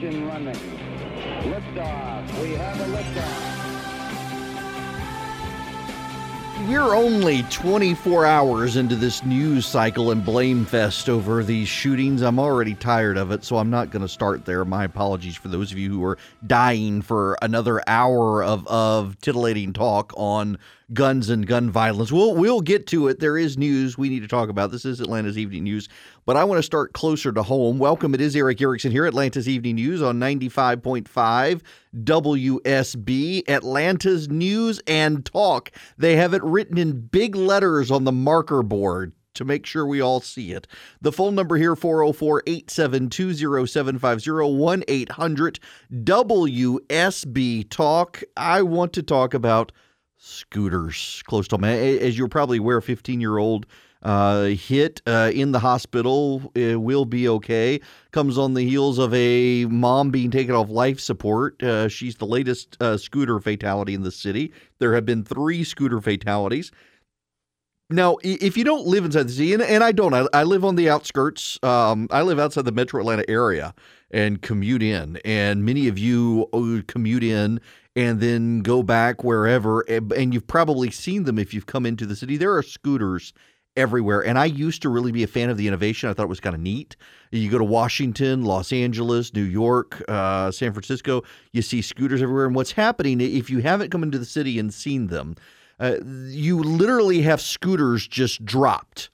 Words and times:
engine 0.00 0.26
running. 0.28 0.54
Liftoff. 1.42 2.42
We 2.42 2.52
have 2.52 2.80
a 2.80 2.84
liftoff. 2.84 3.54
We're 6.68 6.94
only 6.94 7.44
24 7.44 8.26
hours 8.26 8.76
into 8.76 8.96
this 8.96 9.24
news 9.24 9.64
cycle 9.64 10.10
and 10.10 10.24
blame 10.24 10.64
fest 10.64 11.08
over 11.08 11.44
these 11.44 11.68
shootings. 11.68 12.20
I'm 12.20 12.38
already 12.38 12.74
tired 12.74 13.16
of 13.16 13.30
it, 13.30 13.44
so 13.44 13.58
I'm 13.58 13.70
not 13.70 13.90
going 13.90 14.02
to 14.02 14.08
start 14.08 14.44
there. 14.44 14.64
My 14.64 14.84
apologies 14.84 15.36
for 15.36 15.48
those 15.48 15.70
of 15.72 15.78
you 15.78 15.90
who 15.90 16.04
are 16.04 16.18
dying 16.46 17.00
for 17.00 17.38
another 17.42 17.80
hour 17.86 18.42
of, 18.42 18.66
of 18.66 19.20
titillating 19.20 19.72
talk 19.72 20.12
on 20.16 20.58
guns 20.92 21.28
and 21.28 21.46
gun 21.46 21.70
violence. 21.70 22.10
We'll 22.10 22.34
we'll 22.34 22.60
get 22.60 22.86
to 22.88 23.08
it. 23.08 23.20
There 23.20 23.36
is 23.36 23.58
news 23.58 23.98
we 23.98 24.08
need 24.08 24.20
to 24.20 24.28
talk 24.28 24.48
about. 24.48 24.70
This 24.70 24.84
is 24.84 25.00
Atlanta's 25.00 25.36
Evening 25.36 25.64
News, 25.64 25.88
but 26.24 26.36
I 26.36 26.44
want 26.44 26.58
to 26.58 26.62
start 26.62 26.92
closer 26.92 27.32
to 27.32 27.42
home. 27.42 27.78
Welcome. 27.78 28.14
It 28.14 28.20
is 28.20 28.34
Eric 28.34 28.60
Erickson 28.60 28.90
here, 28.90 29.06
Atlanta's 29.06 29.48
Evening 29.48 29.76
News 29.76 30.02
on 30.02 30.18
95.5 30.18 31.60
WSB, 32.04 33.48
Atlanta's 33.48 34.28
News 34.28 34.80
and 34.86 35.24
Talk. 35.24 35.70
They 35.98 36.16
have 36.16 36.32
it 36.34 36.42
written 36.42 36.78
in 36.78 37.00
big 37.00 37.36
letters 37.36 37.90
on 37.90 38.04
the 38.04 38.12
marker 38.12 38.62
board 38.62 39.12
to 39.34 39.44
make 39.44 39.66
sure 39.66 39.86
we 39.86 40.00
all 40.00 40.20
see 40.20 40.52
it. 40.52 40.66
The 41.00 41.12
phone 41.12 41.34
number 41.34 41.56
here 41.56 41.76
404 41.76 42.42
872 42.46 43.66
0750 43.66 44.84
800 44.88 45.60
WSB 45.92 47.70
Talk. 47.70 48.22
I 48.36 48.62
want 48.62 48.92
to 48.94 49.02
talk 49.02 49.34
about 49.34 49.70
scooters 50.18 51.22
close 51.26 51.48
to 51.48 51.56
home. 51.56 51.64
As 51.64 52.18
you're 52.18 52.28
probably 52.28 52.58
aware, 52.58 52.78
a 52.78 52.82
15 52.82 53.20
year 53.20 53.38
old 53.38 53.66
uh, 54.02 54.44
hit 54.44 55.00
uh, 55.06 55.30
in 55.34 55.52
the 55.52 55.58
hospital 55.58 56.52
uh, 56.56 56.78
will 56.78 57.04
be 57.04 57.28
okay. 57.28 57.80
Comes 58.12 58.38
on 58.38 58.54
the 58.54 58.68
heels 58.68 58.98
of 58.98 59.12
a 59.14 59.64
mom 59.66 60.10
being 60.10 60.30
taken 60.30 60.54
off 60.54 60.68
life 60.68 61.00
support. 61.00 61.62
Uh, 61.62 61.88
she's 61.88 62.16
the 62.16 62.26
latest 62.26 62.76
uh, 62.80 62.96
scooter 62.96 63.40
fatality 63.40 63.94
in 63.94 64.02
the 64.02 64.12
city. 64.12 64.52
There 64.78 64.94
have 64.94 65.06
been 65.06 65.24
three 65.24 65.64
scooter 65.64 66.00
fatalities. 66.00 66.70
Now, 67.90 68.18
if 68.22 68.58
you 68.58 68.64
don't 68.64 68.86
live 68.86 69.06
inside 69.06 69.28
the 69.28 69.32
city, 69.32 69.54
and, 69.54 69.62
and 69.62 69.82
I 69.82 69.92
don't, 69.92 70.12
I, 70.12 70.26
I, 70.34 70.42
live 70.42 70.62
on 70.62 70.76
the 70.76 70.90
outskirts. 70.90 71.58
Um, 71.62 72.06
I 72.10 72.20
live 72.20 72.38
outside 72.38 72.66
the 72.66 72.72
metro 72.72 73.00
Atlanta 73.00 73.28
area 73.30 73.74
and 74.10 74.42
commute 74.42 74.82
in. 74.82 75.16
And 75.24 75.64
many 75.64 75.88
of 75.88 75.98
you 75.98 76.84
commute 76.86 77.24
in 77.24 77.60
and 77.98 78.20
then 78.20 78.60
go 78.60 78.84
back 78.84 79.24
wherever. 79.24 79.80
And 79.80 80.32
you've 80.32 80.46
probably 80.46 80.92
seen 80.92 81.24
them 81.24 81.36
if 81.36 81.52
you've 81.52 81.66
come 81.66 81.84
into 81.84 82.06
the 82.06 82.14
city. 82.14 82.36
There 82.36 82.54
are 82.54 82.62
scooters 82.62 83.32
everywhere. 83.76 84.24
And 84.24 84.38
I 84.38 84.44
used 84.44 84.82
to 84.82 84.88
really 84.88 85.10
be 85.10 85.24
a 85.24 85.26
fan 85.26 85.50
of 85.50 85.56
the 85.56 85.66
innovation. 85.66 86.08
I 86.08 86.12
thought 86.12 86.22
it 86.22 86.28
was 86.28 86.38
kind 86.38 86.54
of 86.54 86.60
neat. 86.60 86.94
You 87.32 87.50
go 87.50 87.58
to 87.58 87.64
Washington, 87.64 88.44
Los 88.44 88.72
Angeles, 88.72 89.34
New 89.34 89.42
York, 89.42 90.00
uh, 90.06 90.52
San 90.52 90.72
Francisco, 90.72 91.24
you 91.52 91.60
see 91.60 91.82
scooters 91.82 92.22
everywhere. 92.22 92.46
And 92.46 92.54
what's 92.54 92.70
happening, 92.70 93.20
if 93.20 93.50
you 93.50 93.58
haven't 93.58 93.90
come 93.90 94.04
into 94.04 94.18
the 94.18 94.24
city 94.24 94.60
and 94.60 94.72
seen 94.72 95.08
them, 95.08 95.34
uh, 95.80 95.96
you 96.04 96.62
literally 96.62 97.22
have 97.22 97.40
scooters 97.40 98.06
just 98.06 98.44
dropped 98.44 99.10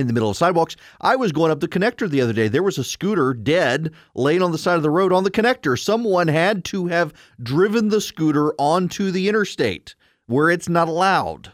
in 0.00 0.06
the 0.06 0.12
middle 0.12 0.30
of 0.30 0.36
sidewalks. 0.36 0.76
I 1.00 1.16
was 1.16 1.32
going 1.32 1.50
up 1.50 1.60
the 1.60 1.68
connector 1.68 2.08
the 2.08 2.20
other 2.20 2.32
day. 2.32 2.48
There 2.48 2.62
was 2.62 2.78
a 2.78 2.84
scooter 2.84 3.34
dead 3.34 3.92
laying 4.14 4.42
on 4.42 4.52
the 4.52 4.58
side 4.58 4.76
of 4.76 4.82
the 4.82 4.90
road 4.90 5.12
on 5.12 5.24
the 5.24 5.30
connector. 5.30 5.78
Someone 5.78 6.28
had 6.28 6.64
to 6.66 6.86
have 6.86 7.12
driven 7.42 7.88
the 7.88 8.00
scooter 8.00 8.52
onto 8.58 9.10
the 9.10 9.28
interstate 9.28 9.94
where 10.26 10.50
it's 10.50 10.68
not 10.68 10.88
allowed. 10.88 11.52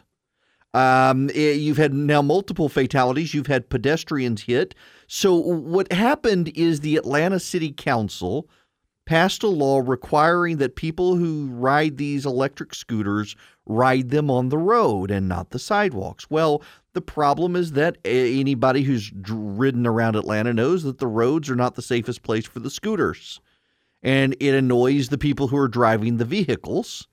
Um, 0.75 1.31
it, 1.31 1.37
eh, 1.37 1.53
you've 1.53 1.77
had 1.77 1.95
now 1.95 2.21
multiple 2.21 2.69
fatalities. 2.69 3.33
You've 3.33 3.47
had 3.47 3.71
pedestrians 3.71 4.43
hit. 4.43 4.75
So, 5.07 5.35
what 5.35 5.93
happened 5.93 6.51
is 6.57 6.81
the 6.81 6.97
Atlanta 6.97 7.39
City 7.39 7.73
Council 7.73 8.49
passed 9.07 9.43
a 9.43 9.49
law 9.49 9.83
requiring 9.85 10.57
that 10.57 10.77
people 10.77 11.15
who 11.15 11.49
ride 11.53 11.97
these 11.97 12.27
electric 12.27 12.75
scooters 12.75 13.37
ride 13.67 14.11
them 14.11 14.31
on 14.31 14.49
the 14.49 14.59
road 14.59 15.11
and 15.11 15.29
not 15.29 15.51
the 15.51 15.59
sidewalks. 15.59 16.29
Well, 16.31 16.63
the 16.95 17.03
problem 17.03 17.57
is 17.57 17.73
that 17.73 17.99
anybody 18.05 18.83
who's 18.83 19.13
ridden 19.29 19.87
around 19.87 20.17
Atlanta 20.17 20.55
knows 20.55 20.85
that 20.85 20.99
the 20.99 21.07
roads 21.07 21.51
are 21.51 21.57
not 21.57 21.75
the 21.75 21.83
safest 21.83 22.23
place 22.23 22.47
for 22.47 22.61
the 22.61 22.71
scooters. 22.71 23.41
And 24.03 24.37
it 24.41 24.55
annoys 24.55 25.09
the 25.09 25.19
people 25.19 25.49
who 25.49 25.57
are 25.57 25.69
driving 25.69 26.17
the 26.17 26.25
vehicles 26.25 27.09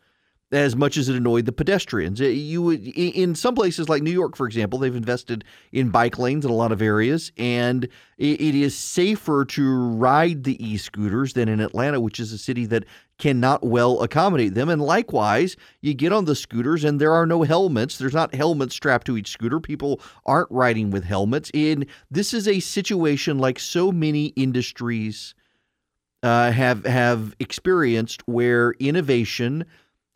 as 0.51 0.75
much 0.75 0.97
as 0.97 1.07
it 1.07 1.15
annoyed 1.15 1.45
the 1.45 1.51
pedestrians. 1.51 2.19
Uh, 2.19 2.25
you 2.25 2.61
would, 2.61 2.85
in 2.85 3.35
some 3.35 3.55
places 3.55 3.87
like 3.87 4.03
New 4.03 4.11
York, 4.11 4.35
for 4.35 4.45
example, 4.45 4.79
they've 4.79 4.95
invested 4.95 5.43
in 5.71 5.89
bike 5.89 6.19
lanes 6.19 6.45
in 6.45 6.51
a 6.51 6.55
lot 6.55 6.71
of 6.71 6.81
areas, 6.81 7.31
and 7.37 7.87
it 8.17 8.53
is 8.53 8.77
safer 8.77 9.45
to 9.45 9.75
ride 9.95 10.43
the 10.43 10.63
e-scooters 10.63 11.33
than 11.33 11.49
in 11.49 11.59
Atlanta, 11.59 11.99
which 11.99 12.19
is 12.19 12.31
a 12.31 12.37
city 12.37 12.65
that 12.67 12.85
cannot 13.17 13.63
well 13.63 14.01
accommodate 14.01 14.53
them. 14.53 14.69
And 14.69 14.81
likewise, 14.81 15.55
you 15.81 15.93
get 15.93 16.11
on 16.11 16.25
the 16.25 16.35
scooters 16.35 16.83
and 16.83 16.99
there 16.99 17.13
are 17.13 17.25
no 17.25 17.43
helmets. 17.43 17.97
There's 17.97 18.13
not 18.13 18.33
helmets 18.33 18.75
strapped 18.75 19.07
to 19.07 19.17
each 19.17 19.29
scooter. 19.29 19.59
People 19.59 20.01
aren't 20.25 20.51
riding 20.51 20.91
with 20.91 21.03
helmets. 21.03 21.51
And 21.53 21.85
this 22.09 22.33
is 22.33 22.47
a 22.47 22.59
situation 22.59 23.37
like 23.37 23.59
so 23.59 23.91
many 23.91 24.27
industries 24.27 25.33
uh, 26.23 26.51
have 26.51 26.85
have 26.85 27.35
experienced 27.39 28.21
where 28.27 28.73
innovation 28.73 29.65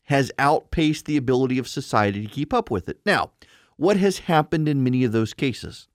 has 0.05 0.31
outpaced 0.37 1.05
the 1.05 1.17
ability 1.17 1.57
of 1.57 1.67
society 1.67 2.21
to 2.21 2.31
keep 2.31 2.53
up 2.53 2.71
with 2.71 2.87
it. 2.89 2.99
Now, 3.05 3.31
what 3.77 3.97
has 3.97 4.19
happened 4.19 4.69
in 4.69 4.83
many 4.83 5.03
of 5.03 5.11
those 5.11 5.33
cases? 5.33 5.87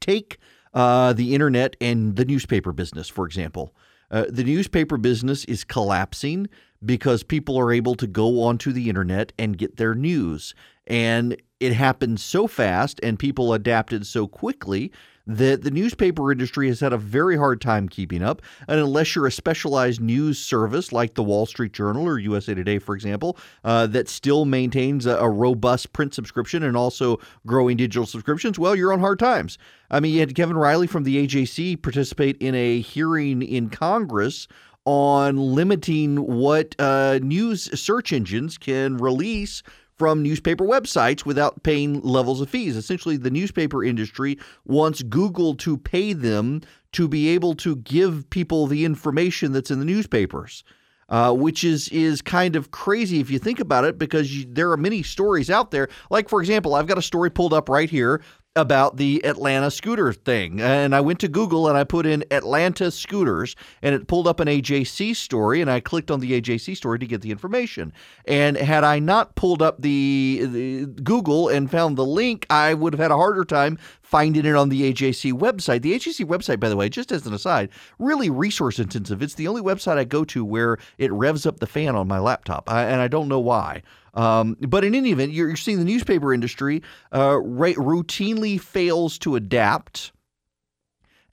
Take 0.00 0.38
uh, 0.72 1.12
the 1.12 1.34
internet 1.34 1.76
and 1.80 2.16
the 2.16 2.24
newspaper 2.24 2.72
business, 2.72 3.08
for 3.08 3.26
example. 3.26 3.74
Uh, 4.10 4.24
the 4.28 4.44
newspaper 4.44 4.96
business 4.96 5.44
is 5.44 5.64
collapsing 5.64 6.48
because 6.84 7.22
people 7.22 7.58
are 7.58 7.72
able 7.72 7.94
to 7.96 8.06
go 8.06 8.42
onto 8.42 8.72
the 8.72 8.88
internet 8.88 9.32
and 9.38 9.58
get 9.58 9.76
their 9.76 9.94
news. 9.94 10.54
And 10.86 11.36
it 11.60 11.72
happened 11.72 12.20
so 12.20 12.46
fast 12.46 13.00
and 13.02 13.18
people 13.18 13.52
adapted 13.52 14.06
so 14.06 14.26
quickly 14.26 14.92
that 15.28 15.62
the 15.62 15.70
newspaper 15.70 16.32
industry 16.32 16.68
has 16.68 16.80
had 16.80 16.92
a 16.92 16.98
very 16.98 17.36
hard 17.36 17.60
time 17.60 17.88
keeping 17.88 18.22
up. 18.22 18.40
And 18.66 18.80
unless 18.80 19.14
you're 19.14 19.26
a 19.26 19.32
specialized 19.32 20.00
news 20.00 20.38
service 20.38 20.90
like 20.90 21.14
the 21.14 21.22
Wall 21.22 21.44
Street 21.44 21.72
Journal 21.72 22.08
or 22.08 22.18
USA 22.18 22.54
Today, 22.54 22.78
for 22.78 22.94
example, 22.94 23.36
uh, 23.62 23.86
that 23.88 24.08
still 24.08 24.46
maintains 24.46 25.04
a, 25.04 25.16
a, 25.16 25.28
robust 25.28 25.92
print 25.92 26.14
subscription 26.14 26.62
and 26.62 26.76
also 26.76 27.20
growing 27.46 27.76
digital 27.76 28.06
subscriptions, 28.06 28.58
well, 28.58 28.74
you're 28.74 28.92
on 28.92 29.00
hard 29.00 29.18
times. 29.18 29.58
I 29.90 30.00
mean, 30.00 30.14
you 30.14 30.20
had 30.20 30.34
Kevin 30.34 30.56
Riley 30.56 30.86
from 30.86 31.04
the 31.04 31.26
AJC 31.26 31.82
participate 31.82 32.38
in 32.38 32.54
a 32.54 32.80
hearing 32.80 33.42
in 33.42 33.68
Congress 33.68 34.48
on 34.86 35.36
limiting 35.36 36.16
what 36.16 36.74
uh, 36.78 37.18
news 37.22 37.78
search 37.78 38.10
engines 38.10 38.56
can 38.56 38.96
release 38.96 39.62
from 39.98 40.22
newspaper 40.22 40.64
websites 40.64 41.26
without 41.26 41.62
paying 41.62 42.00
levels 42.00 42.40
of 42.40 42.48
fees. 42.48 42.76
Essentially, 42.76 43.16
the 43.16 43.30
newspaper 43.30 43.84
industry 43.84 44.38
wants 44.64 45.02
Google 45.02 45.54
to 45.56 45.76
pay 45.76 46.12
them 46.12 46.62
to 46.92 47.08
be 47.08 47.28
able 47.28 47.54
to 47.56 47.76
give 47.76 48.28
people 48.30 48.66
the 48.66 48.84
information 48.84 49.52
that's 49.52 49.70
in 49.70 49.78
the 49.78 49.84
newspapers. 49.84 50.64
Uh, 51.10 51.32
which 51.32 51.64
is 51.64 51.88
is 51.88 52.20
kind 52.20 52.54
of 52.54 52.70
crazy 52.70 53.18
if 53.18 53.30
you 53.30 53.38
think 53.38 53.60
about 53.60 53.82
it, 53.82 53.96
because 53.96 54.30
you, 54.36 54.44
there 54.46 54.70
are 54.70 54.76
many 54.76 55.02
stories 55.02 55.48
out 55.48 55.70
there. 55.70 55.88
Like 56.10 56.28
for 56.28 56.38
example, 56.38 56.74
I've 56.74 56.86
got 56.86 56.98
a 56.98 57.02
story 57.02 57.30
pulled 57.30 57.54
up 57.54 57.70
right 57.70 57.88
here 57.88 58.20
about 58.58 58.96
the 58.96 59.24
Atlanta 59.24 59.70
scooter 59.70 60.12
thing. 60.12 60.60
And 60.60 60.94
I 60.94 61.00
went 61.00 61.20
to 61.20 61.28
Google 61.28 61.68
and 61.68 61.78
I 61.78 61.84
put 61.84 62.06
in 62.06 62.24
Atlanta 62.30 62.90
scooters 62.90 63.56
and 63.82 63.94
it 63.94 64.08
pulled 64.08 64.26
up 64.26 64.40
an 64.40 64.48
AJC 64.48 65.16
story 65.16 65.60
and 65.60 65.70
I 65.70 65.80
clicked 65.80 66.10
on 66.10 66.20
the 66.20 66.40
AJC 66.40 66.76
story 66.76 66.98
to 66.98 67.06
get 67.06 67.22
the 67.22 67.30
information. 67.30 67.92
And 68.26 68.56
had 68.56 68.84
I 68.84 68.98
not 68.98 69.34
pulled 69.34 69.62
up 69.62 69.80
the, 69.80 70.46
the 70.46 70.86
Google 71.02 71.48
and 71.48 71.70
found 71.70 71.96
the 71.96 72.04
link, 72.04 72.46
I 72.50 72.74
would 72.74 72.92
have 72.92 73.00
had 73.00 73.10
a 73.10 73.16
harder 73.16 73.44
time 73.44 73.78
finding 74.08 74.46
it 74.46 74.54
on 74.54 74.70
the 74.70 74.92
AJC 74.92 75.34
website. 75.34 75.82
The 75.82 75.94
AJC 75.94 76.24
website, 76.26 76.58
by 76.58 76.70
the 76.70 76.76
way, 76.76 76.88
just 76.88 77.12
as 77.12 77.26
an 77.26 77.34
aside, 77.34 77.68
really 77.98 78.30
resource 78.30 78.78
intensive. 78.78 79.22
It's 79.22 79.34
the 79.34 79.46
only 79.46 79.60
website 79.60 79.98
I 79.98 80.04
go 80.04 80.24
to 80.24 80.44
where 80.44 80.78
it 80.96 81.12
revs 81.12 81.44
up 81.44 81.60
the 81.60 81.66
fan 81.66 81.94
on 81.94 82.08
my 82.08 82.18
laptop, 82.18 82.70
I, 82.70 82.84
and 82.84 83.02
I 83.02 83.08
don't 83.08 83.28
know 83.28 83.38
why. 83.38 83.82
Um, 84.18 84.56
but 84.60 84.84
in 84.84 84.96
any 84.96 85.12
event, 85.12 85.30
you're, 85.30 85.46
you're 85.46 85.56
seeing 85.56 85.78
the 85.78 85.84
newspaper 85.84 86.34
industry 86.34 86.82
uh, 87.12 87.34
routinely 87.36 88.60
fails 88.60 89.16
to 89.20 89.36
adapt 89.36 90.10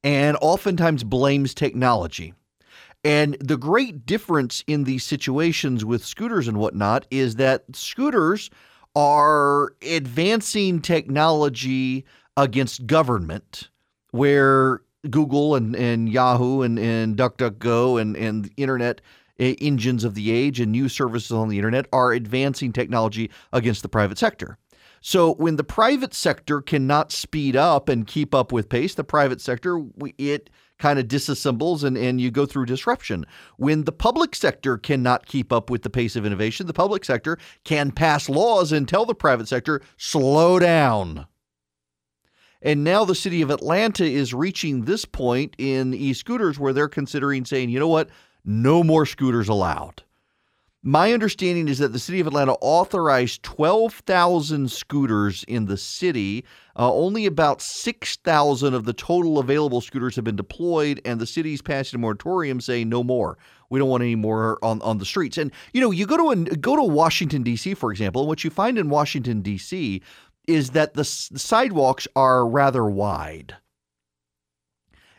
and 0.04 0.38
oftentimes 0.40 1.04
blames 1.04 1.56
technology. 1.56 2.36
And 3.04 3.38
the 3.40 3.58
great 3.58 4.06
difference 4.06 4.64
in 4.68 4.84
these 4.84 5.04
situations 5.04 5.84
with 5.84 6.06
scooters 6.06 6.48
and 6.48 6.58
whatnot 6.58 7.08
is 7.10 7.38
that 7.38 7.64
scooters 7.74 8.52
are 8.96 9.74
advancing 9.82 10.80
technology 10.80 12.06
against 12.38 12.86
government, 12.86 13.70
where 14.12 14.82
Google 15.10 15.56
and, 15.56 15.76
and 15.76 16.08
Yahoo 16.08 16.62
and, 16.62 16.78
and 16.78 17.18
DuckDuckGo 17.18 18.00
and, 18.00 18.16
and 18.16 18.46
the 18.46 18.54
internet 18.58 19.02
engines 19.40 20.04
of 20.04 20.16
the 20.16 20.32
age 20.32 20.60
and 20.60 20.72
new 20.72 20.90
services 20.90 21.32
on 21.32 21.50
the 21.50 21.58
internet 21.58 21.88
are 21.92 22.12
advancing 22.14 22.72
technology 22.72 23.30
against 23.52 23.82
the 23.82 23.90
private 23.90 24.18
sector. 24.18 24.58
So 25.02 25.36
when 25.36 25.56
the 25.56 25.64
private 25.64 26.16
sector 26.16 26.62
cannot 26.62 27.12
speed 27.12 27.56
up 27.56 27.90
and 27.90 28.08
keep 28.08 28.34
up 28.34 28.52
with 28.52 28.70
pace, 28.70 28.96
the 28.96 29.04
private 29.04 29.40
sector 29.40 29.82
it 30.18 30.50
kind 30.80 31.00
of 31.00 31.08
disassembles 31.08 31.84
and, 31.84 31.98
and 31.98 32.20
you 32.20 32.32
go 32.32 32.46
through 32.46 32.66
disruption. 32.66 33.26
When 33.58 33.84
the 33.84 33.92
public 33.92 34.36
sector 34.36 34.78
cannot 34.78 35.26
keep 35.26 35.54
up 35.54 35.70
with 35.70 35.84
the 35.84 35.90
pace 35.90 36.16
of 36.16 36.26
innovation, 36.26 36.68
the 36.68 36.74
public 36.74 37.06
sector 37.06 37.38
can 37.64 37.92
pass 37.92 38.28
laws 38.28 38.72
and 38.72 38.88
tell 38.88 39.06
the 39.06 39.16
private 39.16 39.48
sector, 39.48 39.82
slow 39.98 40.60
down. 40.60 41.28
And 42.62 42.84
now 42.84 43.06
the 43.06 43.16
city 43.16 43.44
of 43.44 43.52
Atlanta 43.52 44.06
is 44.06 44.34
reaching 44.34 44.86
this 44.86 45.06
point 45.06 45.56
in 45.60 45.94
e 45.94 46.14
scooters 46.14 46.58
where 46.58 46.74
they're 46.74 46.88
considering 46.88 47.46
saying, 47.46 47.70
you 47.70 47.80
know 47.80 47.88
what, 47.88 48.10
no 48.46 48.84
more 48.84 49.06
scooters 49.06 49.50
allowed. 49.50 50.04
My 50.88 51.14
understanding 51.14 51.68
is 51.68 51.80
that 51.80 51.94
the 51.94 52.00
city 52.00 52.20
of 52.20 52.28
Atlanta 52.28 52.54
authorized 52.62 53.42
12,000 53.42 54.70
scooters 54.70 55.44
in 55.48 55.66
the 55.66 55.78
city. 55.78 56.46
Uh, 56.78 56.94
only 56.94 57.26
about 57.26 57.60
6,000 57.60 58.74
of 58.76 58.86
the 58.86 58.94
total 58.94 59.40
available 59.40 59.82
scooters 59.82 60.16
have 60.16 60.26
been 60.26 60.36
deployed, 60.36 61.02
and 61.04 61.20
the 61.20 61.26
city's 61.26 61.60
passing 61.60 61.98
a 61.98 62.00
moratorium 62.00 62.62
saying 62.62 62.88
no 62.88 63.04
more. 63.04 63.36
We 63.72 63.80
don't 63.80 63.90
want 63.90 64.04
any 64.04 64.14
more 64.14 64.60
on, 64.62 64.80
on 64.84 65.00
the 65.00 65.06
streets. 65.06 65.40
And 65.40 65.52
you 65.74 65.82
know, 65.82 65.90
you 65.90 66.06
go 66.06 66.18
to 66.18 66.30
a, 66.30 66.56
go 66.56 66.76
to 66.76 66.84
Washington 66.84 67.42
D.C. 67.42 67.74
for 67.74 67.92
example, 67.92 68.22
and 68.22 68.28
what 68.28 68.44
you 68.44 68.52
find 68.52 68.78
in 68.78 68.88
Washington 68.92 69.42
D.C. 69.42 70.04
is 70.48 70.70
that 70.70 70.94
the, 70.94 71.02
the 71.32 71.40
sidewalks 71.40 72.08
are 72.16 72.48
rather 72.48 72.86
wide, 72.86 73.56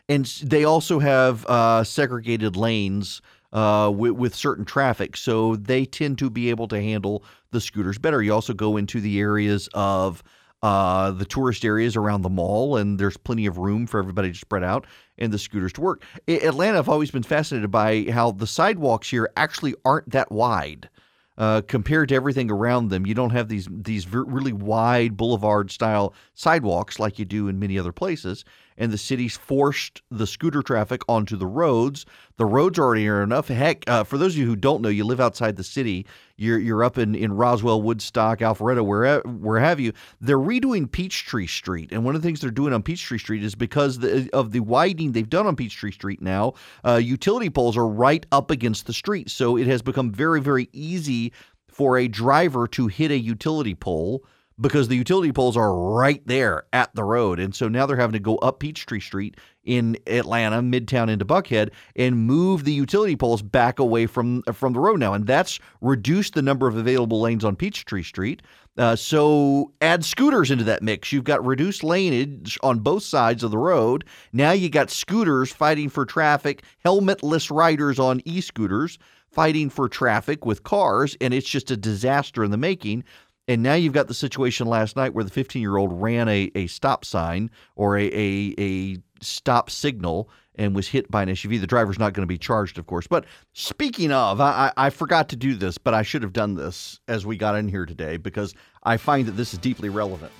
and 0.09 0.25
they 0.43 0.63
also 0.63 0.99
have 0.99 1.45
uh, 1.47 1.83
segregated 1.83 2.55
lanes 2.55 3.21
uh, 3.53 3.91
with, 3.93 4.13
with, 4.13 4.35
certain 4.35 4.65
traffic. 4.65 5.17
So 5.17 5.55
they 5.55 5.85
tend 5.85 6.17
to 6.19 6.29
be 6.29 6.49
able 6.49 6.67
to 6.69 6.81
handle 6.81 7.23
the 7.51 7.61
scooters 7.61 7.97
better. 7.97 8.21
You 8.21 8.33
also 8.33 8.53
go 8.53 8.77
into 8.77 8.99
the 8.99 9.19
areas 9.19 9.69
of 9.73 10.23
uh, 10.63 11.11
the 11.11 11.25
tourist 11.25 11.63
areas 11.63 11.95
around 11.95 12.23
the 12.23 12.29
mall, 12.29 12.77
and 12.77 12.99
there's 12.99 13.17
plenty 13.17 13.45
of 13.45 13.57
room 13.57 13.85
for 13.87 13.99
everybody 13.99 14.31
to 14.31 14.37
spread 14.37 14.63
out 14.63 14.85
and 15.17 15.31
the 15.31 15.37
scooters 15.37 15.73
to 15.73 15.81
work. 15.81 16.03
Atlanta, 16.27 16.79
I've 16.79 16.89
always 16.89 17.11
been 17.11 17.23
fascinated 17.23 17.71
by 17.71 18.07
how 18.11 18.31
the 18.31 18.47
sidewalks 18.47 19.09
here 19.09 19.29
actually 19.37 19.75
aren't 19.85 20.09
that 20.11 20.31
wide. 20.31 20.89
Uh, 21.37 21.61
compared 21.67 22.09
to 22.09 22.15
everything 22.15 22.49
around 22.49 22.89
them, 22.89 23.05
you 23.05 23.13
don't 23.13 23.29
have 23.29 23.47
these 23.47 23.67
these 23.71 24.11
really 24.11 24.53
wide 24.53 25.15
boulevard 25.15 25.69
style 25.69 26.15
sidewalks 26.33 26.97
like 26.97 27.19
you 27.19 27.25
do 27.25 27.47
in 27.47 27.59
many 27.59 27.77
other 27.77 27.91
places 27.91 28.43
and 28.77 28.91
the 28.91 28.97
city's 28.97 29.35
forced 29.35 30.01
the 30.11 30.27
scooter 30.27 30.61
traffic 30.61 31.01
onto 31.07 31.35
the 31.35 31.47
roads. 31.47 32.05
The 32.37 32.45
roads 32.45 32.77
are 32.77 32.83
already 32.83 33.07
are 33.07 33.23
enough. 33.23 33.47
Heck, 33.47 33.89
uh, 33.89 34.03
for 34.03 34.17
those 34.17 34.33
of 34.33 34.39
you 34.39 34.45
who 34.45 34.55
don't 34.55 34.81
know, 34.81 34.89
you 34.89 35.03
live 35.03 35.19
outside 35.19 35.55
the 35.55 35.63
city. 35.63 36.05
You're 36.35 36.59
you're 36.59 36.83
up 36.83 36.97
in, 36.97 37.15
in 37.15 37.33
Roswell, 37.33 37.81
Woodstock, 37.81 38.39
Alpharetta, 38.39 38.85
where 38.85 39.21
where 39.21 39.59
have 39.59 39.79
you? 39.79 39.93
They're 40.21 40.37
redoing 40.37 40.91
Peachtree 40.91 41.47
Street, 41.47 41.91
and 41.91 42.05
one 42.05 42.15
of 42.15 42.21
the 42.21 42.27
things 42.27 42.41
they're 42.41 42.51
doing 42.51 42.73
on 42.73 42.83
Peachtree 42.83 43.17
Street 43.17 43.43
is 43.43 43.55
because 43.55 43.99
the, 43.99 44.29
of 44.33 44.51
the 44.51 44.59
widening 44.59 45.13
they've 45.13 45.29
done 45.29 45.47
on 45.47 45.55
Peachtree 45.55 45.91
Street. 45.91 46.21
Now, 46.21 46.53
uh, 46.85 46.95
utility 46.95 47.49
poles 47.49 47.75
are 47.75 47.87
right 47.87 48.25
up 48.31 48.51
against 48.51 48.85
the 48.85 48.93
street, 48.93 49.29
so 49.31 49.57
it 49.57 49.65
has 49.67 49.81
become 49.81 50.11
very 50.11 50.39
very 50.39 50.69
easy 50.73 51.33
for 51.67 51.97
a 51.97 52.07
driver 52.07 52.67
to 52.67 52.87
hit 52.87 53.11
a 53.11 53.17
utility 53.17 53.75
pole 53.75 54.23
because 54.59 54.87
the 54.87 54.95
utility 54.95 55.31
poles 55.31 55.55
are 55.55 55.77
right 55.77 56.21
there 56.25 56.63
at 56.73 56.93
the 56.95 57.03
road. 57.03 57.39
And 57.39 57.53
so 57.53 57.67
now 57.67 57.85
they're 57.85 57.97
having 57.97 58.13
to 58.13 58.19
go 58.19 58.37
up 58.37 58.59
Peachtree 58.59 58.99
Street 58.99 59.37
in 59.63 59.97
Atlanta, 60.07 60.61
Midtown 60.61 61.09
into 61.09 61.25
Buckhead, 61.25 61.71
and 61.95 62.17
move 62.17 62.63
the 62.63 62.73
utility 62.73 63.15
poles 63.15 63.41
back 63.41 63.79
away 63.79 64.07
from 64.07 64.41
from 64.53 64.73
the 64.73 64.79
road 64.79 64.99
now. 64.99 65.13
And 65.13 65.27
that's 65.27 65.59
reduced 65.81 66.33
the 66.33 66.41
number 66.41 66.67
of 66.67 66.77
available 66.77 67.21
lanes 67.21 67.45
on 67.45 67.55
Peachtree 67.55 68.03
Street. 68.03 68.41
Uh, 68.77 68.95
so 68.95 69.71
add 69.81 70.05
scooters 70.05 70.51
into 70.51 70.63
that 70.63 70.83
mix. 70.83 71.11
You've 71.11 71.23
got 71.23 71.45
reduced 71.45 71.81
laneage 71.81 72.57
on 72.63 72.79
both 72.79 73.03
sides 73.03 73.43
of 73.43 73.51
the 73.51 73.57
road. 73.57 74.05
Now 74.33 74.51
you 74.51 74.69
got 74.69 74.89
scooters 74.91 75.51
fighting 75.51 75.89
for 75.89 76.05
traffic, 76.05 76.63
helmetless 76.85 77.49
riders 77.49 77.99
on 77.99 78.21
e-scooters 78.25 78.97
fighting 79.31 79.69
for 79.69 79.87
traffic 79.89 80.45
with 80.45 80.63
cars, 80.63 81.15
and 81.21 81.33
it's 81.33 81.47
just 81.47 81.69
a 81.69 81.77
disaster 81.77 82.43
in 82.43 82.51
the 82.51 82.57
making. 82.57 83.03
And 83.47 83.63
now 83.63 83.75
you've 83.75 83.93
got 83.93 84.07
the 84.07 84.13
situation 84.13 84.67
last 84.67 84.97
night 84.97 85.13
where 85.13 85.23
the 85.23 85.31
15 85.31 85.61
year 85.61 85.77
old 85.77 86.01
ran 86.01 86.27
a, 86.27 86.51
a 86.53 86.67
stop 86.67 87.05
sign 87.05 87.49
or 87.75 87.97
a, 87.97 88.05
a, 88.07 88.53
a 88.59 88.97
stop 89.21 89.69
signal 89.69 90.29
and 90.55 90.75
was 90.75 90.87
hit 90.87 91.09
by 91.09 91.23
an 91.23 91.29
SUV. 91.29 91.61
The 91.61 91.67
driver's 91.67 91.99
not 91.99 92.13
going 92.13 92.23
to 92.23 92.27
be 92.27 92.37
charged, 92.37 92.77
of 92.77 92.87
course. 92.87 93.07
But 93.07 93.25
speaking 93.53 94.11
of, 94.11 94.41
I, 94.41 94.73
I 94.75 94.89
forgot 94.89 95.29
to 95.29 95.35
do 95.35 95.55
this, 95.55 95.77
but 95.77 95.93
I 95.93 96.01
should 96.01 96.23
have 96.23 96.33
done 96.33 96.55
this 96.55 96.99
as 97.07 97.25
we 97.25 97.37
got 97.37 97.55
in 97.55 97.69
here 97.69 97.85
today 97.85 98.17
because 98.17 98.53
I 98.83 98.97
find 98.97 99.25
that 99.27 99.33
this 99.33 99.53
is 99.53 99.59
deeply 99.59 99.89
relevant. 99.89 100.31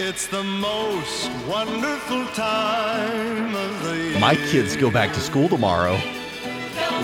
It's 0.00 0.28
the 0.28 0.44
most 0.44 1.28
wonderful 1.48 2.24
time 2.26 3.56
of 3.56 3.82
the 3.82 3.96
year. 3.96 4.20
My 4.20 4.36
kids 4.36 4.76
go 4.76 4.92
back 4.92 5.12
to 5.14 5.20
school 5.20 5.48
tomorrow 5.48 6.00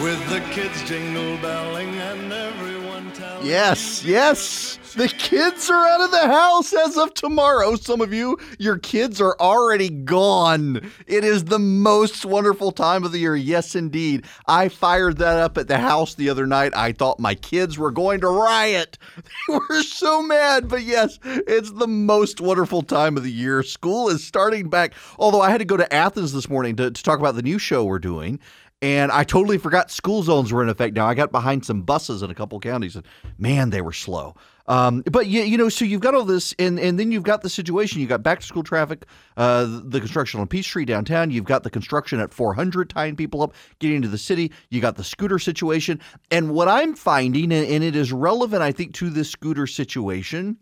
with 0.02 0.28
the 0.28 0.40
kids 0.52 0.82
jingle 0.84 1.36
belling 1.38 1.88
and 1.94 2.32
everyone 2.32 3.12
telling. 3.12 3.46
Yes, 3.46 4.04
yes. 4.04 4.78
The 4.94 5.08
kids 5.08 5.68
are 5.70 5.88
out 5.88 6.02
of 6.02 6.12
the 6.12 6.28
house 6.28 6.72
as 6.72 6.96
of 6.96 7.14
tomorrow. 7.14 7.74
Some 7.74 8.00
of 8.00 8.12
you, 8.12 8.38
your 8.60 8.78
kids 8.78 9.20
are 9.20 9.36
already 9.40 9.90
gone. 9.90 10.88
It 11.08 11.24
is 11.24 11.44
the 11.44 11.58
most 11.58 12.24
wonderful 12.24 12.70
time 12.70 13.02
of 13.02 13.10
the 13.10 13.18
year. 13.18 13.34
Yes, 13.34 13.74
indeed. 13.74 14.24
I 14.46 14.68
fired 14.68 15.18
that 15.18 15.38
up 15.38 15.58
at 15.58 15.66
the 15.66 15.78
house 15.78 16.14
the 16.14 16.30
other 16.30 16.46
night. 16.46 16.76
I 16.76 16.92
thought 16.92 17.18
my 17.18 17.34
kids 17.34 17.76
were 17.76 17.90
going 17.90 18.20
to 18.20 18.28
riot. 18.28 18.98
They 19.48 19.58
were 19.68 19.82
so 19.82 20.22
mad. 20.22 20.68
But 20.68 20.82
yes, 20.82 21.18
it's 21.24 21.72
the 21.72 21.88
most 21.88 22.40
wonderful 22.40 22.82
time 22.82 23.16
of 23.16 23.24
the 23.24 23.32
year. 23.32 23.62
School 23.62 24.08
is 24.08 24.24
starting 24.24 24.68
back. 24.70 24.94
Although 25.18 25.42
I 25.42 25.50
had 25.50 25.58
to 25.58 25.64
go 25.64 25.76
to 25.76 25.92
Athens 25.92 26.32
this 26.32 26.48
morning 26.48 26.76
to, 26.76 26.90
to 26.90 27.02
talk 27.02 27.18
about 27.18 27.34
the 27.34 27.42
new 27.42 27.58
show 27.58 27.84
we're 27.84 27.98
doing 27.98 28.40
and 28.84 29.10
I 29.10 29.24
totally 29.24 29.56
forgot 29.56 29.90
school 29.90 30.22
zones 30.22 30.52
were 30.52 30.62
in 30.62 30.68
effect 30.68 30.94
now. 30.94 31.06
I 31.06 31.14
got 31.14 31.32
behind 31.32 31.64
some 31.64 31.80
buses 31.80 32.22
in 32.22 32.30
a 32.30 32.34
couple 32.34 32.60
counties, 32.60 32.96
and 32.96 33.06
man, 33.38 33.70
they 33.70 33.80
were 33.80 33.94
slow. 33.94 34.34
Um, 34.66 35.02
but 35.10 35.26
you, 35.26 35.40
you 35.40 35.56
know, 35.56 35.70
so 35.70 35.86
you've 35.86 36.02
got 36.02 36.14
all 36.14 36.26
this, 36.26 36.54
and, 36.58 36.78
and 36.78 37.00
then 37.00 37.10
you've 37.10 37.22
got 37.22 37.40
the 37.40 37.48
situation. 37.48 38.00
You've 38.00 38.10
got 38.10 38.22
back 38.22 38.40
to 38.40 38.46
school 38.46 38.62
traffic, 38.62 39.06
uh, 39.38 39.80
the 39.84 40.00
construction 40.00 40.38
on 40.38 40.48
Peachtree 40.48 40.84
downtown. 40.84 41.30
You've 41.30 41.46
got 41.46 41.62
the 41.62 41.70
construction 41.70 42.20
at 42.20 42.34
400 42.34 42.90
tying 42.90 43.16
people 43.16 43.40
up, 43.40 43.54
getting 43.78 43.96
into 43.96 44.08
the 44.08 44.18
city. 44.18 44.52
You 44.68 44.82
got 44.82 44.96
the 44.96 45.04
scooter 45.04 45.38
situation, 45.38 45.98
and 46.30 46.50
what 46.50 46.68
I'm 46.68 46.94
finding, 46.94 47.52
and, 47.54 47.66
and 47.66 47.82
it 47.82 47.96
is 47.96 48.12
relevant, 48.12 48.60
I 48.60 48.72
think, 48.72 48.92
to 48.96 49.08
this 49.08 49.30
scooter 49.30 49.66
situation. 49.66 50.58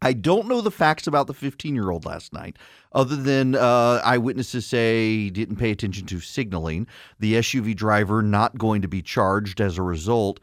I 0.00 0.12
don't 0.12 0.46
know 0.46 0.60
the 0.60 0.70
facts 0.70 1.06
about 1.06 1.26
the 1.26 1.34
15 1.34 1.74
year 1.74 1.90
old 1.90 2.04
last 2.04 2.32
night, 2.32 2.56
other 2.92 3.16
than 3.16 3.54
uh, 3.54 4.00
eyewitnesses 4.04 4.66
say 4.66 5.08
he 5.16 5.30
didn't 5.30 5.56
pay 5.56 5.70
attention 5.70 6.06
to 6.06 6.20
signaling, 6.20 6.86
the 7.18 7.34
SUV 7.34 7.74
driver 7.74 8.22
not 8.22 8.56
going 8.58 8.82
to 8.82 8.88
be 8.88 9.02
charged 9.02 9.60
as 9.60 9.78
a 9.78 9.82
result. 9.82 10.40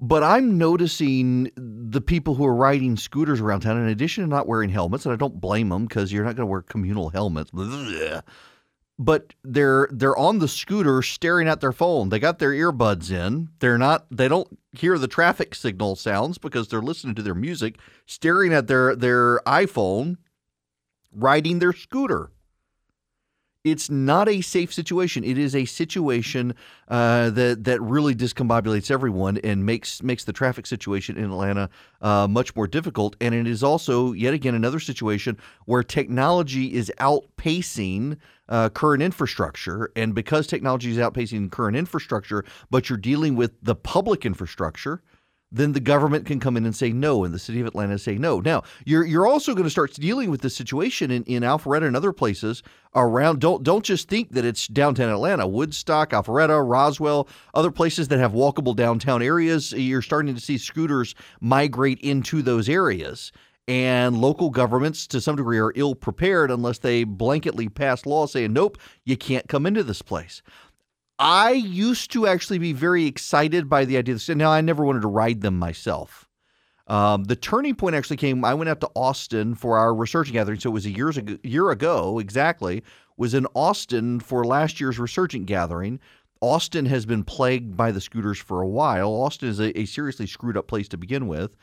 But 0.00 0.24
I'm 0.24 0.58
noticing 0.58 1.50
the 1.56 2.00
people 2.00 2.34
who 2.34 2.44
are 2.44 2.54
riding 2.54 2.96
scooters 2.96 3.40
around 3.40 3.60
town, 3.60 3.78
in 3.78 3.86
addition 3.86 4.24
to 4.24 4.28
not 4.28 4.48
wearing 4.48 4.68
helmets, 4.68 5.06
and 5.06 5.12
I 5.12 5.16
don't 5.16 5.40
blame 5.40 5.68
them 5.68 5.86
because 5.86 6.12
you're 6.12 6.24
not 6.24 6.34
going 6.34 6.46
to 6.46 6.50
wear 6.50 6.62
communal 6.62 7.10
helmets. 7.10 7.52
But 8.98 9.34
they're 9.42 9.88
they're 9.90 10.16
on 10.16 10.38
the 10.38 10.48
scooter 10.48 11.02
staring 11.02 11.48
at 11.48 11.60
their 11.60 11.72
phone. 11.72 12.10
They 12.10 12.18
got 12.18 12.38
their 12.38 12.52
earbuds 12.52 13.10
in. 13.10 13.48
They're 13.58 13.78
not. 13.78 14.06
They 14.10 14.28
don't 14.28 14.58
hear 14.72 14.98
the 14.98 15.08
traffic 15.08 15.54
signal 15.54 15.96
sounds 15.96 16.38
because 16.38 16.68
they're 16.68 16.82
listening 16.82 17.14
to 17.16 17.22
their 17.22 17.34
music, 17.34 17.78
staring 18.06 18.52
at 18.52 18.66
their 18.66 18.94
their 18.94 19.40
iPhone, 19.40 20.18
riding 21.10 21.58
their 21.58 21.72
scooter. 21.72 22.31
It's 23.64 23.88
not 23.88 24.28
a 24.28 24.40
safe 24.40 24.74
situation. 24.74 25.22
It 25.22 25.38
is 25.38 25.54
a 25.54 25.66
situation 25.66 26.56
uh, 26.88 27.30
that 27.30 27.62
that 27.62 27.80
really 27.80 28.12
discombobulates 28.12 28.90
everyone 28.90 29.38
and 29.38 29.64
makes 29.64 30.02
makes 30.02 30.24
the 30.24 30.32
traffic 30.32 30.66
situation 30.66 31.16
in 31.16 31.26
Atlanta 31.26 31.70
uh, 32.00 32.26
much 32.26 32.56
more 32.56 32.66
difficult. 32.66 33.14
And 33.20 33.36
it 33.36 33.46
is 33.46 33.62
also 33.62 34.12
yet 34.12 34.34
again 34.34 34.56
another 34.56 34.80
situation 34.80 35.38
where 35.66 35.84
technology 35.84 36.74
is 36.74 36.90
outpacing 36.98 38.16
uh, 38.48 38.68
current 38.70 39.00
infrastructure. 39.00 39.92
And 39.94 40.12
because 40.12 40.48
technology 40.48 40.90
is 40.90 40.98
outpacing 40.98 41.52
current 41.52 41.76
infrastructure, 41.76 42.44
but 42.68 42.88
you're 42.88 42.98
dealing 42.98 43.36
with 43.36 43.52
the 43.62 43.76
public 43.76 44.26
infrastructure 44.26 45.02
then 45.52 45.72
the 45.72 45.80
government 45.80 46.24
can 46.24 46.40
come 46.40 46.56
in 46.56 46.64
and 46.64 46.74
say 46.74 46.92
no, 46.92 47.24
and 47.24 47.32
the 47.32 47.38
city 47.38 47.60
of 47.60 47.66
Atlanta 47.66 47.98
say 47.98 48.16
no. 48.16 48.40
Now, 48.40 48.62
you're 48.86 49.04
you're 49.04 49.26
also 49.26 49.52
going 49.52 49.64
to 49.64 49.70
start 49.70 49.92
dealing 49.94 50.30
with 50.30 50.40
this 50.40 50.56
situation 50.56 51.10
in, 51.10 51.22
in 51.24 51.42
Alpharetta 51.42 51.86
and 51.86 51.96
other 51.96 52.12
places 52.12 52.62
around. 52.94 53.40
Don't 53.40 53.62
don't 53.62 53.84
just 53.84 54.08
think 54.08 54.30
that 54.30 54.44
it's 54.44 54.66
downtown 54.66 55.10
Atlanta, 55.10 55.46
Woodstock, 55.46 56.10
Alpharetta, 56.10 56.66
Roswell, 56.66 57.28
other 57.54 57.70
places 57.70 58.08
that 58.08 58.18
have 58.18 58.32
walkable 58.32 58.74
downtown 58.74 59.22
areas. 59.22 59.72
You're 59.72 60.02
starting 60.02 60.34
to 60.34 60.40
see 60.40 60.58
scooters 60.58 61.14
migrate 61.40 62.00
into 62.00 62.42
those 62.42 62.68
areas. 62.68 63.30
And 63.68 64.20
local 64.20 64.50
governments, 64.50 65.06
to 65.06 65.20
some 65.20 65.36
degree, 65.36 65.58
are 65.58 65.72
ill 65.76 65.94
prepared 65.94 66.50
unless 66.50 66.78
they 66.78 67.04
blanketly 67.04 67.72
pass 67.72 68.04
laws 68.04 68.32
saying, 68.32 68.52
nope, 68.52 68.76
you 69.04 69.16
can't 69.16 69.46
come 69.46 69.66
into 69.66 69.84
this 69.84 70.02
place. 70.02 70.42
I 71.22 71.52
used 71.52 72.10
to 72.12 72.26
actually 72.26 72.58
be 72.58 72.72
very 72.72 73.06
excited 73.06 73.68
by 73.68 73.84
the 73.84 73.96
idea. 73.96 74.16
Of, 74.16 74.28
now, 74.36 74.50
I 74.50 74.60
never 74.60 74.84
wanted 74.84 75.02
to 75.02 75.08
ride 75.08 75.40
them 75.40 75.56
myself. 75.56 76.28
Um, 76.88 77.22
the 77.24 77.36
turning 77.36 77.76
point 77.76 77.94
actually 77.94 78.16
came. 78.16 78.44
I 78.44 78.54
went 78.54 78.68
out 78.68 78.80
to 78.80 78.90
Austin 78.96 79.54
for 79.54 79.78
our 79.78 79.94
Resurgent 79.94 80.32
gathering, 80.32 80.58
so 80.58 80.70
it 80.70 80.72
was 80.72 80.84
a 80.84 80.90
years 80.90 81.16
ago, 81.16 81.38
year 81.44 81.70
ago 81.70 82.18
exactly. 82.18 82.82
Was 83.16 83.34
in 83.34 83.46
Austin 83.54 84.18
for 84.18 84.44
last 84.44 84.80
year's 84.80 84.98
resurgent 84.98 85.46
gathering. 85.46 86.00
Austin 86.40 86.86
has 86.86 87.06
been 87.06 87.22
plagued 87.22 87.76
by 87.76 87.92
the 87.92 88.00
scooters 88.00 88.38
for 88.38 88.60
a 88.60 88.66
while. 88.66 89.10
Austin 89.10 89.48
is 89.48 89.60
a, 89.60 89.78
a 89.78 89.84
seriously 89.84 90.26
screwed 90.26 90.56
up 90.56 90.66
place 90.66 90.88
to 90.88 90.96
begin 90.96 91.28
with, 91.28 91.56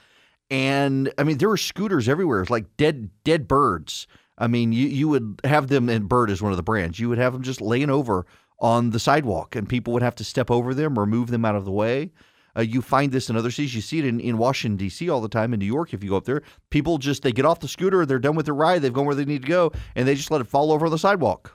and 0.50 1.12
I 1.18 1.26
mean 1.26 1.38
there 1.38 1.50
were 1.50 1.58
scooters 1.58 2.08
everywhere. 2.08 2.42
It's 2.42 2.50
like 2.50 2.78
dead 2.78 3.10
dead 3.26 3.46
birds. 3.46 4.08
I 4.38 4.48
mean, 4.48 4.72
you 4.72 4.88
you 4.88 5.10
would 5.10 5.42
have 5.44 5.68
them, 5.68 5.90
and 5.90 6.08
Bird 6.08 6.30
is 6.30 6.42
one 6.42 6.54
of 6.54 6.58
the 6.58 6.64
brands. 6.64 6.98
You 6.98 7.10
would 7.10 7.18
have 7.18 7.34
them 7.34 7.44
just 7.44 7.60
laying 7.60 7.90
over 7.90 8.26
on 8.62 8.90
the 8.90 9.00
sidewalk, 9.00 9.56
and 9.56 9.70
people 9.70 9.94
would 9.94 10.04
have 10.04 10.16
to 10.16 10.24
step 10.24 10.52
over 10.52 10.74
them 10.74 10.98
or 10.98 11.06
move 11.06 11.30
them 11.30 11.46
out 11.46 11.56
of 11.56 11.66
the 11.66 11.72
way. 11.72 12.12
Uh, 12.58 12.62
you 12.62 12.82
find 12.82 13.12
this 13.12 13.30
in 13.30 13.38
other 13.38 13.52
cities. 13.52 13.76
You 13.76 13.82
see 13.82 14.00
it 14.00 14.06
in, 14.06 14.20
in 14.20 14.38
Washington, 14.38 14.78
D.C. 14.78 15.10
all 15.10 15.22
the 15.22 15.30
time. 15.30 15.54
In 15.54 15.60
New 15.60 15.66
York, 15.66 15.94
if 15.94 16.04
you 16.04 16.10
go 16.10 16.18
up 16.18 16.26
there, 16.26 16.42
people 16.70 16.98
just, 16.98 17.24
they 17.24 17.32
get 17.32 17.46
off 17.46 17.60
the 17.60 17.68
scooter, 17.68 18.06
they're 18.06 18.20
done 18.20 18.36
with 18.36 18.48
their 18.48 18.56
ride, 18.56 18.82
they've 18.82 18.94
gone 18.94 19.06
where 19.06 19.16
they 19.16 19.26
need 19.26 19.44
to 19.44 19.48
go, 19.48 19.72
and 19.96 20.08
they 20.08 20.16
just 20.16 20.32
let 20.32 20.42
it 20.42 20.48
fall 20.48 20.72
over 20.72 20.86
on 20.86 20.92
the 20.92 20.98
sidewalk. 20.98 21.54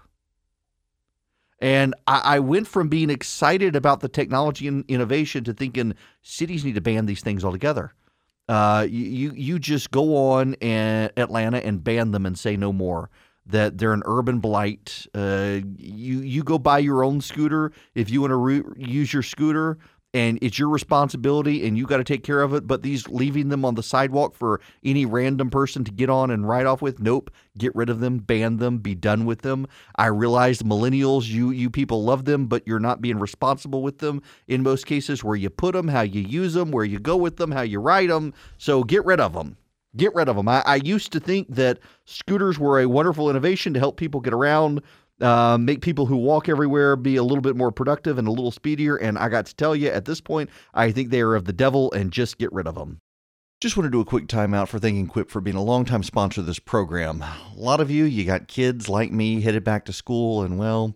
And 1.61 1.95
I, 2.07 2.37
I 2.37 2.39
went 2.41 2.69
from 2.69 2.89
being 2.89 3.11
excited 3.11 3.77
about 3.77 4.01
the 4.01 4.09
technology 4.09 4.69
and 4.69 4.85
innovation 4.89 5.45
to 5.45 5.53
thinking 5.53 5.95
cities 6.23 6.65
need 6.65 6.75
to 6.75 6.81
ban 6.81 7.07
these 7.07 7.23
things 7.23 7.45
altogether. 7.45 7.93
Uh, 8.47 8.87
you 8.89 9.33
you 9.35 9.59
just 9.59 9.91
go 9.91 10.17
on 10.33 10.55
and 10.61 11.11
Atlanta 11.17 11.65
and 11.65 11.83
ban 11.83 12.11
them 12.11 12.27
and 12.27 12.39
say 12.39 12.57
no 12.57 12.73
more. 12.73 13.09
That 13.47 13.77
they're 13.77 13.93
an 13.93 14.03
urban 14.07 14.41
blight. 14.41 15.07
Uh, 15.15 15.61
you 15.77 16.21
you 16.21 16.43
go 16.43 16.59
buy 16.59 16.79
your 16.79 17.05
own 17.05 17.21
scooter 17.21 17.73
if 17.95 18.09
you 18.11 18.23
want 18.23 18.31
to 18.31 18.37
re- 18.37 18.63
use 18.77 19.13
your 19.13 19.23
scooter 19.23 19.79
and 20.15 20.39
it's 20.41 20.59
your 20.59 20.69
responsibility 20.69 21.67
and 21.67 21.77
you 21.77 21.87
got 21.87 21.97
to 21.97 22.05
take 22.05 22.23
care 22.23 22.41
of 22.41 22.55
it. 22.55 22.67
But 22.67 22.83
these 22.83 23.09
leaving 23.09 23.49
them 23.49 23.65
on 23.65 23.75
the 23.75 23.83
sidewalk 23.83 24.37
for 24.37 24.61
any 24.85 25.05
random 25.05 25.51
person 25.51 25.83
to 25.85 25.91
get 25.91 26.09
on 26.09 26.31
and 26.31 26.49
ride 26.49 26.67
off 26.67 26.81
with, 26.81 27.01
nope. 27.01 27.31
Get 27.59 27.75
rid 27.75 27.91
of 27.91 28.01
them, 28.01 28.19
ban 28.19 28.59
them, 28.59 28.79
be 28.79 28.95
done 28.95 29.27
with 29.27 29.43
them. 29.43 29.67
I 29.97 30.07
realize 30.07 30.63
millennials, 30.63 31.27
you 31.27 31.51
you 31.51 31.69
people 31.69 32.05
love 32.05 32.25
them, 32.25 32.47
but 32.47 32.67
you're 32.67 32.81
not 32.81 33.03
being 33.03 33.19
responsible 33.19 33.83
with 33.83 33.99
them 33.99 34.23
in 34.47 34.63
most 34.63 34.87
cases. 34.87 35.23
Where 35.23 35.37
you 35.37 35.51
put 35.51 35.75
them, 35.75 35.89
how 35.89 36.03
you 36.03 36.21
use 36.21 36.55
them, 36.55 36.71
where 36.71 36.85
you 36.85 37.01
go 37.01 37.17
with 37.17 37.37
them, 37.37 37.51
how 37.51 37.63
you 37.63 37.81
ride 37.81 38.11
them. 38.11 38.33
So 38.57 38.85
get 38.85 39.05
rid 39.05 39.21
of 39.21 39.35
them. 39.35 39.57
Get 39.97 40.15
rid 40.15 40.29
of 40.29 40.37
them. 40.37 40.49
I, 40.49 40.63
I 40.67 40.77
used 40.77 41.13
to 41.13 41.21
think 41.21 41.55
that 41.55 41.79
scooters 42.05 42.59
were 42.59 42.81
a 42.81 42.89
wonderful 42.89 43.31
innovation 43.31 43.75
to 43.75 43.81
help 43.81 43.97
people 43.97 44.21
get 44.21 44.35
around 44.35 44.83
uh, 45.21 45.57
make 45.59 45.81
people 45.81 46.07
who 46.07 46.17
walk 46.17 46.49
everywhere 46.49 46.97
be 46.97 47.17
a 47.17 47.23
little 47.23 47.43
bit 47.43 47.57
more 47.57 47.71
productive 47.71 48.19
and 48.19 48.27
a 48.27 48.33
little 48.33 48.51
speedier. 48.51 48.97
And 48.97 49.19
I 49.19 49.29
got 49.29 49.47
to 49.47 49.55
tell 49.55 49.77
you, 49.77 49.89
at 49.89 50.05
this 50.05 50.21
point, 50.21 50.51
I 50.73 50.91
think 50.91 51.11
they 51.11 51.21
are 51.21 51.35
of 51.35 51.45
the 51.45 51.53
devil 51.53 51.93
and 51.93 52.13
just 52.13 52.39
get 52.39 52.53
rid 52.53 52.67
of 52.67 52.75
them. 52.75 52.99
Just 53.61 53.77
want 53.77 53.87
to 53.87 53.91
do 53.91 54.01
a 54.01 54.05
quick 54.05 54.27
timeout 54.27 54.69
for 54.69 54.79
thanking 54.79 55.07
Quip 55.07 55.31
for 55.31 55.41
being 55.41 55.57
a 55.57 55.63
longtime 55.63 56.03
sponsor 56.03 56.41
of 56.41 56.47
this 56.47 56.59
program. 56.59 57.23
A 57.23 57.37
lot 57.57 57.81
of 57.81 57.91
you, 57.91 58.05
you 58.05 58.25
got 58.25 58.49
kids 58.49 58.89
like 58.89 59.11
me 59.11 59.41
headed 59.41 59.65
back 59.65 59.85
to 59.87 59.93
school, 59.93 60.43
and 60.43 60.59
well, 60.59 60.93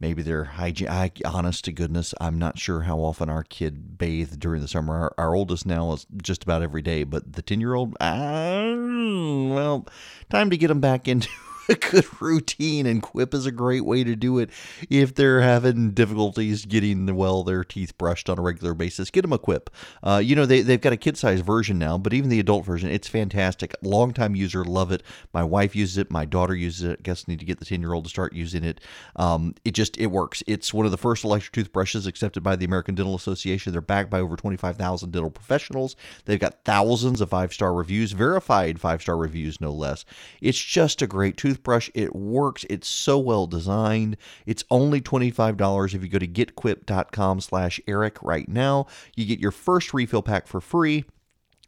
maybe 0.00 0.22
they're 0.22 0.44
hygiene. 0.44 0.88
I, 0.88 1.10
honest 1.24 1.64
to 1.66 1.72
goodness, 1.72 2.14
I'm 2.20 2.38
not 2.38 2.58
sure 2.58 2.82
how 2.82 2.98
often 2.98 3.28
our 3.30 3.42
kid 3.42 3.98
bathed 3.98 4.40
during 4.40 4.60
the 4.60 4.68
summer. 4.68 4.94
Our, 4.94 5.14
our 5.18 5.34
oldest 5.34 5.66
now 5.66 5.92
is 5.92 6.06
just 6.22 6.42
about 6.42 6.62
every 6.62 6.82
day, 6.82 7.04
but 7.04 7.32
the 7.32 7.42
10 7.42 7.60
year 7.60 7.74
old, 7.74 7.96
well, 8.00 9.86
time 10.30 10.50
to 10.50 10.56
get 10.56 10.68
them 10.68 10.80
back 10.80 11.08
into 11.08 11.28
a 11.68 11.74
good 11.90 12.06
routine, 12.20 12.86
and 12.86 13.02
Quip 13.02 13.34
is 13.34 13.46
a 13.46 13.52
great 13.52 13.84
way 13.84 14.04
to 14.04 14.16
do 14.16 14.38
it 14.38 14.50
if 14.90 15.14
they're 15.14 15.40
having 15.40 15.92
difficulties 15.92 16.64
getting 16.64 17.14
well 17.16 17.42
their 17.42 17.64
teeth 17.64 17.96
brushed 17.98 18.28
on 18.28 18.38
a 18.38 18.42
regular 18.42 18.74
basis. 18.74 19.10
Get 19.10 19.22
them 19.22 19.32
a 19.32 19.38
Quip. 19.38 19.70
Uh, 20.02 20.20
you 20.22 20.36
know 20.36 20.46
they 20.46 20.62
they've 20.62 20.80
got 20.80 20.92
a 20.92 20.96
kid 20.96 21.16
size 21.16 21.40
version 21.40 21.78
now, 21.78 21.98
but 21.98 22.12
even 22.12 22.30
the 22.30 22.40
adult 22.40 22.64
version, 22.64 22.90
it's 22.90 23.08
fantastic. 23.08 23.74
Longtime 23.82 24.34
user, 24.34 24.64
love 24.64 24.92
it. 24.92 25.02
My 25.32 25.42
wife 25.42 25.74
uses 25.74 25.98
it. 25.98 26.10
My 26.10 26.24
daughter 26.24 26.54
uses 26.54 26.84
it. 26.84 26.98
I 27.00 27.02
guess 27.02 27.28
need 27.28 27.40
to 27.40 27.46
get 27.46 27.58
the 27.58 27.64
ten 27.64 27.80
year 27.80 27.92
old 27.92 28.04
to 28.04 28.10
start 28.10 28.32
using 28.32 28.64
it. 28.64 28.80
Um, 29.16 29.54
it 29.64 29.72
just 29.72 29.96
it 29.98 30.06
works. 30.06 30.42
It's 30.46 30.72
one 30.72 30.86
of 30.86 30.92
the 30.92 30.98
first 30.98 31.24
electric 31.24 31.52
toothbrushes 31.52 32.06
accepted 32.06 32.42
by 32.42 32.56
the 32.56 32.64
American 32.64 32.94
Dental 32.94 33.14
Association. 33.14 33.72
They're 33.72 33.80
backed 33.80 34.10
by 34.10 34.20
over 34.20 34.36
twenty 34.36 34.56
five 34.56 34.76
thousand 34.76 35.12
dental 35.12 35.30
professionals. 35.30 35.96
They've 36.24 36.40
got 36.40 36.64
thousands 36.64 37.20
of 37.20 37.30
five 37.30 37.52
star 37.52 37.74
reviews, 37.74 38.12
verified 38.12 38.80
five 38.80 39.02
star 39.02 39.16
reviews, 39.16 39.60
no 39.60 39.72
less. 39.72 40.04
It's 40.40 40.58
just 40.58 41.02
a 41.02 41.06
great 41.06 41.36
toothbrush 41.36 41.55
toothbrush. 41.56 41.90
It 41.94 42.14
works. 42.14 42.64
It's 42.68 42.88
so 42.88 43.18
well 43.18 43.46
designed. 43.46 44.16
It's 44.44 44.64
only 44.70 45.00
$25 45.00 45.94
if 45.94 46.02
you 46.02 46.08
go 46.08 46.18
to 46.18 46.28
getquip.com 46.28 47.40
slash 47.40 47.80
Eric 47.88 48.22
right 48.22 48.48
now. 48.48 48.86
You 49.14 49.24
get 49.26 49.40
your 49.40 49.52
first 49.52 49.94
refill 49.94 50.22
pack 50.22 50.46
for 50.46 50.60
free. 50.60 51.04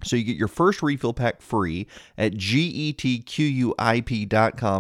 So 0.04 0.14
you 0.14 0.22
get 0.22 0.36
your 0.36 0.46
first 0.46 0.80
refill 0.80 1.12
pack 1.12 1.42
free 1.42 1.88
at 2.16 2.34
getquip.com 2.34 3.26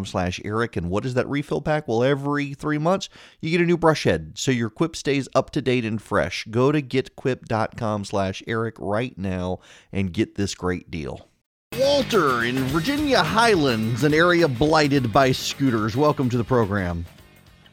slash 0.06 0.40
Eric. 0.44 0.76
And 0.76 0.88
what 0.88 1.04
is 1.04 1.14
that 1.14 1.26
refill 1.28 1.60
pack? 1.60 1.88
Well, 1.88 2.04
every 2.04 2.54
three 2.54 2.78
months, 2.78 3.08
you 3.40 3.50
get 3.50 3.60
a 3.60 3.64
new 3.64 3.76
brush 3.76 4.04
head. 4.04 4.34
So 4.36 4.52
your 4.52 4.70
quip 4.70 4.94
stays 4.94 5.28
up 5.34 5.50
to 5.50 5.60
date 5.60 5.84
and 5.84 6.00
fresh. 6.00 6.46
Go 6.48 6.70
to 6.70 6.80
getquip.com 6.80 8.04
slash 8.04 8.44
Eric 8.46 8.76
right 8.78 9.18
now 9.18 9.58
and 9.90 10.12
get 10.12 10.36
this 10.36 10.54
great 10.54 10.88
deal. 10.88 11.27
Walter 11.98 12.44
in 12.44 12.54
Virginia 12.66 13.24
Highlands, 13.24 14.04
an 14.04 14.14
area 14.14 14.46
blighted 14.46 15.12
by 15.12 15.32
scooters. 15.32 15.96
Welcome 15.96 16.30
to 16.30 16.38
the 16.38 16.44
program. 16.44 17.04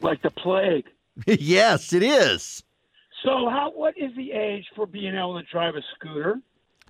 Like 0.00 0.20
the 0.22 0.30
plague. 0.30 0.86
yes, 1.26 1.92
it 1.92 2.02
is. 2.02 2.64
So, 3.24 3.48
how? 3.48 3.70
What 3.72 3.94
is 3.96 4.10
the 4.16 4.32
age 4.32 4.64
for 4.74 4.84
being 4.84 5.14
able 5.14 5.40
to 5.40 5.46
drive 5.48 5.76
a 5.76 5.80
scooter? 5.94 6.40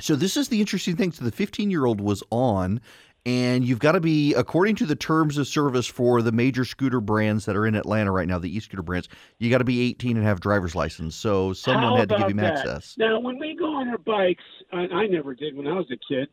So, 0.01 0.17
this 0.17 0.39
is 0.39 0.49
the 0.49 0.63
interesting 0.63 0.97
thing. 0.97 1.13
So, 1.13 1.27
the 1.27 1.31
15 1.31 1.71
year 1.71 1.85
old 1.85 2.01
was 2.01 2.23
on, 2.31 2.81
and 3.27 3.67
you've 3.67 3.81
got 3.81 3.93
to 3.93 4.01
be, 4.01 4.33
according 4.33 4.77
to 4.77 4.87
the 4.87 4.97
terms 4.97 5.37
of 5.37 5.47
service 5.47 5.87
for 5.87 6.23
the 6.23 6.33
major 6.33 6.65
scooter 6.65 7.03
brands 7.03 7.45
that 7.45 7.55
are 7.55 7.67
in 7.67 7.75
Atlanta 7.75 8.13
right 8.13 8.27
now, 8.27 8.39
the 8.39 8.57
e 8.57 8.61
scooter 8.61 8.83
brands, 8.83 9.11
you 9.41 9.51
got 9.51 9.59
to 9.59 9.65
be 9.65 9.83
18 9.91 10.17
and 10.17 10.25
have 10.25 10.41
driver's 10.41 10.75
license. 10.75 11.15
So, 11.15 11.53
someone 11.53 11.99
had 11.99 12.09
to 12.09 12.17
give 12.17 12.31
you 12.31 12.37
that? 12.37 12.57
access. 12.57 12.97
Now, 12.97 13.21
when 13.21 13.39
we 13.39 13.55
go 13.55 13.75
on 13.75 13.89
our 13.89 13.99
bikes, 13.99 14.43
I, 14.73 14.87
I 14.87 15.07
never 15.09 15.35
did 15.35 15.55
when 15.55 15.67
I 15.67 15.75
was 15.75 15.91
a 15.91 15.99
kid. 16.09 16.29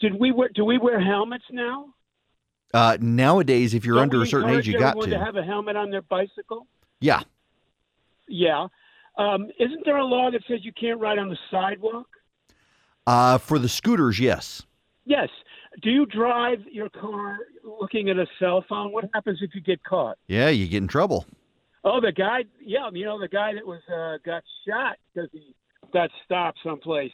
Did 0.00 0.18
we 0.18 0.32
wear? 0.32 0.48
Do 0.54 0.64
we 0.64 0.78
wear 0.78 1.00
helmets 1.00 1.44
now? 1.50 1.86
Uh, 2.72 2.96
nowadays, 3.00 3.74
if 3.74 3.84
you're 3.84 3.94
Don't 3.96 4.04
under 4.04 4.22
a 4.22 4.26
certain 4.26 4.50
age, 4.50 4.66
you 4.66 4.78
got 4.78 5.00
to. 5.00 5.08
to 5.10 5.18
have 5.18 5.36
a 5.36 5.42
helmet 5.44 5.76
on 5.76 5.90
their 5.90 6.02
bicycle. 6.02 6.66
yeah. 7.00 7.22
Yeah. 8.28 8.68
Um, 9.16 9.48
isn't 9.60 9.84
there 9.84 9.98
a 9.98 10.04
law 10.04 10.30
that 10.30 10.42
says 10.48 10.60
you 10.62 10.72
can't 10.72 10.98
ride 10.98 11.18
on 11.18 11.28
the 11.28 11.36
sidewalk? 11.50 12.06
Uh, 13.06 13.38
for 13.38 13.58
the 13.58 13.68
scooters, 13.68 14.18
yes. 14.18 14.62
Yes. 15.04 15.28
Do 15.82 15.90
you 15.90 16.06
drive 16.06 16.60
your 16.72 16.88
car 16.88 17.38
looking 17.62 18.08
at 18.08 18.16
a 18.16 18.26
cell 18.38 18.64
phone? 18.68 18.92
What 18.92 19.04
happens 19.12 19.38
if 19.42 19.54
you 19.54 19.60
get 19.60 19.84
caught? 19.84 20.16
Yeah, 20.26 20.48
you 20.48 20.66
get 20.66 20.78
in 20.78 20.88
trouble. 20.88 21.26
Oh, 21.84 22.00
the 22.00 22.12
guy. 22.12 22.44
Yeah, 22.60 22.88
you 22.92 23.04
know 23.04 23.20
the 23.20 23.28
guy 23.28 23.52
that 23.54 23.64
was 23.66 23.82
uh, 23.88 24.16
got 24.24 24.42
shot 24.66 24.96
because 25.14 25.28
he 25.32 25.54
got 25.92 26.10
stopped 26.24 26.58
someplace 26.64 27.12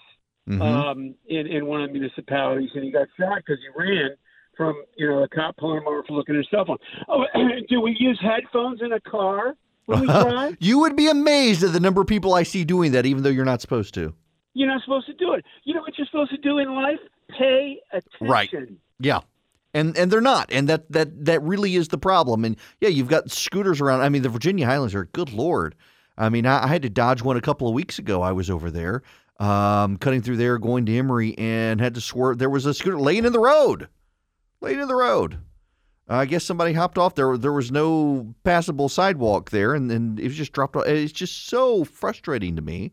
Mhm. 0.48 0.60
um, 0.62 1.14
in 1.28 1.46
in 1.46 1.66
one 1.66 1.82
of 1.82 1.88
the 1.88 1.92
municipalities, 1.98 2.70
and 2.74 2.84
he 2.84 2.90
got 2.90 3.08
shot 3.18 3.36
because 3.38 3.58
he 3.60 3.68
ran 3.78 4.10
from 4.56 4.74
you 4.96 5.08
know 5.08 5.22
a 5.22 5.28
cop 5.28 5.56
pulling 5.58 5.78
him 5.82 5.88
over 5.88 6.02
for 6.04 6.14
looking 6.14 6.34
at 6.34 6.38
his 6.38 6.48
cell 6.50 6.64
phone. 6.64 6.78
Oh, 7.08 7.24
do 7.68 7.80
we 7.80 7.96
use 7.98 8.18
headphones 8.20 8.80
in 8.82 8.92
a 8.92 9.00
car 9.00 9.54
when 9.86 10.00
we 10.00 10.06
drive? 10.06 10.56
you 10.60 10.78
would 10.80 10.96
be 10.96 11.08
amazed 11.08 11.62
at 11.62 11.72
the 11.72 11.80
number 11.80 12.00
of 12.00 12.06
people 12.06 12.34
I 12.34 12.42
see 12.42 12.64
doing 12.64 12.92
that, 12.92 13.06
even 13.06 13.22
though 13.22 13.30
you're 13.30 13.44
not 13.44 13.60
supposed 13.60 13.94
to. 13.94 14.14
You're 14.54 14.68
not 14.68 14.82
supposed 14.82 15.06
to 15.06 15.14
do 15.14 15.32
it. 15.34 15.44
You 15.64 15.74
know 15.74 15.82
what 15.82 15.96
you're 15.96 16.06
supposed 16.06 16.30
to 16.32 16.36
do 16.38 16.58
in 16.58 16.74
life? 16.74 16.98
Pay 17.38 17.78
attention. 17.92 18.26
Right. 18.26 18.50
Yeah. 18.98 19.20
And 19.72 19.96
and 19.96 20.10
they're 20.10 20.20
not. 20.20 20.50
And 20.52 20.68
that 20.68 20.90
that 20.90 21.24
that 21.26 21.40
really 21.42 21.76
is 21.76 21.88
the 21.88 21.98
problem. 21.98 22.44
And 22.44 22.56
yeah, 22.80 22.88
you've 22.88 23.06
got 23.08 23.30
scooters 23.30 23.80
around. 23.80 24.00
I 24.00 24.08
mean, 24.08 24.22
the 24.22 24.28
Virginia 24.28 24.66
Highlands 24.66 24.94
are 24.96 25.04
good 25.04 25.32
lord. 25.32 25.76
I 26.18 26.28
mean, 26.28 26.44
I, 26.44 26.64
I 26.64 26.66
had 26.66 26.82
to 26.82 26.90
dodge 26.90 27.22
one 27.22 27.36
a 27.36 27.40
couple 27.40 27.68
of 27.68 27.74
weeks 27.74 27.98
ago. 27.98 28.20
I 28.20 28.32
was 28.32 28.50
over 28.50 28.68
there, 28.70 29.02
um, 29.40 29.96
cutting 29.96 30.20
through 30.20 30.36
there, 30.36 30.58
going 30.58 30.86
to 30.86 30.96
Emory, 30.96 31.36
and 31.38 31.80
had 31.80 31.94
to 31.94 32.00
swerve. 32.00 32.38
There 32.38 32.50
was 32.50 32.66
a 32.66 32.74
scooter 32.74 33.00
laying 33.00 33.24
in 33.24 33.32
the 33.32 33.40
road, 33.40 33.88
laying 34.60 34.78
in 34.78 34.86
the 34.86 34.94
road. 34.94 35.38
I 36.08 36.26
guess 36.26 36.44
somebody 36.44 36.72
hopped 36.72 36.98
off. 36.98 37.14
There, 37.14 37.36
there 37.38 37.52
was 37.52 37.70
no 37.70 38.34
passable 38.44 38.88
sidewalk 38.88 39.50
there, 39.50 39.74
and 39.74 39.90
then 39.90 40.18
it 40.20 40.24
was 40.24 40.36
just 40.36 40.52
dropped 40.52 40.76
off. 40.76 40.86
It's 40.86 41.12
just 41.12 41.46
so 41.46 41.84
frustrating 41.84 42.56
to 42.56 42.62
me, 42.62 42.92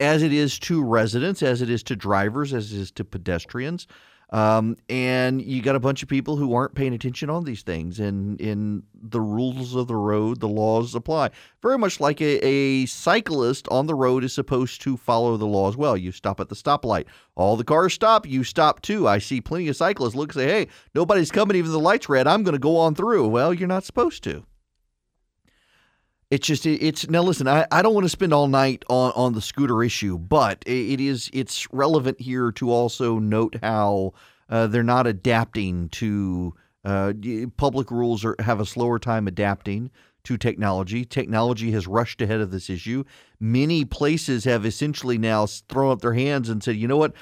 as 0.00 0.22
it 0.22 0.32
is 0.32 0.58
to 0.60 0.82
residents, 0.82 1.42
as 1.42 1.60
it 1.60 1.68
is 1.68 1.82
to 1.84 1.96
drivers, 1.96 2.54
as 2.54 2.72
it 2.72 2.80
is 2.80 2.90
to 2.92 3.04
pedestrians. 3.04 3.86
Um, 4.34 4.76
and 4.88 5.40
you 5.40 5.62
got 5.62 5.76
a 5.76 5.80
bunch 5.80 6.02
of 6.02 6.08
people 6.08 6.36
who 6.36 6.54
aren't 6.54 6.74
paying 6.74 6.92
attention 6.92 7.30
on 7.30 7.44
these 7.44 7.62
things, 7.62 8.00
and 8.00 8.40
in 8.40 8.82
the 9.00 9.20
rules 9.20 9.76
of 9.76 9.86
the 9.86 9.94
road, 9.94 10.40
the 10.40 10.48
laws 10.48 10.92
apply. 10.96 11.30
Very 11.62 11.78
much 11.78 12.00
like 12.00 12.20
a, 12.20 12.44
a 12.44 12.86
cyclist 12.86 13.68
on 13.68 13.86
the 13.86 13.94
road 13.94 14.24
is 14.24 14.32
supposed 14.32 14.82
to 14.82 14.96
follow 14.96 15.36
the 15.36 15.46
law 15.46 15.68
as 15.68 15.76
well. 15.76 15.96
You 15.96 16.10
stop 16.10 16.40
at 16.40 16.48
the 16.48 16.56
stoplight, 16.56 17.04
all 17.36 17.56
the 17.56 17.62
cars 17.62 17.94
stop, 17.94 18.26
you 18.26 18.42
stop 18.42 18.82
too. 18.82 19.06
I 19.06 19.18
see 19.18 19.40
plenty 19.40 19.68
of 19.68 19.76
cyclists 19.76 20.16
look 20.16 20.30
and 20.34 20.42
say, 20.42 20.48
"Hey, 20.48 20.68
nobody's 20.96 21.30
coming, 21.30 21.56
even 21.56 21.70
the 21.70 21.78
light's 21.78 22.08
red. 22.08 22.26
I'm 22.26 22.42
going 22.42 22.54
to 22.54 22.58
go 22.58 22.76
on 22.76 22.96
through." 22.96 23.28
Well, 23.28 23.54
you're 23.54 23.68
not 23.68 23.84
supposed 23.84 24.24
to. 24.24 24.44
It's 26.30 26.46
just 26.46 26.66
it's 26.66 27.08
now 27.08 27.22
listen. 27.22 27.46
I, 27.46 27.66
I 27.70 27.82
don't 27.82 27.94
want 27.94 28.04
to 28.04 28.10
spend 28.10 28.32
all 28.32 28.48
night 28.48 28.84
on, 28.88 29.12
on 29.14 29.32
the 29.34 29.40
scooter 29.40 29.82
issue, 29.82 30.18
but 30.18 30.62
it, 30.66 31.00
is 31.00 31.30
it's 31.32 31.70
relevant 31.72 32.20
here 32.20 32.50
to 32.52 32.70
also 32.70 33.18
note 33.18 33.56
how 33.62 34.14
uh, 34.48 34.66
they're 34.66 34.82
not 34.82 35.06
adapting 35.06 35.88
to 35.90 36.54
uh, 36.84 37.12
public 37.56 37.90
rules 37.90 38.24
or 38.24 38.36
have 38.40 38.60
a 38.60 38.66
slower 38.66 38.98
time 38.98 39.28
adapting 39.28 39.90
to 40.24 40.38
technology. 40.38 41.04
Technology 41.04 41.70
has 41.72 41.86
rushed 41.86 42.20
ahead 42.22 42.40
of 42.40 42.50
this 42.50 42.70
issue. 42.70 43.04
Many 43.38 43.84
places 43.84 44.44
have 44.44 44.64
essentially 44.64 45.18
now 45.18 45.46
thrown 45.46 45.92
up 45.92 46.00
their 46.00 46.14
hands 46.14 46.48
and 46.48 46.62
said, 46.62 46.76
you 46.76 46.88
know 46.88 46.96
what? 46.96 47.12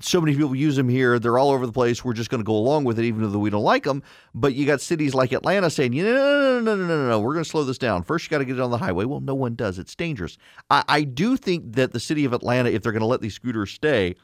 So 0.00 0.20
many 0.20 0.36
people 0.36 0.54
use 0.54 0.76
them 0.76 0.88
here. 0.88 1.18
They're 1.18 1.38
all 1.38 1.50
over 1.50 1.64
the 1.66 1.72
place. 1.72 2.04
We're 2.04 2.12
just 2.12 2.28
going 2.28 2.40
to 2.40 2.44
go 2.44 2.54
along 2.54 2.84
with 2.84 2.98
it, 2.98 3.06
even 3.06 3.32
though 3.32 3.38
we 3.38 3.48
don't 3.48 3.64
like 3.64 3.84
them. 3.84 4.02
But 4.34 4.54
you 4.54 4.66
got 4.66 4.82
cities 4.82 5.14
like 5.14 5.32
Atlanta 5.32 5.70
saying, 5.70 5.92
know, 5.92 6.02
no, 6.02 6.12
no, 6.12 6.60
no, 6.60 6.76
no, 6.76 6.86
no, 6.86 7.08
no. 7.08 7.20
We're 7.20 7.32
going 7.32 7.44
to 7.44 7.50
slow 7.50 7.64
this 7.64 7.78
down. 7.78 8.02
First, 8.02 8.26
you 8.26 8.30
got 8.30 8.38
to 8.38 8.44
get 8.44 8.56
it 8.56 8.62
on 8.62 8.70
the 8.70 8.78
highway. 8.78 9.06
Well, 9.06 9.20
no 9.20 9.34
one 9.34 9.54
does. 9.54 9.78
It's 9.78 9.94
dangerous. 9.94 10.36
I, 10.70 10.84
I 10.86 11.02
do 11.02 11.38
think 11.38 11.74
that 11.76 11.92
the 11.92 12.00
city 12.00 12.26
of 12.26 12.34
Atlanta, 12.34 12.70
if 12.70 12.82
they're 12.82 12.92
going 12.92 13.00
to 13.00 13.06
let 13.06 13.22
these 13.22 13.34
scooters 13.34 13.70
stay, 13.70 14.16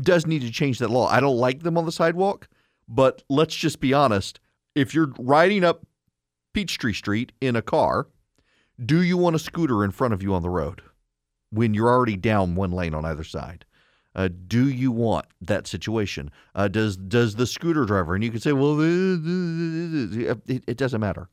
does 0.00 0.26
need 0.26 0.42
to 0.42 0.50
change 0.50 0.78
that 0.78 0.90
law. 0.90 1.08
I 1.08 1.18
don't 1.18 1.36
like 1.36 1.64
them 1.64 1.76
on 1.76 1.84
the 1.84 1.92
sidewalk, 1.92 2.48
but 2.88 3.24
let's 3.28 3.54
just 3.54 3.80
be 3.80 3.92
honest. 3.92 4.38
If 4.74 4.94
you're 4.94 5.12
riding 5.18 5.64
up 5.64 5.84
Peachtree 6.52 6.92
Street 6.92 7.32
in 7.40 7.56
a 7.56 7.62
car, 7.62 8.08
do 8.84 9.02
you 9.02 9.16
want 9.16 9.36
a 9.36 9.38
scooter 9.38 9.84
in 9.84 9.90
front 9.90 10.14
of 10.14 10.22
you 10.22 10.34
on 10.34 10.42
the 10.42 10.50
road 10.50 10.82
when 11.50 11.74
you're 11.74 11.88
already 11.88 12.16
down 12.16 12.54
one 12.54 12.72
lane 12.72 12.94
on 12.94 13.04
either 13.04 13.24
side? 13.24 13.64
Uh, 14.14 14.28
do 14.46 14.68
you 14.68 14.92
want 14.92 15.24
that 15.40 15.66
situation? 15.66 16.30
Uh, 16.54 16.68
does 16.68 16.96
does 16.96 17.36
the 17.36 17.46
scooter 17.46 17.86
driver? 17.86 18.14
And 18.14 18.22
you 18.22 18.30
can 18.30 18.40
say, 18.40 18.52
well, 18.52 18.78
it, 18.80 20.62
it 20.66 20.76
doesn't 20.76 21.00
matter. 21.00 21.28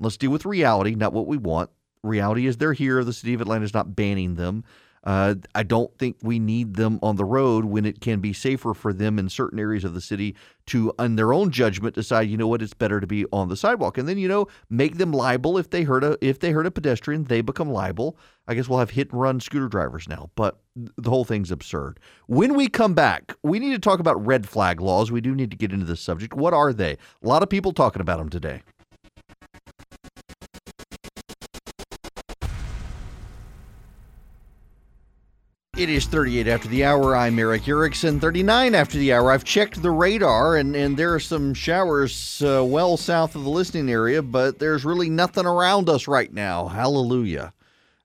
Let's 0.00 0.16
deal 0.16 0.30
with 0.30 0.46
reality, 0.46 0.94
not 0.94 1.12
what 1.12 1.26
we 1.26 1.36
want. 1.36 1.70
Reality 2.02 2.46
is 2.46 2.56
they're 2.56 2.72
here. 2.72 3.04
The 3.04 3.12
city 3.12 3.34
of 3.34 3.42
Atlanta 3.42 3.64
is 3.64 3.74
not 3.74 3.94
banning 3.94 4.36
them. 4.36 4.64
Uh, 5.04 5.34
I 5.54 5.64
don't 5.64 5.96
think 5.98 6.16
we 6.22 6.38
need 6.38 6.74
them 6.74 7.00
on 7.02 7.16
the 7.16 7.24
road 7.24 7.64
when 7.64 7.84
it 7.84 8.00
can 8.00 8.20
be 8.20 8.32
safer 8.32 8.72
for 8.72 8.92
them 8.92 9.18
in 9.18 9.28
certain 9.28 9.58
areas 9.58 9.84
of 9.84 9.94
the 9.94 10.00
city 10.00 10.36
to, 10.66 10.92
on 10.98 11.16
their 11.16 11.32
own 11.32 11.50
judgment, 11.50 11.96
decide. 11.96 12.28
You 12.28 12.36
know 12.36 12.46
what? 12.46 12.62
It's 12.62 12.74
better 12.74 13.00
to 13.00 13.06
be 13.06 13.26
on 13.32 13.48
the 13.48 13.56
sidewalk, 13.56 13.98
and 13.98 14.08
then 14.08 14.16
you 14.18 14.28
know 14.28 14.46
make 14.70 14.98
them 14.98 15.12
liable 15.12 15.58
if 15.58 15.70
they 15.70 15.82
hurt 15.82 16.04
a 16.04 16.16
if 16.20 16.38
they 16.38 16.52
hurt 16.52 16.66
a 16.66 16.70
pedestrian, 16.70 17.24
they 17.24 17.40
become 17.40 17.70
liable. 17.70 18.16
I 18.46 18.54
guess 18.54 18.68
we'll 18.68 18.78
have 18.78 18.90
hit 18.90 19.10
and 19.10 19.20
run 19.20 19.40
scooter 19.40 19.68
drivers 19.68 20.08
now, 20.08 20.30
but 20.34 20.58
the 20.74 21.10
whole 21.10 21.24
thing's 21.24 21.50
absurd. 21.50 22.00
When 22.26 22.54
we 22.54 22.68
come 22.68 22.94
back, 22.94 23.36
we 23.42 23.58
need 23.58 23.72
to 23.72 23.78
talk 23.78 24.00
about 24.00 24.24
red 24.24 24.48
flag 24.48 24.80
laws. 24.80 25.12
We 25.12 25.20
do 25.20 25.34
need 25.34 25.50
to 25.50 25.56
get 25.56 25.72
into 25.72 25.84
this 25.84 26.00
subject. 26.00 26.34
What 26.34 26.54
are 26.54 26.72
they? 26.72 26.92
A 27.22 27.28
lot 27.28 27.42
of 27.42 27.48
people 27.48 27.72
talking 27.72 28.02
about 28.02 28.18
them 28.18 28.28
today. 28.28 28.62
It 35.82 35.90
is 35.90 36.06
38 36.06 36.46
after 36.46 36.68
the 36.68 36.84
hour. 36.84 37.16
I'm 37.16 37.36
Eric 37.40 37.66
Erickson. 37.66 38.20
39 38.20 38.76
after 38.76 38.98
the 38.98 39.12
hour. 39.12 39.32
I've 39.32 39.42
checked 39.42 39.82
the 39.82 39.90
radar, 39.90 40.54
and, 40.54 40.76
and 40.76 40.96
there 40.96 41.12
are 41.12 41.18
some 41.18 41.54
showers 41.54 42.40
uh, 42.40 42.64
well 42.64 42.96
south 42.96 43.34
of 43.34 43.42
the 43.42 43.50
listening 43.50 43.90
area, 43.90 44.22
but 44.22 44.60
there's 44.60 44.84
really 44.84 45.10
nothing 45.10 45.44
around 45.44 45.88
us 45.88 46.06
right 46.06 46.32
now. 46.32 46.68
Hallelujah. 46.68 47.52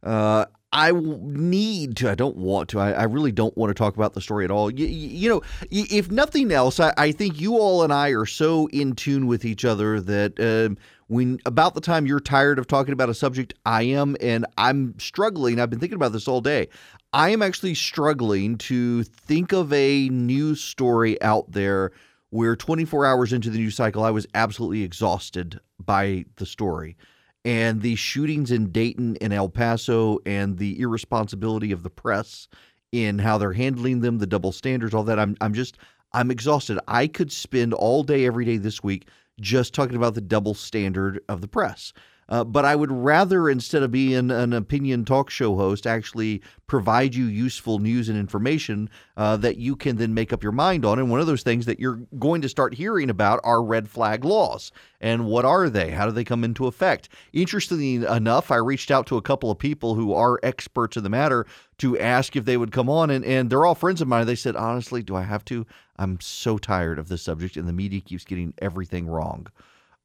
Uh, 0.02 0.46
I 0.72 0.92
need 0.92 1.98
to, 1.98 2.10
I 2.10 2.16
don't 2.16 2.38
want 2.38 2.70
to, 2.70 2.80
I, 2.80 2.94
I, 2.94 3.04
really 3.04 3.32
don't 3.32 3.56
want 3.56 3.70
to 3.70 3.76
talk 3.76 3.96
about 3.96 4.16
the 4.16 4.22
story 4.22 4.44
at 4.44 4.50
all. 4.50 4.72
You, 4.72 4.88
you 4.88 5.30
know, 5.30 5.44
if 5.70 6.10
nothing 6.10 6.52
else, 6.52 6.80
I, 6.80 6.96
I, 6.98 7.12
think 7.12 7.40
you 7.40 7.60
all 7.60 7.84
and 7.84 7.94
I 7.94 8.10
are 8.10 8.26
so 8.26 8.68
in 8.70 8.94
tune 8.94 9.28
with 9.28 9.46
each 9.46 9.66
other 9.66 10.02
that 10.02 10.40
um, 10.40 10.80
when 11.08 11.40
about 11.46 11.74
the 11.74 11.82
time 11.82 12.06
you're 12.06 12.20
tired 12.20 12.60
of 12.60 12.68
talking 12.68 12.94
about 12.94 13.10
a 13.10 13.14
subject, 13.14 13.54
I 13.66 13.84
am, 13.84 14.16
and 14.22 14.46
I'm 14.58 14.98
struggling. 15.00 15.60
I've 15.60 15.70
been 15.70 15.80
thinking 15.80 15.96
about 15.96 16.12
this 16.12 16.28
all 16.28 16.42
day. 16.42 16.68
I 17.14 17.30
am 17.30 17.42
actually 17.42 17.76
struggling 17.76 18.58
to 18.60 19.04
think 19.04 19.54
of 19.54 19.72
a 19.72 20.10
news 20.10 20.62
story 20.62 21.22
out 21.22 21.52
there 21.52 21.92
where 22.30 22.56
24 22.56 23.06
hours 23.06 23.32
into 23.32 23.50
the 23.50 23.58
news 23.58 23.76
cycle, 23.76 24.04
I 24.04 24.12
was 24.12 24.28
absolutely 24.34 24.84
exhausted 24.84 25.60
by 25.84 26.26
the 26.36 26.46
story. 26.46 26.98
And 27.46 27.82
the 27.82 27.96
shootings 27.96 28.52
in 28.52 28.72
Dayton 28.74 29.18
and 29.22 29.32
El 29.32 29.48
Paso 29.48 30.20
and 30.26 30.58
the 30.58 30.78
irresponsibility 30.82 31.72
of 31.72 31.84
the 31.84 31.90
press 31.90 32.50
in 32.92 33.20
how 33.20 33.38
they're 33.38 33.54
handling 33.54 34.02
them, 34.02 34.18
the 34.18 34.28
double 34.28 34.52
standards, 34.52 34.94
all 34.94 35.04
that. 35.04 35.20
I'm, 35.20 35.38
I'm 35.40 35.54
just, 35.54 35.78
I'm 36.12 36.30
exhausted. 36.30 36.78
I 36.90 37.08
could 37.08 37.32
spend 37.32 37.74
all 37.74 38.04
day, 38.04 38.26
every 38.26 38.44
day 38.44 38.58
this 38.58 38.84
week 38.84 39.08
just 39.40 39.74
talking 39.74 39.96
about 39.96 40.16
the 40.16 40.22
double 40.22 40.54
standard 40.54 41.20
of 41.30 41.42
the 41.42 41.48
press. 41.48 41.94
Uh, 42.30 42.44
but 42.44 42.66
I 42.66 42.76
would 42.76 42.92
rather, 42.92 43.50
instead 43.50 43.84
of 43.84 43.92
being 43.92 44.32
an 44.32 44.54
opinion 44.54 45.06
talk 45.06 45.30
show 45.30 45.56
host, 45.56 45.88
actually 45.88 46.42
provide 46.68 47.16
you 47.16 47.26
useful 47.26 47.80
news 47.80 48.10
and 48.10 48.18
information 48.18 48.90
uh, 49.16 49.38
that 49.38 49.58
you 49.58 49.76
can 49.76 49.96
then 49.96 50.14
make 50.14 50.34
up 50.34 50.44
your 50.44 50.52
mind 50.52 50.84
on. 50.84 51.00
And 51.00 51.10
one 51.10 51.22
of 51.22 51.28
those 51.28 51.44
things 51.44 51.66
that 51.66 51.80
you're 51.80 52.02
going 52.20 52.42
to 52.42 52.50
start 52.50 52.74
hearing 52.74 53.10
about 53.10 53.40
are 53.44 53.64
red 53.64 53.90
flag 53.90 54.26
laws. 54.26 54.72
And 55.00 55.26
what 55.26 55.46
are 55.46 55.70
they? 55.70 55.92
How 55.92 56.06
do 56.06 56.12
they 56.12 56.26
come 56.26 56.44
into 56.44 56.68
effect? 56.68 57.08
Interestingly 57.32 58.06
enough, 58.06 58.52
I 58.52 58.58
reached 58.58 58.92
out 58.92 59.06
to 59.08 59.18
a 59.18 59.22
couple 59.22 59.50
of 59.50 59.58
people 59.58 59.96
who 59.96 60.14
are 60.14 60.40
experts 60.44 60.98
in 60.98 61.04
the 61.04 61.10
matter 61.10 61.46
to 61.78 61.98
ask 61.98 62.36
if 62.36 62.44
they 62.44 62.58
would 62.58 62.72
come 62.72 62.90
on. 62.90 63.10
And, 63.10 63.24
and 63.24 63.50
they're 63.50 63.66
all 63.66 63.76
friends 63.76 64.02
of 64.02 64.08
mine. 64.08 64.26
They 64.26 64.36
said, 64.36 64.56
honestly, 64.56 65.02
do 65.02 65.16
I 65.16 65.24
have 65.24 65.46
to? 65.46 65.66
I'm 65.98 66.20
so 66.20 66.58
tired 66.58 67.00
of 67.00 67.08
this 67.08 67.24
subject, 67.24 67.58
and 67.58 67.68
the 67.68 67.74
media 67.74 68.02
keeps 68.02 68.24
getting 68.26 68.54
everything 68.60 69.08
wrong. 69.08 69.48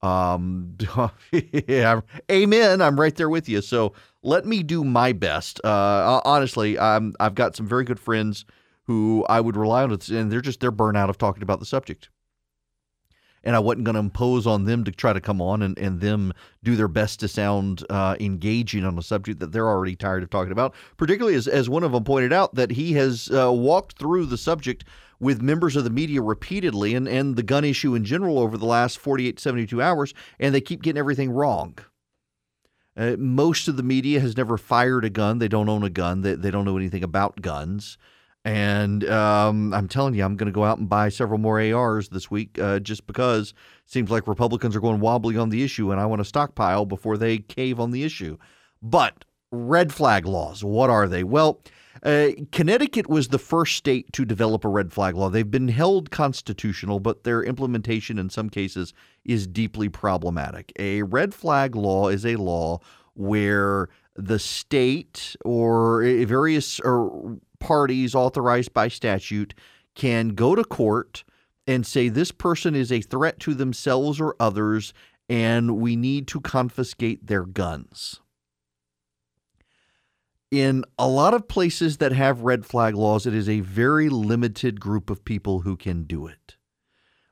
Um, 0.03 0.77
yeah, 1.33 2.01
amen. 2.31 2.83
I'm 2.83 2.99
right 2.99 3.15
there 3.15 3.29
with 3.29 3.49
you. 3.49 3.61
So 3.61 3.93
let 4.23 4.45
me 4.45 4.63
do 4.63 4.85
my 4.85 5.13
best. 5.13 5.61
Uh, 5.65 6.21
honestly, 6.25 6.79
I'm, 6.79 7.15
I've 7.21 7.35
got 7.35 7.57
some 7.57 7.67
very 7.67 7.85
good 7.85 8.01
friends 8.01 8.45
who 8.85 9.25
I 9.29 9.41
would 9.41 9.57
rely 9.57 9.85
on, 9.85 9.93
and 10.11 10.31
they're 10.31 10.41
just 10.41 10.61
they're 10.61 10.71
burnt 10.71 10.97
out 10.97 11.11
of 11.11 11.19
talking 11.19 11.43
about 11.43 11.61
the 11.61 11.67
subject. 11.67 12.09
And 13.45 13.57
I 13.57 13.59
wasn't 13.59 13.85
going 13.85 13.95
to 13.95 14.01
impose 14.01 14.47
on 14.47 14.67
them 14.67 14.85
to 14.85 14.93
try 14.93 15.13
to 15.13 15.21
come 15.21 15.41
on 15.41 15.63
and, 15.63 15.77
and 15.77 16.01
them 16.01 16.33
do 16.63 16.77
their 16.77 16.87
best 16.87 17.19
to 17.21 17.29
sound 17.29 17.85
uh, 17.91 18.15
engaging 18.21 18.85
on 18.85 18.97
a 18.97 19.03
subject 19.03 19.41
that 19.41 19.51
they're 19.51 19.69
already 19.69 19.97
tired 19.97 20.23
of 20.23 20.31
talking 20.31 20.53
about. 20.53 20.75
Particularly 20.97 21.37
as, 21.37 21.49
as 21.49 21.69
one 21.69 21.83
of 21.83 21.91
them 21.91 22.05
pointed 22.05 22.33
out 22.33 22.55
that 22.55 22.71
he 22.71 22.93
has 22.93 23.29
uh, 23.33 23.53
walked 23.53 23.99
through 23.99 24.27
the 24.27 24.39
subject 24.39 24.85
with 25.23 25.41
members 25.41 25.77
of 25.77 25.85
the 25.85 25.91
media 25.91 26.21
repeatedly 26.21 26.97
and, 26.97 27.07
and 27.07 27.37
the 27.37 27.45
gun 27.45 27.65
issue 27.65 27.95
in 27.95 28.05
general 28.05 28.41
over 28.41 28.59
the 28.59 28.67
last 28.67 28.99
48 28.99 29.39
72 29.39 29.81
hours, 29.81 30.13
and 30.41 30.53
they 30.53 30.61
keep 30.61 30.83
getting 30.83 30.99
everything 30.99 31.31
wrong. 31.31 31.79
Uh, 32.97 33.15
most 33.17 33.69
of 33.69 33.77
the 33.77 33.85
media 33.85 34.19
has 34.19 34.37
never 34.37 34.59
fired 34.59 35.05
a 35.05 35.11
gun. 35.11 35.39
They 35.39 35.47
don't 35.47 35.69
own 35.69 35.85
a 35.85 35.91
gun. 35.91 36.23
They, 36.23 36.35
they 36.35 36.51
don't 36.51 36.65
know 36.65 36.77
anything 36.77 37.05
about 37.05 37.41
guns. 37.41 37.97
And 38.45 39.09
um, 39.09 39.73
I'm 39.73 39.87
telling 39.87 40.15
you, 40.15 40.25
I'm 40.25 40.37
going 40.37 40.47
to 40.47 40.53
go 40.53 40.65
out 40.65 40.79
and 40.79 40.89
buy 40.89 41.09
several 41.09 41.39
more 41.39 41.61
ARs 41.61 42.09
this 42.09 42.29
week 42.29 42.59
uh, 42.59 42.81
just 42.81 43.07
because 43.07 43.51
it 43.85 43.91
seems 43.93 44.11
like 44.11 44.27
Republicans 44.27 44.75
are 44.75 44.81
going 44.81 44.99
wobbly 44.99 45.37
on 45.37 45.51
the 45.51 45.63
issue, 45.63 45.93
and 45.93 46.01
I 46.01 46.07
want 46.07 46.19
to 46.19 46.25
stockpile 46.25 46.85
before 46.85 47.17
they 47.17 47.39
cave 47.39 47.79
on 47.79 47.93
the 47.93 48.03
issue. 48.03 48.39
But 48.83 49.25
red 49.53 49.93
flag 49.93 50.27
laws, 50.27 50.65
what 50.65 50.91
are 50.91 51.07
they? 51.07 51.23
Well, 51.23 51.61
uh, 52.03 52.31
Connecticut 52.51 53.09
was 53.09 53.29
the 53.29 53.39
first 53.39 53.77
state 53.77 54.13
to 54.13 54.25
develop 54.25 54.65
a 54.65 54.69
red 54.69 54.93
flag 54.93 55.15
law. 55.15 55.29
They've 55.29 55.49
been 55.49 55.69
held 55.69 56.11
constitutional, 56.11 56.99
but 56.99 57.23
their 57.23 57.43
implementation 57.43 58.19
in 58.19 58.29
some 58.29 58.51
cases 58.51 58.93
is 59.25 59.47
deeply 59.47 59.89
problematic. 59.89 60.73
A 60.79 61.03
red 61.03 61.33
flag 61.33 61.77
law 61.77 62.09
is 62.09 62.27
a 62.27 62.37
law 62.37 62.81
where 63.15 63.89
the 64.17 64.39
state 64.39 65.37
or 65.45 66.03
various 66.03 66.81
or 66.81 67.39
parties 67.61 68.15
authorized 68.15 68.75
by 68.75 68.89
statute 68.89 69.55
can 69.95 70.31
go 70.31 70.55
to 70.55 70.65
court 70.65 71.23
and 71.67 71.87
say 71.87 72.09
this 72.09 72.33
person 72.33 72.75
is 72.75 72.91
a 72.91 73.01
threat 73.01 73.39
to 73.41 73.55
themselves 73.55 74.21
or 74.21 74.35
others 74.41 74.93
and 75.29 75.77
we 75.77 75.95
need 75.95 76.27
to 76.27 76.41
confiscate 76.41 77.27
their 77.27 77.45
guns 77.45 78.21
in 80.53 80.85
a 80.99 81.09
lot 81.09 81.33
of 81.33 81.49
places 81.49 81.97
that 81.97 82.13
have 82.13 82.43
red 82.43 82.67
flag 82.67 82.95
laws, 82.95 83.25
it 83.25 83.35
is 83.35 83.49
a 83.49 83.61
very 83.61 84.11
limited 84.11 84.79
group 84.79 85.09
of 85.09 85.25
people 85.25 85.61
who 85.61 85.79
can 85.79 86.05
do 86.05 86.27
it. 86.27 86.57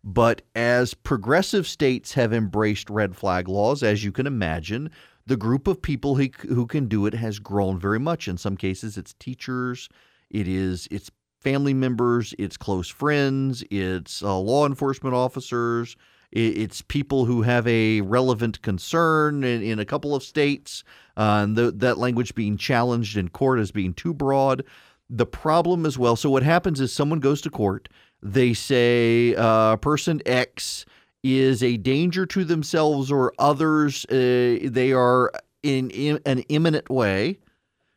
But 0.02 0.40
as 0.54 0.94
progressive 0.94 1.66
states 1.66 2.14
have 2.14 2.33
embraced 2.33 2.88
red 2.88 3.14
flag 3.14 3.46
laws, 3.46 3.83
as 3.83 4.02
you 4.02 4.11
can 4.11 4.26
imagine, 4.26 4.90
the 5.26 5.37
group 5.37 5.68
of 5.68 5.83
people 5.83 6.16
who, 6.16 6.30
who 6.48 6.66
can 6.66 6.88
do 6.88 7.04
it 7.04 7.12
has 7.12 7.38
grown 7.38 7.78
very 7.78 8.00
much. 8.00 8.26
In 8.26 8.38
some 8.38 8.56
cases, 8.56 8.96
it's 8.96 9.12
teachers, 9.12 9.90
it 10.30 10.48
is 10.48 10.88
it's 10.90 11.11
family 11.42 11.74
members, 11.74 12.35
it's 12.38 12.56
close 12.56 12.88
friends, 12.88 13.62
it's 13.70 14.22
uh, 14.22 14.38
law 14.38 14.66
enforcement 14.66 15.14
officers, 15.14 15.94
it's 16.32 16.82
people 16.82 17.24
who 17.24 17.42
have 17.42 17.66
a 17.66 18.00
relevant 18.02 18.62
concern 18.62 19.42
in, 19.42 19.62
in 19.62 19.78
a 19.78 19.84
couple 19.84 20.14
of 20.14 20.22
states, 20.22 20.84
uh, 21.16 21.40
and 21.42 21.56
the, 21.56 21.72
that 21.72 21.98
language 21.98 22.34
being 22.34 22.56
challenged 22.56 23.16
in 23.16 23.28
court 23.28 23.58
as 23.58 23.70
being 23.72 23.94
too 23.94 24.14
broad. 24.14 24.64
The 25.08 25.26
problem 25.26 25.86
as 25.86 25.98
well. 25.98 26.14
So 26.14 26.30
what 26.30 26.44
happens 26.44 26.80
is 26.80 26.92
someone 26.92 27.18
goes 27.18 27.40
to 27.42 27.50
court. 27.50 27.88
They 28.22 28.54
say 28.54 29.34
uh, 29.34 29.76
person 29.76 30.22
X 30.24 30.84
is 31.22 31.62
a 31.62 31.76
danger 31.78 32.26
to 32.26 32.44
themselves 32.44 33.10
or 33.10 33.32
others. 33.38 34.04
Uh, 34.06 34.58
they 34.62 34.92
are 34.92 35.32
in, 35.62 35.90
in 35.90 36.20
an 36.26 36.40
imminent 36.48 36.88
way, 36.88 37.38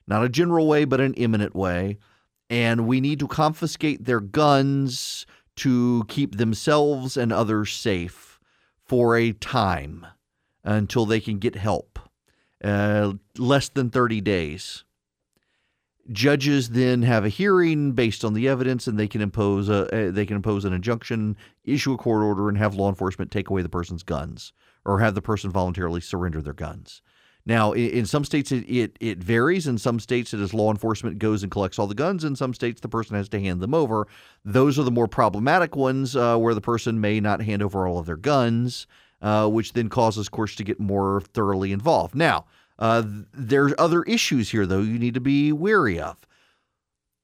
not 0.08 0.24
a 0.24 0.30
general 0.30 0.67
way, 0.67 0.86
but 0.86 1.00
an 1.00 1.13
imminent 1.13 1.56
way. 1.56 2.00
And 2.50 2.88
we 2.88 3.00
need 3.00 3.19
to 3.19 3.28
confiscate 3.28 4.06
their 4.06 4.19
guns 4.19 5.26
to 5.58 6.06
keep 6.08 6.38
themselves 6.38 7.18
and 7.18 7.32
others 7.32 7.72
safe 7.72 8.39
for 8.86 9.16
a 9.16 9.32
time 9.34 10.06
until 10.63 11.06
they 11.06 11.20
can 11.20 11.39
get 11.39 11.56
help. 11.56 12.00
Uh, 12.63 13.13
less 13.38 13.70
than 13.70 13.89
30 13.89 14.22
days. 14.22 14.86
Judges 16.12 16.70
then 16.70 17.02
have 17.04 17.24
a 17.26 17.30
hearing 17.30 17.94
based 17.94 18.26
on 18.26 18.34
the 18.34 18.48
evidence, 18.48 18.88
and 18.88 19.00
they 19.00 19.08
can 19.08 19.22
impose 19.22 19.70
a 19.70 20.12
they 20.12 20.26
can 20.26 20.36
impose 20.36 20.66
an 20.66 20.74
injunction, 20.74 21.38
issue 21.63 21.94
a 21.94 21.98
court 21.98 22.24
order, 22.24 22.50
and 22.50 22.58
have 22.58 22.76
law 22.76 22.89
enforcement 22.89 23.32
take 23.32 23.50
away 23.50 23.62
the 23.62 23.70
person's 23.70 24.04
guns 24.04 24.52
or 24.86 25.00
have 25.00 25.16
the 25.16 25.22
person 25.22 25.50
voluntarily 25.50 26.02
surrender 26.02 26.42
their 26.42 26.54
guns. 26.54 27.02
Now, 27.46 27.74
in, 27.74 28.06
some 28.06 28.24
states 28.24 28.54
it, 28.54 28.64
it, 28.70 28.98
it 29.02 29.18
varies. 29.18 29.68
In 29.68 29.78
some 29.78 30.00
states, 30.00 30.34
it 30.34 30.40
is 30.40 30.54
law 30.54 30.72
enforcement 30.72 31.20
goes 31.20 31.44
and 31.44 31.52
collects 31.52 31.78
all 31.78 31.88
the 31.88 31.96
guns. 31.96 32.24
In 32.24 32.38
some 32.38 32.54
states, 32.54 32.80
the 32.80 32.88
person 32.88 33.18
has 33.18 33.28
to 33.30 33.40
hand 33.40 33.60
them 33.60 33.74
over. 33.74 34.08
Those 34.46 34.80
are 34.80 34.84
the 34.84 34.92
more 34.92 35.10
problematic 35.10 35.76
ones, 35.76 36.16
uh, 36.16 36.38
where 36.38 36.54
the 36.54 36.62
person 36.62 37.02
may 37.02 37.20
not 37.20 37.42
hand 37.42 37.62
over 37.62 37.86
all 37.86 38.00
of 38.00 38.06
their 38.06 38.16
guns, 38.16 38.88
uh, 39.22 39.50
which 39.50 39.74
then 39.74 39.90
causes 39.90 40.30
courts 40.30 40.56
to 40.56 40.64
get 40.64 40.80
more 40.80 41.20
thoroughly 41.34 41.74
involved. 41.74 42.16
Now, 42.16 42.46
uh, 42.80 43.04
there's 43.34 43.74
other 43.78 44.04
issues 44.04 44.52
here, 44.52 44.66
though, 44.66 44.82
you 44.82 44.98
need 44.98 45.14
to 45.14 45.20
be 45.20 45.52
wary 45.52 46.00
of. 46.00 46.26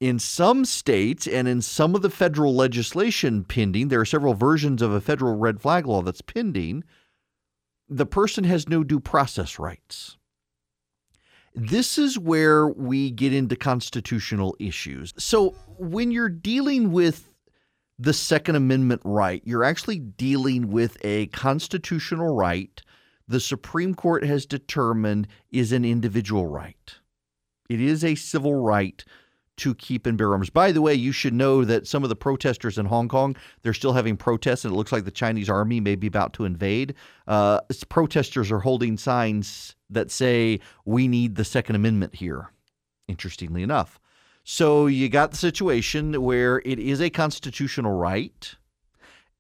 In 0.02 0.20
some 0.20 0.64
states 0.64 1.28
and 1.28 1.48
in 1.48 1.62
some 1.62 1.96
of 1.96 2.02
the 2.02 2.10
federal 2.10 2.56
legislation 2.56 3.44
pending, 3.44 3.88
there 3.88 4.00
are 4.00 4.06
several 4.06 4.34
versions 4.34 4.82
of 4.82 4.92
a 4.92 5.02
federal 5.02 5.38
red 5.38 5.60
flag 5.60 5.86
law 5.86 6.02
that's 6.02 6.22
pending. 6.22 6.84
The 7.90 8.06
person 8.06 8.44
has 8.44 8.70
no 8.70 8.84
due 8.84 9.00
process 9.00 9.60
rights. 9.60 10.18
This 11.56 11.98
is 11.98 12.20
where 12.20 12.68
we 12.68 13.10
get 13.12 13.34
into 13.34 13.56
constitutional 13.56 14.56
issues. 14.60 15.14
So, 15.18 15.56
when 15.78 16.12
you're 16.12 16.30
dealing 16.30 16.92
with 16.92 17.34
the 17.98 18.14
Second 18.14 18.56
Amendment 18.56 19.02
right, 19.04 19.42
you're 19.44 19.64
actually 19.64 20.00
dealing 20.00 20.70
with 20.72 20.98
a 21.04 21.28
constitutional 21.28 22.36
right 22.36 22.82
the 23.30 23.40
Supreme 23.40 23.94
Court 23.94 24.24
has 24.24 24.48
determined 24.48 25.28
is 25.52 25.72
an 25.72 25.86
individual 25.86 26.48
right. 26.48 26.96
It 27.70 27.80
is 27.80 28.04
a 28.04 28.16
civil 28.16 28.56
right 28.56 29.06
to 29.60 29.76
keep 29.76 30.06
and 30.06 30.18
bear 30.18 30.32
arms. 30.32 30.50
By 30.50 30.72
the 30.72 30.82
way, 30.82 30.94
you 30.94 31.12
should 31.12 31.34
know 31.34 31.64
that 31.64 31.88
some 31.88 32.04
of 32.04 32.10
the 32.10 32.16
protesters 32.16 32.78
in 32.78 32.86
Hong 32.86 33.08
Kong, 33.08 33.36
they're 33.62 33.74
still 33.74 33.94
having 33.94 34.18
protests, 34.18 34.66
and 34.66 34.74
it 34.74 34.78
looks 34.78 34.92
like 34.92 35.06
the 35.06 35.12
Chinese 35.12 35.50
army 35.50 35.80
may 35.80 35.96
be 35.96 36.08
about 36.08 36.34
to 36.34 36.46
invade. 36.46 36.96
Uh, 37.28 37.62
protesters 37.90 38.52
are 38.52 38.60
holding 38.60 38.98
signs 38.98 39.76
that 39.90 40.12
say, 40.12 40.60
We 40.86 41.08
need 41.08 41.36
the 41.36 41.46
Second 41.46 41.76
Amendment 41.76 42.16
here, 42.16 42.52
interestingly 43.08 43.64
enough. 43.64 44.00
So 44.44 44.88
you 44.88 45.10
got 45.10 45.32
the 45.32 45.38
situation 45.38 46.22
where 46.24 46.62
it 46.66 46.80
is 46.80 47.02
a 47.02 47.10
constitutional 47.10 47.92
right 47.92 48.56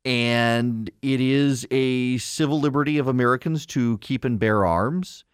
and 0.05 0.89
it 1.01 1.19
is 1.19 1.67
a 1.71 2.17
civil 2.19 2.59
liberty 2.59 2.97
of 2.97 3.07
Americans 3.07 3.65
to 3.67 3.97
keep 3.99 4.23
and 4.23 4.39
bear 4.39 4.65
arms. 4.65 5.25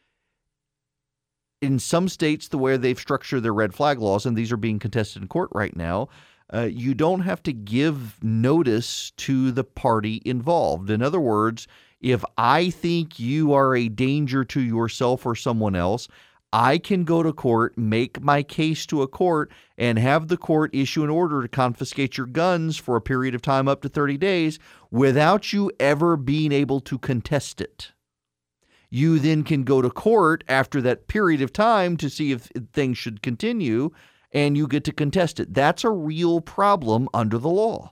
In 1.66 1.80
some 1.80 2.08
states, 2.10 2.48
the 2.48 2.60
way 2.60 2.78
they've 2.78 3.00
structured 3.00 3.42
their 3.42 3.52
red 3.52 3.74
flag 3.74 3.98
laws, 3.98 4.28
and 4.28 4.38
these 4.38 4.52
are 4.52 4.58
being 4.58 4.78
contested 4.78 5.24
in 5.24 5.28
court 5.28 5.50
right 5.52 5.76
now, 5.76 6.10
uh, 6.54 6.70
you 6.72 6.94
don't 6.94 7.22
have 7.22 7.42
to 7.42 7.54
give 7.54 8.24
notice 8.24 9.10
to 9.18 9.52
the 9.52 9.64
party 9.64 10.22
involved. 10.26 10.92
In 10.92 11.02
other 11.02 11.20
words, 11.20 11.68
if 12.00 12.24
I 12.38 12.70
think 12.70 13.20
you 13.20 13.52
are 13.54 13.76
a 13.76 13.90
danger 13.90 14.46
to 14.46 14.62
yourself 14.62 15.26
or 15.26 15.36
someone 15.36 15.76
else, 15.76 16.08
I 16.54 16.78
can 16.78 17.04
go 17.04 17.24
to 17.24 17.34
court, 17.34 17.76
make 17.80 18.22
my 18.22 18.44
case 18.44 18.86
to 18.86 19.02
a 19.02 19.08
court, 19.08 19.52
and 19.76 19.98
have 19.98 20.28
the 20.28 20.38
court 20.38 20.70
issue 20.72 21.04
an 21.04 21.10
order 21.10 21.42
to 21.42 21.48
confiscate 21.48 22.16
your 22.16 22.28
guns 22.28 22.78
for 22.78 22.96
a 22.96 23.02
period 23.02 23.34
of 23.34 23.42
time 23.42 23.68
up 23.68 23.82
to 23.82 23.90
30 23.90 24.18
days 24.18 24.60
without 24.92 25.52
you 25.52 25.72
ever 25.80 26.16
being 26.16 26.52
able 26.52 26.80
to 26.82 27.00
contest 27.00 27.60
it. 27.60 27.92
You 28.96 29.20
then 29.20 29.44
can 29.44 29.64
go 29.64 29.82
to 29.82 29.90
court 29.90 30.46
after 30.48 30.82
that 30.84 31.10
period 31.10 31.42
of 31.42 31.52
time 31.52 31.98
to 31.98 32.10
see 32.10 32.32
if 32.32 32.50
things 32.72 32.98
should 32.98 33.22
continue, 33.22 33.90
and 34.32 34.56
you 34.56 34.70
get 34.70 34.86
to 34.86 34.94
contest 34.94 35.38
it. 35.38 35.54
That's 35.54 35.84
a 35.84 35.90
real 35.90 36.40
problem 36.40 37.10
under 37.14 37.38
the 37.38 37.50
law. 37.50 37.92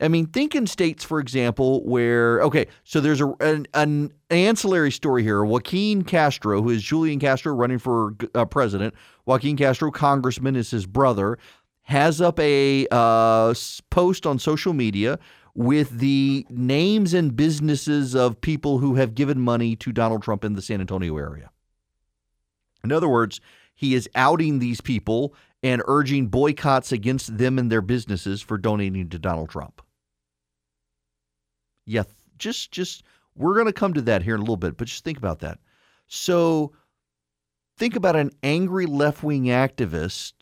I 0.00 0.08
mean, 0.08 0.26
think 0.26 0.56
in 0.56 0.66
states, 0.66 1.04
for 1.04 1.20
example, 1.20 1.84
where 1.84 2.42
okay, 2.42 2.66
so 2.82 3.00
there's 3.00 3.20
a 3.20 3.28
an, 3.38 3.68
an 3.72 4.12
ancillary 4.30 4.90
story 4.90 5.22
here. 5.22 5.44
Joaquin 5.44 6.02
Castro, 6.02 6.60
who 6.60 6.70
is 6.70 6.82
Julian 6.82 7.20
Castro 7.20 7.54
running 7.54 7.78
for 7.78 8.16
uh, 8.34 8.46
president, 8.46 8.94
Joaquin 9.26 9.56
Castro, 9.56 9.92
congressman, 9.92 10.56
is 10.56 10.72
his 10.72 10.86
brother, 10.86 11.38
has 11.82 12.20
up 12.20 12.40
a 12.40 12.88
uh, 12.90 13.54
post 13.90 14.26
on 14.26 14.40
social 14.40 14.72
media 14.72 15.20
with 15.54 15.98
the 15.98 16.46
names 16.50 17.14
and 17.14 17.36
businesses 17.36 18.14
of 18.14 18.40
people 18.40 18.78
who 18.78 18.94
have 18.94 19.14
given 19.14 19.40
money 19.40 19.76
to 19.76 19.92
Donald 19.92 20.22
Trump 20.22 20.44
in 20.44 20.54
the 20.54 20.62
San 20.62 20.80
Antonio 20.80 21.16
area. 21.16 21.50
In 22.84 22.92
other 22.92 23.08
words, 23.08 23.40
he 23.74 23.94
is 23.94 24.08
outing 24.14 24.58
these 24.58 24.80
people 24.80 25.34
and 25.62 25.82
urging 25.86 26.28
boycotts 26.28 26.92
against 26.92 27.36
them 27.36 27.58
and 27.58 27.70
their 27.70 27.82
businesses 27.82 28.40
for 28.40 28.58
donating 28.58 29.08
to 29.08 29.18
Donald 29.18 29.50
Trump. 29.50 29.82
Yeah, 31.84 32.04
just 32.38 32.70
just 32.70 33.02
we're 33.34 33.54
going 33.54 33.66
to 33.66 33.72
come 33.72 33.94
to 33.94 34.02
that 34.02 34.22
here 34.22 34.34
in 34.34 34.40
a 34.40 34.42
little 34.42 34.56
bit, 34.56 34.76
but 34.76 34.88
just 34.88 35.04
think 35.04 35.18
about 35.18 35.40
that. 35.40 35.58
So 36.06 36.72
think 37.76 37.96
about 37.96 38.16
an 38.16 38.30
angry 38.42 38.86
left-wing 38.86 39.44
activist 39.44 40.32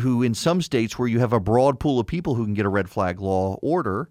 who 0.00 0.22
in 0.22 0.34
some 0.34 0.62
states 0.62 0.98
where 0.98 1.08
you 1.08 1.20
have 1.20 1.32
a 1.32 1.40
broad 1.40 1.78
pool 1.78 2.00
of 2.00 2.06
people 2.06 2.34
who 2.34 2.44
can 2.44 2.54
get 2.54 2.66
a 2.66 2.70
red 2.70 2.88
flag 2.88 3.20
law 3.20 3.58
order 3.62 4.08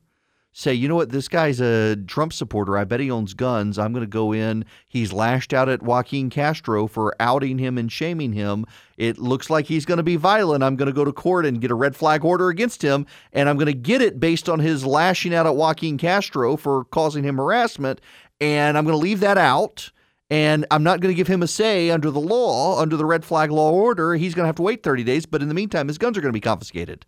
say, 0.54 0.74
you 0.74 0.88
know 0.88 0.96
what, 0.96 1.10
this 1.10 1.28
guy's 1.28 1.62
a 1.62 1.96
Trump 2.08 2.34
supporter. 2.34 2.78
I 2.78 2.84
bet 2.84 3.00
he 3.00 3.10
owns 3.10 3.34
guns. 3.34 3.80
I'm 3.80 3.94
going 3.94 4.04
to 4.04 4.10
go 4.10 4.34
in. 4.34 4.65
He's 4.88 5.13
lashed 5.13 5.54
out 5.54 5.70
at 5.70 5.82
Joaquin 5.82 6.30
Castro 6.30 6.88
for 6.88 7.15
outing 7.20 7.58
him 7.58 7.78
and 7.78 7.91
shaming 7.91 8.34
him. 8.34 8.65
It 8.98 9.17
looks 9.17 9.50
like 9.50 9.65
he's 9.65 9.86
going 9.86 9.98
to 9.98 10.04
be 10.04 10.17
violent. 10.17 10.63
I'm 10.63 10.76
going 10.76 10.88
to 10.88 10.94
go 10.94 11.06
to 11.06 11.13
court 11.13 11.46
and 11.46 11.62
get 11.62 11.72
a 11.72 11.76
red 11.76 11.96
flag 11.96 12.26
order 12.26 12.50
against 12.50 12.82
him. 12.82 13.06
And 13.32 13.48
I'm 13.48 13.56
going 13.56 13.67
to 13.67 13.74
get 13.74 14.02
it 14.02 14.20
based 14.20 14.50
on 14.50 14.60
his 14.60 14.86
lashing 14.86 15.34
out 15.34 15.46
at 15.48 15.56
Joaquin 15.56 15.98
Castro 15.98 16.58
for 16.58 16.84
causing 16.86 17.24
him 17.24 17.38
harassment. 17.38 18.02
And 18.41 18.78
I'm 18.78 18.84
going 18.84 18.98
to 18.98 19.02
leave 19.04 19.22
that 19.22 19.38
out. 19.38 19.91
And 20.32 20.65
I'm 20.72 20.82
not 20.82 21.02
going 21.02 21.13
to 21.13 21.17
give 21.17 21.28
him 21.28 21.44
a 21.44 21.48
say 21.48 21.91
under 21.91 22.10
the 22.10 22.22
law, 22.22 22.80
under 22.80 22.96
the 22.96 23.06
red 23.06 23.26
flag 23.26 23.52
law 23.52 23.70
order. 23.70 24.15
He's 24.15 24.34
going 24.34 24.46
to 24.46 24.48
have 24.48 24.56
to 24.56 24.62
wait 24.62 24.82
30 24.82 25.04
days. 25.04 25.26
But 25.26 25.41
in 25.41 25.50
the 25.50 25.54
meantime, 25.54 25.89
his 25.89 25.98
guns 25.98 26.17
are 26.17 26.22
going 26.22 26.32
to 26.32 26.34
be 26.34 26.39
confiscated. 26.39 27.06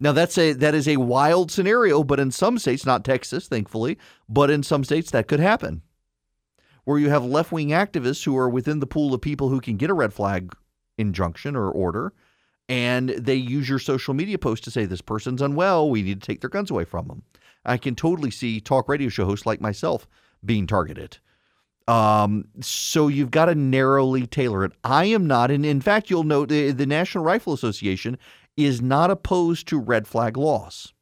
Now 0.00 0.10
that's 0.10 0.36
a 0.36 0.52
that 0.54 0.74
is 0.74 0.88
a 0.88 0.96
wild 0.96 1.52
scenario, 1.52 2.02
but 2.02 2.18
in 2.18 2.32
some 2.32 2.58
states, 2.58 2.84
not 2.84 3.04
Texas, 3.04 3.46
thankfully, 3.46 3.96
but 4.28 4.50
in 4.50 4.64
some 4.64 4.82
states 4.82 5.12
that 5.12 5.28
could 5.28 5.38
happen. 5.38 5.82
Where 6.82 6.98
you 6.98 7.10
have 7.10 7.24
left-wing 7.24 7.68
activists 7.68 8.24
who 8.24 8.36
are 8.36 8.48
within 8.48 8.80
the 8.80 8.88
pool 8.88 9.14
of 9.14 9.20
people 9.20 9.48
who 9.48 9.60
can 9.60 9.76
get 9.76 9.90
a 9.90 9.94
red 9.94 10.12
flag 10.12 10.52
injunction 10.98 11.54
or 11.54 11.70
order, 11.70 12.12
and 12.68 13.10
they 13.10 13.36
use 13.36 13.68
your 13.68 13.78
social 13.78 14.14
media 14.14 14.36
post 14.36 14.64
to 14.64 14.70
say 14.72 14.84
this 14.84 15.00
person's 15.00 15.40
unwell, 15.40 15.88
we 15.88 16.02
need 16.02 16.20
to 16.20 16.26
take 16.26 16.40
their 16.40 16.50
guns 16.50 16.72
away 16.72 16.84
from 16.84 17.06
them. 17.06 17.22
I 17.64 17.78
can 17.78 17.94
totally 17.94 18.32
see 18.32 18.60
talk 18.60 18.88
radio 18.88 19.08
show 19.08 19.24
hosts 19.24 19.46
like 19.46 19.60
myself 19.60 20.08
being 20.44 20.66
targeted. 20.66 21.18
Um, 21.86 22.46
so 22.60 23.08
you've 23.08 23.30
got 23.30 23.46
to 23.46 23.54
narrowly 23.54 24.26
tailor 24.26 24.64
it. 24.64 24.72
I 24.82 25.06
am 25.06 25.26
not, 25.26 25.50
and 25.50 25.66
in 25.66 25.80
fact, 25.80 26.08
you'll 26.08 26.24
note 26.24 26.48
the, 26.48 26.70
the 26.70 26.86
National 26.86 27.24
Rifle 27.24 27.52
Association 27.52 28.18
is 28.56 28.80
not 28.80 29.10
opposed 29.10 29.68
to 29.68 29.78
red 29.78 30.06
flag 30.06 30.36
laws. 30.36 30.92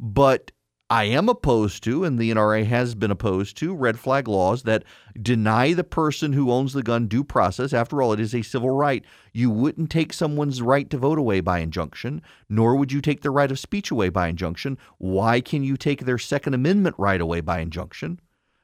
But 0.00 0.50
I 0.90 1.04
am 1.04 1.28
opposed 1.28 1.84
to, 1.84 2.04
and 2.04 2.18
the 2.18 2.30
NRA 2.30 2.64
has 2.64 2.94
been 2.94 3.10
opposed 3.10 3.58
to, 3.58 3.74
red 3.74 3.98
flag 3.98 4.26
laws 4.26 4.62
that 4.62 4.84
deny 5.20 5.74
the 5.74 5.84
person 5.84 6.32
who 6.32 6.50
owns 6.50 6.72
the 6.72 6.82
gun 6.82 7.08
due 7.08 7.22
process. 7.22 7.74
After 7.74 8.00
all, 8.00 8.14
it 8.14 8.20
is 8.20 8.34
a 8.34 8.40
civil 8.40 8.70
right. 8.70 9.04
You 9.34 9.50
wouldn't 9.50 9.90
take 9.90 10.14
someone's 10.14 10.62
right 10.62 10.88
to 10.88 10.96
vote 10.96 11.18
away 11.18 11.40
by 11.40 11.58
injunction, 11.58 12.22
nor 12.48 12.74
would 12.74 12.90
you 12.90 13.02
take 13.02 13.20
their 13.20 13.32
right 13.32 13.50
of 13.50 13.58
speech 13.58 13.90
away 13.90 14.08
by 14.08 14.28
injunction. 14.28 14.78
Why 14.96 15.42
can 15.42 15.62
you 15.62 15.76
take 15.76 16.06
their 16.06 16.18
Second 16.18 16.54
Amendment 16.54 16.96
right 16.98 17.20
away 17.20 17.42
by 17.42 17.60
injunction 17.60 18.18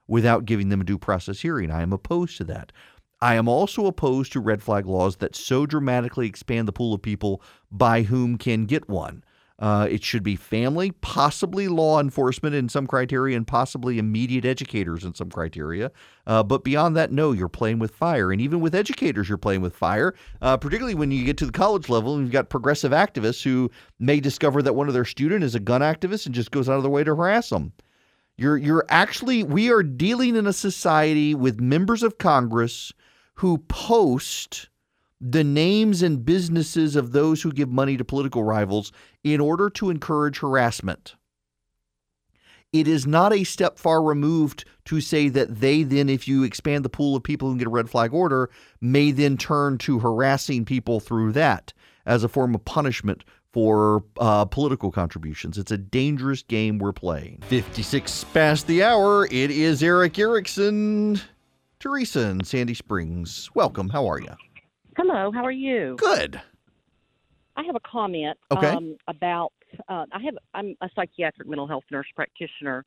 without 0.06 0.44
giving 0.44 0.68
them 0.68 0.80
a 0.80 0.84
due 0.84 0.98
process 0.98 1.40
hearing? 1.40 1.70
I 1.70 1.82
am 1.82 1.92
opposed 1.92 2.36
to 2.38 2.44
that. 2.44 2.72
I 3.20 3.36
am 3.36 3.48
also 3.48 3.86
opposed 3.86 4.32
to 4.32 4.40
red 4.40 4.62
flag 4.62 4.86
laws 4.86 5.16
that 5.16 5.34
so 5.34 5.66
dramatically 5.66 6.26
expand 6.26 6.68
the 6.68 6.72
pool 6.72 6.92
of 6.92 7.00
people 7.00 7.40
by 7.70 8.02
whom 8.02 8.36
can 8.36 8.66
get 8.66 8.88
one. 8.88 9.24
Uh, 9.58 9.86
it 9.88 10.02
should 10.02 10.24
be 10.24 10.34
family, 10.34 10.90
possibly 10.90 11.68
law 11.68 12.00
enforcement 12.00 12.56
in 12.56 12.68
some 12.68 12.86
criteria, 12.86 13.36
and 13.36 13.46
possibly 13.46 13.98
immediate 13.98 14.44
educators 14.44 15.04
in 15.04 15.14
some 15.14 15.30
criteria. 15.30 15.92
Uh, 16.26 16.42
but 16.42 16.64
beyond 16.64 16.96
that, 16.96 17.12
no, 17.12 17.30
you're 17.30 17.48
playing 17.48 17.78
with 17.78 17.94
fire. 17.94 18.32
And 18.32 18.40
even 18.40 18.60
with 18.60 18.74
educators, 18.74 19.28
you're 19.28 19.38
playing 19.38 19.60
with 19.60 19.76
fire, 19.76 20.14
uh, 20.42 20.56
particularly 20.56 20.96
when 20.96 21.12
you 21.12 21.24
get 21.24 21.38
to 21.38 21.46
the 21.46 21.52
college 21.52 21.88
level 21.88 22.14
and 22.14 22.24
you've 22.24 22.32
got 22.32 22.50
progressive 22.50 22.90
activists 22.90 23.44
who 23.44 23.70
may 24.00 24.18
discover 24.18 24.60
that 24.60 24.74
one 24.74 24.88
of 24.88 24.94
their 24.94 25.04
student 25.04 25.44
is 25.44 25.54
a 25.54 25.60
gun 25.60 25.82
activist 25.82 26.26
and 26.26 26.34
just 26.34 26.50
goes 26.50 26.68
out 26.68 26.76
of 26.76 26.82
their 26.82 26.90
way 26.90 27.04
to 27.04 27.14
harass 27.14 27.50
them. 27.50 27.72
You're 28.36 28.56
you're 28.56 28.86
actually 28.88 29.42
we 29.44 29.70
are 29.70 29.82
dealing 29.82 30.34
in 30.36 30.46
a 30.46 30.52
society 30.52 31.34
with 31.34 31.60
members 31.60 32.02
of 32.02 32.18
Congress 32.18 32.92
who 33.34 33.58
post 33.58 34.68
the 35.20 35.44
names 35.44 36.02
and 36.02 36.24
businesses 36.24 36.96
of 36.96 37.12
those 37.12 37.42
who 37.42 37.52
give 37.52 37.70
money 37.70 37.96
to 37.96 38.04
political 38.04 38.42
rivals 38.42 38.92
in 39.22 39.40
order 39.40 39.70
to 39.70 39.90
encourage 39.90 40.38
harassment. 40.38 41.14
It 42.72 42.88
is 42.88 43.06
not 43.06 43.32
a 43.32 43.44
step 43.44 43.78
far 43.78 44.02
removed 44.02 44.64
to 44.86 45.00
say 45.00 45.28
that 45.28 45.60
they 45.60 45.84
then, 45.84 46.08
if 46.08 46.26
you 46.26 46.42
expand 46.42 46.84
the 46.84 46.88
pool 46.88 47.14
of 47.14 47.22
people 47.22 47.46
who 47.46 47.54
can 47.54 47.58
get 47.58 47.68
a 47.68 47.70
red 47.70 47.88
flag 47.88 48.12
order, 48.12 48.50
may 48.80 49.12
then 49.12 49.36
turn 49.36 49.78
to 49.78 50.00
harassing 50.00 50.64
people 50.64 50.98
through 50.98 51.32
that 51.32 51.72
as 52.04 52.24
a 52.24 52.28
form 52.28 52.52
of 52.54 52.64
punishment 52.64 53.24
for 53.54 54.02
uh, 54.18 54.44
political 54.46 54.90
contributions. 54.90 55.56
It's 55.58 55.70
a 55.70 55.78
dangerous 55.78 56.42
game 56.42 56.80
we're 56.80 56.92
playing. 56.92 57.38
56 57.46 58.24
past 58.34 58.66
the 58.66 58.82
hour. 58.82 59.26
It 59.30 59.52
is 59.52 59.80
Eric 59.80 60.18
Erickson, 60.18 61.20
Teresa 61.78 62.26
in 62.30 62.42
Sandy 62.42 62.74
Springs. 62.74 63.48
Welcome. 63.54 63.88
How 63.90 64.08
are 64.10 64.18
you? 64.20 64.32
Hello, 64.96 65.30
how 65.32 65.44
are 65.44 65.52
you? 65.52 65.94
Good. 66.00 66.40
I 67.56 67.62
have 67.62 67.76
a 67.76 67.80
comment 67.88 68.36
Okay. 68.50 68.66
um, 68.66 68.96
about. 69.06 69.52
Uh, 69.88 70.04
I 70.12 70.20
have. 70.24 70.34
I'm 70.52 70.74
a 70.80 70.88
psychiatric 70.96 71.48
mental 71.48 71.68
health 71.68 71.84
nurse 71.92 72.06
practitioner, 72.16 72.84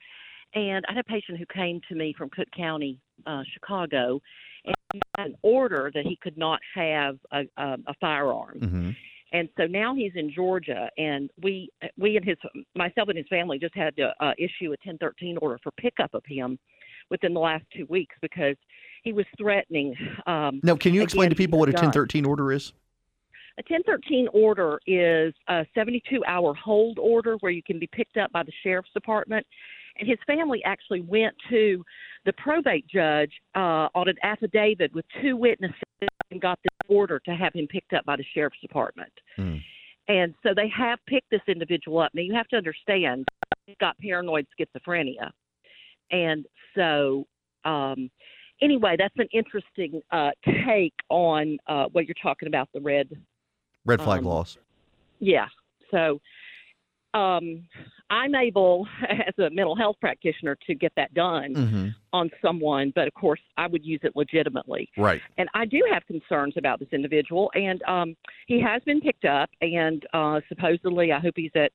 and 0.54 0.84
I 0.90 0.94
had 0.94 1.00
a 1.00 1.04
patient 1.06 1.38
who 1.38 1.46
came 1.46 1.80
to 1.88 1.96
me 1.96 2.14
from 2.18 2.30
Cook 2.30 2.48
County, 2.56 3.00
uh, 3.26 3.44
Chicago, 3.54 4.22
and 4.66 4.76
he 4.92 5.02
had 5.18 5.28
an 5.28 5.36
order 5.44 5.92
that 5.94 6.06
he 6.06 6.18
could 6.22 6.38
not 6.38 6.60
have 6.76 7.18
a, 7.32 7.44
a, 7.56 7.78
a 7.88 7.94
firearm. 8.02 8.60
hmm 8.60 8.90
And 9.34 9.50
so 9.58 9.66
now 9.66 9.94
he's 9.94 10.14
in 10.16 10.32
Georgia, 10.34 10.90
and 10.98 11.30
we 11.42 11.70
we 11.98 12.16
and 12.16 12.26
his 12.26 12.38
myself 12.76 13.10
and 13.10 13.18
his 13.18 13.28
family 13.30 13.60
just 13.60 13.76
had 13.76 13.96
to 13.98 14.14
uh, 14.22 14.32
issue 14.38 14.68
a 14.68 14.80
1013 14.84 15.38
order 15.42 15.60
for 15.62 15.72
pickup 15.72 16.14
of 16.14 16.24
him 16.26 16.58
within 17.10 17.34
the 17.34 17.40
last 17.40 17.66
two 17.76 17.86
weeks 17.90 18.16
because 18.22 18.56
he 19.04 19.14
was 19.14 19.26
threatening. 19.38 19.96
Um, 20.26 20.60
Now, 20.64 20.76
can 20.76 20.94
you 20.94 21.02
explain 21.02 21.30
to 21.30 21.36
people 21.36 21.60
what 21.60 21.70
a 21.70 21.74
guns. 21.74 21.96
1013 21.96 22.26
order 22.26 22.52
is? 22.52 22.74
A 23.60 23.64
1013 23.68 24.28
order 24.34 24.80
is 24.86 25.34
a 25.48 25.66
72 25.74 26.24
hour 26.26 26.54
hold 26.54 27.00
order 27.00 27.38
where 27.40 27.52
you 27.52 27.64
can 27.64 27.80
be 27.80 27.88
picked 27.88 28.18
up 28.18 28.32
by 28.32 28.44
the 28.44 28.52
sheriff's 28.64 28.92
department. 28.94 29.46
And 30.00 30.08
his 30.08 30.20
family 30.28 30.62
actually 30.64 31.02
went 31.02 31.36
to 31.50 31.84
the 32.26 32.34
probate 32.34 32.86
judge 32.88 33.32
uh, 33.56 33.90
on 33.96 34.08
an 34.08 34.16
affidavit 34.22 34.94
with 34.94 35.06
two 35.22 35.36
witnesses 35.36 35.82
and 36.30 36.40
got 36.40 36.60
the 36.64 36.70
order 36.88 37.20
to 37.20 37.32
have 37.36 37.54
him 37.54 37.68
picked 37.68 37.94
up 37.94 38.06
by 38.06 38.16
the 38.16 38.26
sheriff's 38.34 38.60
department. 38.62 39.12
Hmm. 39.36 39.58
And 40.08 40.34
so 40.42 40.54
they 40.56 40.70
have 40.70 41.00
picked 41.08 41.30
this 41.30 41.42
individual 41.48 42.00
up. 42.00 42.12
Now, 42.14 42.22
you 42.22 42.34
have 42.34 42.48
to 42.50 42.56
understand, 42.56 43.28
he's 43.66 43.76
got 43.80 43.98
paranoid 44.00 44.48
schizophrenia. 44.58 45.32
And 46.12 46.46
so, 46.76 47.28
um, 47.66 48.10
anyway, 48.62 48.96
that's 48.98 49.14
an 49.18 49.28
interesting 49.34 50.02
uh, 50.12 50.32
take 50.66 50.94
on 51.10 51.58
uh, 51.68 51.86
what 51.92 52.06
you're 52.06 52.16
talking 52.22 52.48
about 52.48 52.70
the 52.74 52.80
red 52.80 53.10
Red 53.86 54.02
flag 54.02 54.20
Um, 54.20 54.26
laws. 54.26 54.58
yeah. 55.20 55.48
So 55.92 56.20
um, 57.14 57.68
I'm 58.10 58.36
able, 58.36 58.88
as 59.10 59.34
a 59.38 59.50
mental 59.50 59.76
health 59.76 59.98
practitioner, 60.00 60.58
to 60.68 60.76
get 60.76 60.92
that 60.96 61.14
done 61.14 61.54
hmm 61.54 61.88
on 62.14 62.32
someone, 62.42 62.92
but 62.96 63.06
of 63.06 63.14
course, 63.14 63.40
I 63.58 63.68
would 63.68 63.86
use 63.86 64.00
it 64.02 64.16
legitimately. 64.16 64.90
Right. 64.98 65.22
And 65.38 65.48
I 65.54 65.66
do 65.66 65.84
have 65.92 66.06
concerns 66.08 66.56
about 66.58 66.80
this 66.80 66.88
individual, 66.92 67.52
and 67.54 67.84
um, 67.84 68.16
he 68.48 68.60
has 68.62 68.82
been 68.86 69.02
picked 69.02 69.26
up, 69.26 69.50
and 69.62 70.04
uh, 70.14 70.40
supposedly, 70.50 71.12
I 71.12 71.20
hope 71.20 71.34
he's 71.36 71.52
at 71.56 71.72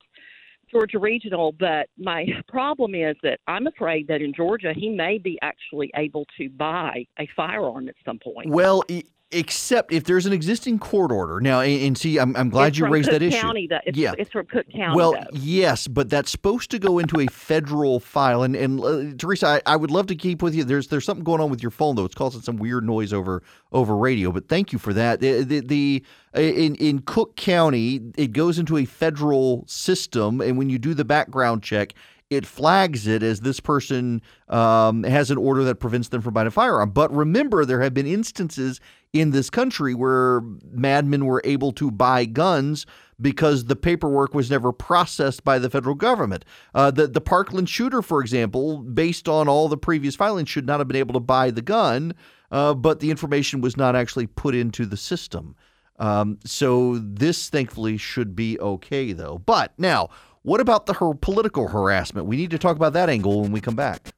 Georgia 0.70 0.98
Regional. 0.98 1.52
But 1.52 1.88
my 1.96 2.26
problem 2.48 2.94
is 2.94 3.14
that 3.22 3.38
I'm 3.46 3.66
afraid 3.66 4.08
that 4.08 4.22
in 4.22 4.32
Georgia, 4.34 4.72
he 4.74 4.88
may 4.88 5.18
be 5.18 5.38
actually 5.42 5.90
able 5.96 6.26
to 6.38 6.48
buy 6.48 7.06
a 7.20 7.28
firearm 7.36 7.88
at 7.88 7.94
some 8.04 8.18
point. 8.18 8.48
Well, 8.48 8.82
except 9.32 9.92
if 9.92 10.04
there's 10.04 10.26
an 10.26 10.32
existing 10.32 10.78
court 10.78 11.10
order. 11.10 11.40
Now, 11.40 11.60
and, 11.60 11.82
and 11.82 11.98
see, 11.98 12.18
I'm, 12.18 12.36
I'm 12.36 12.50
glad 12.50 12.68
It's 12.68 12.78
you 12.78 12.86
raised 12.88 13.08
Cook 13.08 13.20
that 13.20 13.22
issue. 13.22 13.68
Though. 13.68 13.78
It's, 13.86 13.98
Yeah. 13.98 14.12
it's 14.18 14.30
from 14.30 14.46
Cook 14.46 14.66
County. 14.74 14.96
Well, 14.96 15.12
though. 15.12 15.26
yes, 15.32 15.86
but 15.88 16.10
that's 16.10 16.30
supposed 16.30 16.70
to 16.72 16.78
go 16.78 16.98
into 16.98 17.20
a 17.20 17.26
federal 17.26 18.00
file. 18.00 18.42
And, 18.42 18.54
and 18.54 18.80
uh, 18.80 19.14
Teresa, 19.18 19.46
I, 19.46 19.62
I 19.66 19.76
would 19.76 19.90
love 19.90 20.06
to 20.08 20.14
keep 20.14 20.42
with 20.42 20.54
you. 20.54 20.64
There's 20.64 20.88
there's 20.88 21.04
something 21.04 21.24
going 21.24 21.40
on 21.40 21.50
with 21.50 21.62
your 21.62 21.70
phone 21.70 21.96
though. 21.96 22.04
It's 22.04 22.14
causing 22.14 22.42
some 22.42 22.56
weird 22.56 22.84
noise 22.84 23.12
over 23.12 23.42
over 23.72 23.96
radio. 23.96 24.32
But 24.32 24.48
thank 24.48 24.72
you 24.72 24.78
for 24.78 24.92
that. 24.92 25.20
The, 25.20 25.42
the, 25.42 25.60
the 25.60 26.04
in 26.34 26.74
in 26.76 27.00
Cook 27.00 27.36
County, 27.36 28.00
it 28.16 28.32
goes 28.32 28.58
into 28.58 28.76
a 28.76 28.84
federal 28.84 29.64
system, 29.66 30.40
and 30.40 30.56
when 30.58 30.68
you 30.70 30.78
do 30.78 30.94
the 30.94 31.04
background 31.04 31.62
check. 31.62 31.94
It 32.32 32.46
flags 32.46 33.06
it 33.06 33.22
as 33.22 33.40
this 33.40 33.60
person 33.60 34.22
um, 34.48 35.04
has 35.04 35.30
an 35.30 35.38
order 35.38 35.64
that 35.64 35.76
prevents 35.76 36.08
them 36.08 36.22
from 36.22 36.34
buying 36.34 36.46
a 36.46 36.50
firearm. 36.50 36.90
But 36.90 37.14
remember, 37.14 37.64
there 37.64 37.80
have 37.82 37.94
been 37.94 38.06
instances 38.06 38.80
in 39.12 39.30
this 39.30 39.50
country 39.50 39.94
where 39.94 40.40
madmen 40.70 41.26
were 41.26 41.42
able 41.44 41.72
to 41.72 41.90
buy 41.90 42.24
guns 42.24 42.86
because 43.20 43.66
the 43.66 43.76
paperwork 43.76 44.34
was 44.34 44.50
never 44.50 44.72
processed 44.72 45.44
by 45.44 45.58
the 45.58 45.70
federal 45.70 45.94
government. 45.94 46.44
Uh, 46.74 46.90
the 46.90 47.06
the 47.06 47.20
Parkland 47.20 47.68
shooter, 47.68 48.02
for 48.02 48.20
example, 48.20 48.78
based 48.78 49.28
on 49.28 49.48
all 49.48 49.68
the 49.68 49.76
previous 49.76 50.16
filings, 50.16 50.48
should 50.48 50.66
not 50.66 50.80
have 50.80 50.88
been 50.88 50.96
able 50.96 51.14
to 51.14 51.20
buy 51.20 51.50
the 51.50 51.62
gun, 51.62 52.14
uh, 52.50 52.74
but 52.74 53.00
the 53.00 53.10
information 53.10 53.60
was 53.60 53.76
not 53.76 53.94
actually 53.94 54.26
put 54.26 54.54
into 54.54 54.86
the 54.86 54.96
system. 54.96 55.54
Um, 55.98 56.38
so 56.44 56.98
this, 56.98 57.48
thankfully, 57.48 57.96
should 57.96 58.34
be 58.34 58.58
okay, 58.58 59.12
though. 59.12 59.38
But 59.38 59.72
now, 59.78 60.08
what 60.42 60.60
about 60.60 60.86
the 60.86 60.94
her 60.94 61.14
political 61.14 61.68
harassment? 61.68 62.26
We 62.26 62.36
need 62.36 62.50
to 62.50 62.58
talk 62.58 62.76
about 62.76 62.92
that 62.94 63.08
angle 63.08 63.42
when 63.42 63.52
we 63.52 63.60
come 63.60 63.76
back. 63.76 64.12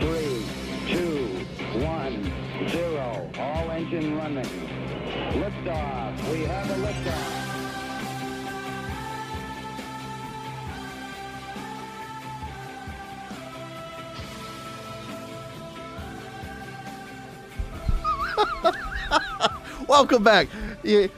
Three, 0.00 0.46
two, 0.88 1.46
one, 1.84 2.32
zero. 2.68 3.30
All 3.38 3.70
engine 3.70 4.16
running. 4.16 4.44
Liftoff. 5.32 6.32
We 6.32 6.44
have 6.44 6.70
a 6.70 6.74
liftoff. 6.74 7.43
Welcome 19.94 20.24
back. 20.24 20.48
You- 20.82 21.08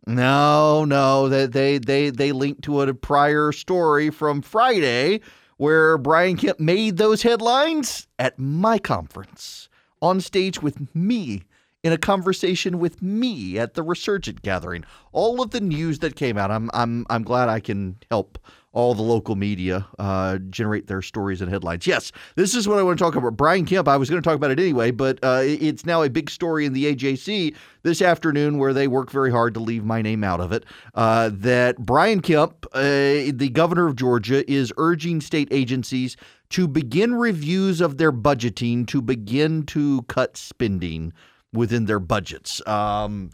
No, 0.07 0.85
no, 0.87 1.29
they 1.29 1.47
they 1.47 1.79
they 1.79 2.09
they 2.09 2.33
linked 2.33 2.63
to 2.63 2.81
a 2.81 2.95
prior 2.95 3.53
story 3.53 4.09
from 4.09 4.41
Friday 4.41 5.21
where 5.59 5.99
Brian 5.99 6.39
Kemp 6.39 6.59
made 6.59 6.97
those 6.97 7.23
headlines 7.23 8.09
at 8.19 8.39
my 8.39 8.79
conference 8.79 9.69
on 10.01 10.23
stage 10.23 10.63
with 10.63 10.95
me 10.95 11.43
in 11.83 11.93
a 11.93 11.99
conversation 11.99 12.79
with 12.79 13.01
me 13.01 13.59
at 13.59 13.75
the 13.75 13.83
Resurgent 13.83 14.43
gathering. 14.43 14.85
All 15.13 15.43
of 15.43 15.51
the 15.51 15.61
news 15.61 16.01
that 16.01 16.17
came 16.17 16.37
out, 16.37 16.51
I'm 16.51 16.71
I'm 16.75 17.07
I'm 17.11 17.23
glad 17.23 17.49
I 17.49 17.61
can 17.61 17.97
help 18.11 18.39
all 18.73 18.95
the 18.95 19.03
local 19.03 19.35
media 19.35 19.85
uh, 19.99 20.39
generate 20.49 20.87
their 20.87 21.03
stories 21.03 21.41
and 21.41 21.51
headlines. 21.51 21.87
Yes, 21.89 22.13
this 22.37 22.55
is 22.55 22.69
what 22.69 22.79
I 22.79 22.85
want 22.85 22.99
to 22.99 23.05
talk 23.05 23.17
about. 23.17 23.37
Brian 23.37 23.67
Kemp, 23.67 23.89
I 23.89 23.97
was 23.97 24.09
going 24.09 24.23
to 24.23 24.29
talk 24.29 24.37
about 24.37 24.53
it 24.53 24.61
anyway, 24.61 24.93
but 24.93 25.19
uh, 25.23 25.41
it's 25.43 25.85
now 25.85 26.03
a 26.03 26.11
big 26.11 26.31
story 26.31 26.67
in 26.67 26.73
the 26.73 26.95
AJC 26.95 27.57
this 27.83 28.01
afternoon 28.01 28.59
where 28.59 28.73
they 28.73 28.87
work 28.87 29.11
very 29.11 29.33
hard 29.33 29.55
to 29.55 29.61
leave 29.61 29.85
my 29.85 30.03
name 30.03 30.23
out 30.23 30.41
of 30.41 30.53
it. 30.53 30.65
Uh, 30.95 31.31
that 31.33 31.79
Brian 31.79 32.21
Kemp, 32.21 32.65
uh, 32.73 32.81
the 32.81 33.51
governor 33.53 33.89
of 33.89 33.97
Georgia, 33.97 34.49
is 34.49 34.73
urging 34.77 35.21
state 35.21 35.49
agencies 35.51 36.17
to 36.51 36.69
begin 36.69 37.15
reviews 37.15 37.81
of 37.81 37.99
their 37.99 38.13
budgeting 38.13 38.87
to 38.87 39.03
begin 39.03 39.65
to 39.65 40.03
cut 40.03 40.37
spending 40.37 41.13
within 41.53 41.87
their 41.87 42.01
budgets. 42.01 42.67
Um, 42.67 43.31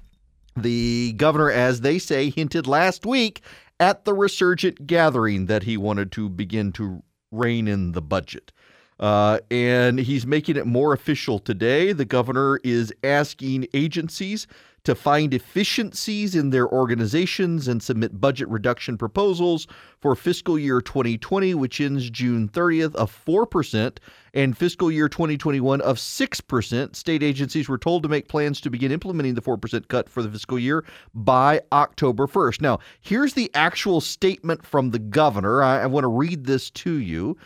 the 0.56 1.12
governor, 1.16 1.50
as 1.50 1.82
they 1.82 1.98
say, 1.98 2.30
hinted 2.30 2.66
last 2.66 3.04
week 3.04 3.42
at 3.78 4.04
the 4.04 4.14
Resurgent 4.14 4.86
gathering 4.86 5.46
that 5.46 5.64
he 5.64 5.76
wanted 5.76 6.12
to 6.12 6.28
begin 6.28 6.72
to 6.72 7.02
rein 7.30 7.68
in 7.68 7.92
the 7.92 8.02
budget. 8.02 8.52
Uh, 8.98 9.40
and 9.50 9.98
he's 9.98 10.26
making 10.26 10.56
it 10.56 10.66
more 10.66 10.94
official 10.94 11.38
today. 11.38 11.92
The 11.92 12.06
governor 12.06 12.60
is 12.64 12.92
asking 13.04 13.66
agencies 13.74 14.46
to 14.86 14.94
find 14.94 15.34
efficiencies 15.34 16.36
in 16.36 16.50
their 16.50 16.68
organizations 16.68 17.66
and 17.66 17.82
submit 17.82 18.20
budget 18.20 18.48
reduction 18.48 18.96
proposals 18.96 19.66
for 19.98 20.14
fiscal 20.14 20.56
year 20.56 20.80
2020, 20.80 21.54
which 21.54 21.80
ends 21.80 22.08
June 22.08 22.48
30th, 22.48 22.94
of 22.94 23.10
4%, 23.26 23.98
and 24.32 24.56
fiscal 24.56 24.88
year 24.88 25.08
2021 25.08 25.80
of 25.80 25.96
6%. 25.96 26.94
State 26.94 27.22
agencies 27.24 27.68
were 27.68 27.78
told 27.78 28.04
to 28.04 28.08
make 28.08 28.28
plans 28.28 28.60
to 28.60 28.70
begin 28.70 28.92
implementing 28.92 29.34
the 29.34 29.42
4% 29.42 29.88
cut 29.88 30.08
for 30.08 30.22
the 30.22 30.30
fiscal 30.30 30.56
year 30.56 30.84
by 31.14 31.60
October 31.72 32.28
1st. 32.28 32.60
Now, 32.60 32.78
here's 33.00 33.32
the 33.34 33.50
actual 33.54 34.00
statement 34.00 34.64
from 34.64 34.92
the 34.92 35.00
governor. 35.00 35.64
I, 35.64 35.82
I 35.82 35.86
want 35.86 36.04
to 36.04 36.08
read 36.08 36.44
this 36.44 36.70
to 36.70 36.92
you. 36.92 37.36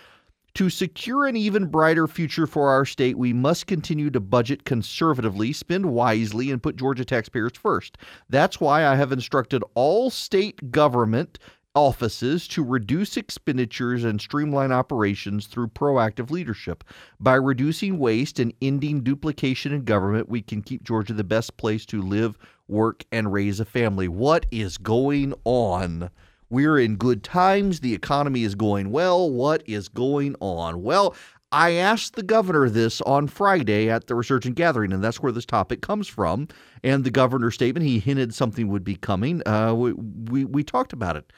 To 0.60 0.68
secure 0.68 1.26
an 1.26 1.36
even 1.36 1.68
brighter 1.68 2.06
future 2.06 2.46
for 2.46 2.68
our 2.68 2.84
state, 2.84 3.16
we 3.16 3.32
must 3.32 3.66
continue 3.66 4.10
to 4.10 4.20
budget 4.20 4.64
conservatively, 4.64 5.54
spend 5.54 5.86
wisely, 5.86 6.50
and 6.50 6.62
put 6.62 6.76
Georgia 6.76 7.02
taxpayers 7.02 7.52
first. 7.54 7.96
That's 8.28 8.60
why 8.60 8.84
I 8.84 8.94
have 8.96 9.10
instructed 9.10 9.64
all 9.74 10.10
state 10.10 10.70
government 10.70 11.38
offices 11.74 12.46
to 12.48 12.62
reduce 12.62 13.16
expenditures 13.16 14.04
and 14.04 14.20
streamline 14.20 14.70
operations 14.70 15.46
through 15.46 15.68
proactive 15.68 16.30
leadership. 16.30 16.84
By 17.18 17.36
reducing 17.36 17.98
waste 17.98 18.38
and 18.38 18.52
ending 18.60 19.02
duplication 19.02 19.72
in 19.72 19.84
government, 19.84 20.28
we 20.28 20.42
can 20.42 20.60
keep 20.60 20.84
Georgia 20.84 21.14
the 21.14 21.24
best 21.24 21.56
place 21.56 21.86
to 21.86 22.02
live, 22.02 22.36
work, 22.68 23.06
and 23.10 23.32
raise 23.32 23.60
a 23.60 23.64
family. 23.64 24.08
What 24.08 24.44
is 24.50 24.76
going 24.76 25.32
on? 25.44 26.10
We're 26.50 26.78
in 26.78 26.96
good 26.96 27.22
times. 27.22 27.80
The 27.80 27.94
economy 27.94 28.42
is 28.42 28.56
going 28.56 28.90
well. 28.90 29.30
What 29.30 29.62
is 29.66 29.88
going 29.88 30.34
on? 30.40 30.82
Well, 30.82 31.14
I 31.52 31.72
asked 31.72 32.14
the 32.14 32.22
governor 32.22 32.68
this 32.68 33.00
on 33.02 33.28
Friday 33.28 33.88
at 33.88 34.08
the 34.08 34.14
Resurgent 34.14 34.56
Gathering, 34.56 34.92
and 34.92 35.02
that's 35.02 35.20
where 35.20 35.32
this 35.32 35.46
topic 35.46 35.80
comes 35.80 36.08
from. 36.08 36.48
And 36.82 37.04
the 37.04 37.10
governor's 37.10 37.54
statement, 37.54 37.86
he 37.86 38.00
hinted 38.00 38.34
something 38.34 38.68
would 38.68 38.84
be 38.84 38.96
coming. 38.96 39.46
Uh, 39.46 39.74
we, 39.74 39.92
we, 39.92 40.44
we 40.44 40.64
talked 40.64 40.92
about 40.92 41.16
it. 41.16 41.32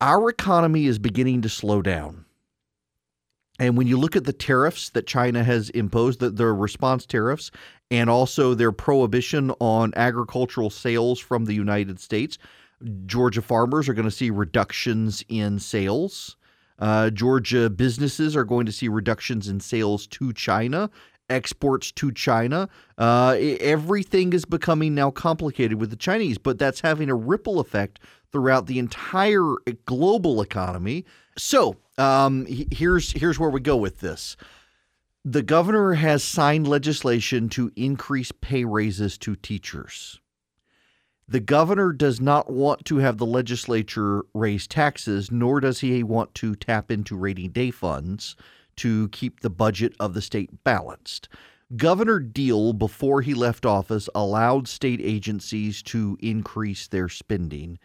Our 0.00 0.30
economy 0.30 0.86
is 0.86 0.98
beginning 0.98 1.42
to 1.42 1.48
slow 1.48 1.82
down. 1.82 2.24
And 3.58 3.76
when 3.76 3.86
you 3.86 3.96
look 3.98 4.16
at 4.16 4.24
the 4.24 4.32
tariffs 4.32 4.90
that 4.90 5.06
China 5.06 5.44
has 5.44 5.70
imposed, 5.70 6.18
the, 6.20 6.30
their 6.30 6.54
response 6.54 7.06
tariffs, 7.06 7.50
and 7.90 8.10
also 8.10 8.54
their 8.54 8.72
prohibition 8.72 9.52
on 9.60 9.92
agricultural 9.94 10.70
sales 10.70 11.20
from 11.20 11.44
the 11.44 11.54
United 11.54 12.00
States, 12.00 12.38
Georgia 13.06 13.42
farmers 13.42 13.88
are 13.88 13.94
going 13.94 14.08
to 14.08 14.10
see 14.10 14.30
reductions 14.30 15.24
in 15.28 15.58
sales. 15.58 16.36
Uh, 16.78 17.10
Georgia 17.10 17.70
businesses 17.70 18.34
are 18.36 18.44
going 18.44 18.66
to 18.66 18.72
see 18.72 18.88
reductions 18.88 19.48
in 19.48 19.60
sales 19.60 20.06
to 20.08 20.32
China, 20.32 20.90
exports 21.30 21.92
to 21.92 22.10
China. 22.10 22.68
Uh, 22.98 23.36
everything 23.60 24.32
is 24.32 24.44
becoming 24.44 24.94
now 24.94 25.10
complicated 25.10 25.78
with 25.78 25.90
the 25.90 25.96
Chinese, 25.96 26.38
but 26.38 26.58
that's 26.58 26.80
having 26.80 27.08
a 27.08 27.14
ripple 27.14 27.60
effect 27.60 28.00
throughout 28.32 28.66
the 28.66 28.78
entire 28.78 29.54
global 29.86 30.40
economy. 30.40 31.04
So 31.36 31.76
um, 31.98 32.46
here's 32.46 33.12
here's 33.12 33.38
where 33.38 33.50
we 33.50 33.60
go 33.60 33.76
with 33.76 34.00
this. 34.00 34.36
The 35.24 35.42
governor 35.42 35.94
has 35.94 36.24
signed 36.24 36.66
legislation 36.66 37.48
to 37.50 37.70
increase 37.76 38.32
pay 38.32 38.64
raises 38.64 39.16
to 39.18 39.36
teachers. 39.36 40.20
The 41.28 41.40
governor 41.40 41.92
does 41.92 42.20
not 42.20 42.50
want 42.50 42.84
to 42.86 42.98
have 42.98 43.18
the 43.18 43.26
legislature 43.26 44.24
raise 44.34 44.66
taxes, 44.66 45.30
nor 45.30 45.60
does 45.60 45.80
he 45.80 46.02
want 46.02 46.34
to 46.36 46.54
tap 46.54 46.90
into 46.90 47.16
rainy 47.16 47.48
day 47.48 47.70
funds 47.70 48.36
to 48.76 49.08
keep 49.08 49.40
the 49.40 49.50
budget 49.50 49.94
of 50.00 50.14
the 50.14 50.22
state 50.22 50.64
balanced. 50.64 51.28
Governor 51.76 52.18
Deal, 52.18 52.72
before 52.72 53.22
he 53.22 53.32
left 53.32 53.64
office, 53.64 54.08
allowed 54.14 54.68
state 54.68 55.00
agencies 55.00 55.82
to 55.84 56.18
increase 56.20 56.86
their 56.86 57.08
spending. 57.08 57.78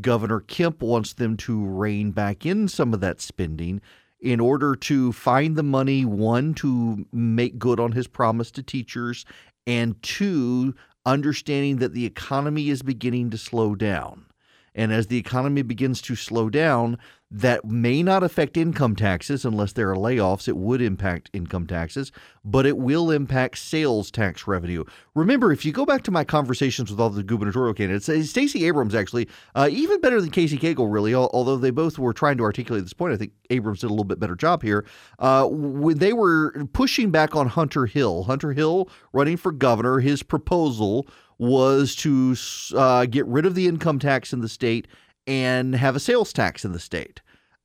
Governor 0.00 0.40
Kemp 0.40 0.82
wants 0.82 1.14
them 1.14 1.36
to 1.38 1.64
rein 1.66 2.10
back 2.10 2.44
in 2.44 2.68
some 2.68 2.92
of 2.92 3.00
that 3.00 3.20
spending 3.20 3.80
in 4.20 4.40
order 4.40 4.76
to 4.76 5.12
find 5.12 5.56
the 5.56 5.62
money, 5.62 6.04
one, 6.04 6.52
to 6.54 7.06
make 7.12 7.58
good 7.58 7.80
on 7.80 7.92
his 7.92 8.06
promise 8.06 8.50
to 8.50 8.62
teachers, 8.62 9.24
and 9.66 10.00
two, 10.02 10.74
understanding 11.06 11.76
that 11.78 11.94
the 11.94 12.04
economy 12.04 12.68
is 12.68 12.82
beginning 12.82 13.30
to 13.30 13.38
slow 13.38 13.74
down. 13.74 14.26
And 14.74 14.92
as 14.92 15.08
the 15.08 15.18
economy 15.18 15.62
begins 15.62 16.00
to 16.02 16.14
slow 16.14 16.48
down, 16.48 16.98
that 17.30 17.64
may 17.64 18.02
not 18.02 18.24
affect 18.24 18.56
income 18.56 18.96
taxes 18.96 19.44
unless 19.44 19.72
there 19.72 19.90
are 19.90 19.96
layoffs. 19.96 20.48
It 20.48 20.56
would 20.56 20.82
impact 20.82 21.30
income 21.32 21.66
taxes, 21.66 22.10
but 22.44 22.66
it 22.66 22.76
will 22.76 23.10
impact 23.10 23.58
sales 23.58 24.10
tax 24.10 24.48
revenue. 24.48 24.84
Remember, 25.14 25.52
if 25.52 25.64
you 25.64 25.70
go 25.70 25.86
back 25.86 26.02
to 26.04 26.10
my 26.10 26.24
conversations 26.24 26.90
with 26.90 26.98
all 26.98 27.10
the 27.10 27.22
gubernatorial 27.22 27.74
candidates, 27.74 28.08
uh, 28.08 28.22
Stacey 28.24 28.66
Abrams 28.66 28.94
actually, 28.94 29.28
uh, 29.54 29.68
even 29.70 30.00
better 30.00 30.20
than 30.20 30.30
Casey 30.30 30.58
Cagle, 30.58 30.92
really, 30.92 31.14
although 31.14 31.56
they 31.56 31.70
both 31.70 31.98
were 31.98 32.12
trying 32.12 32.36
to 32.38 32.42
articulate 32.42 32.82
this 32.82 32.92
point. 32.92 33.14
I 33.14 33.16
think 33.16 33.32
Abrams 33.50 33.80
did 33.80 33.86
a 33.86 33.90
little 33.90 34.04
bit 34.04 34.18
better 34.18 34.36
job 34.36 34.62
here. 34.62 34.84
Uh, 35.20 35.46
when 35.48 35.98
they 35.98 36.12
were 36.12 36.66
pushing 36.72 37.10
back 37.12 37.36
on 37.36 37.46
Hunter 37.46 37.86
Hill, 37.86 38.24
Hunter 38.24 38.52
Hill 38.52 38.88
running 39.12 39.36
for 39.36 39.52
governor, 39.52 40.00
his 40.00 40.24
proposal 40.24 41.06
was 41.38 41.94
to 41.96 42.36
uh, 42.76 43.06
get 43.06 43.24
rid 43.26 43.46
of 43.46 43.54
the 43.54 43.66
income 43.66 43.98
tax 43.98 44.32
in 44.32 44.40
the 44.40 44.48
state 44.48 44.86
and 45.26 45.74
have 45.74 45.96
a 45.96 46.00
sales 46.00 46.32
tax 46.32 46.64
in 46.64 46.72
the 46.72 46.78
state. 46.78 47.20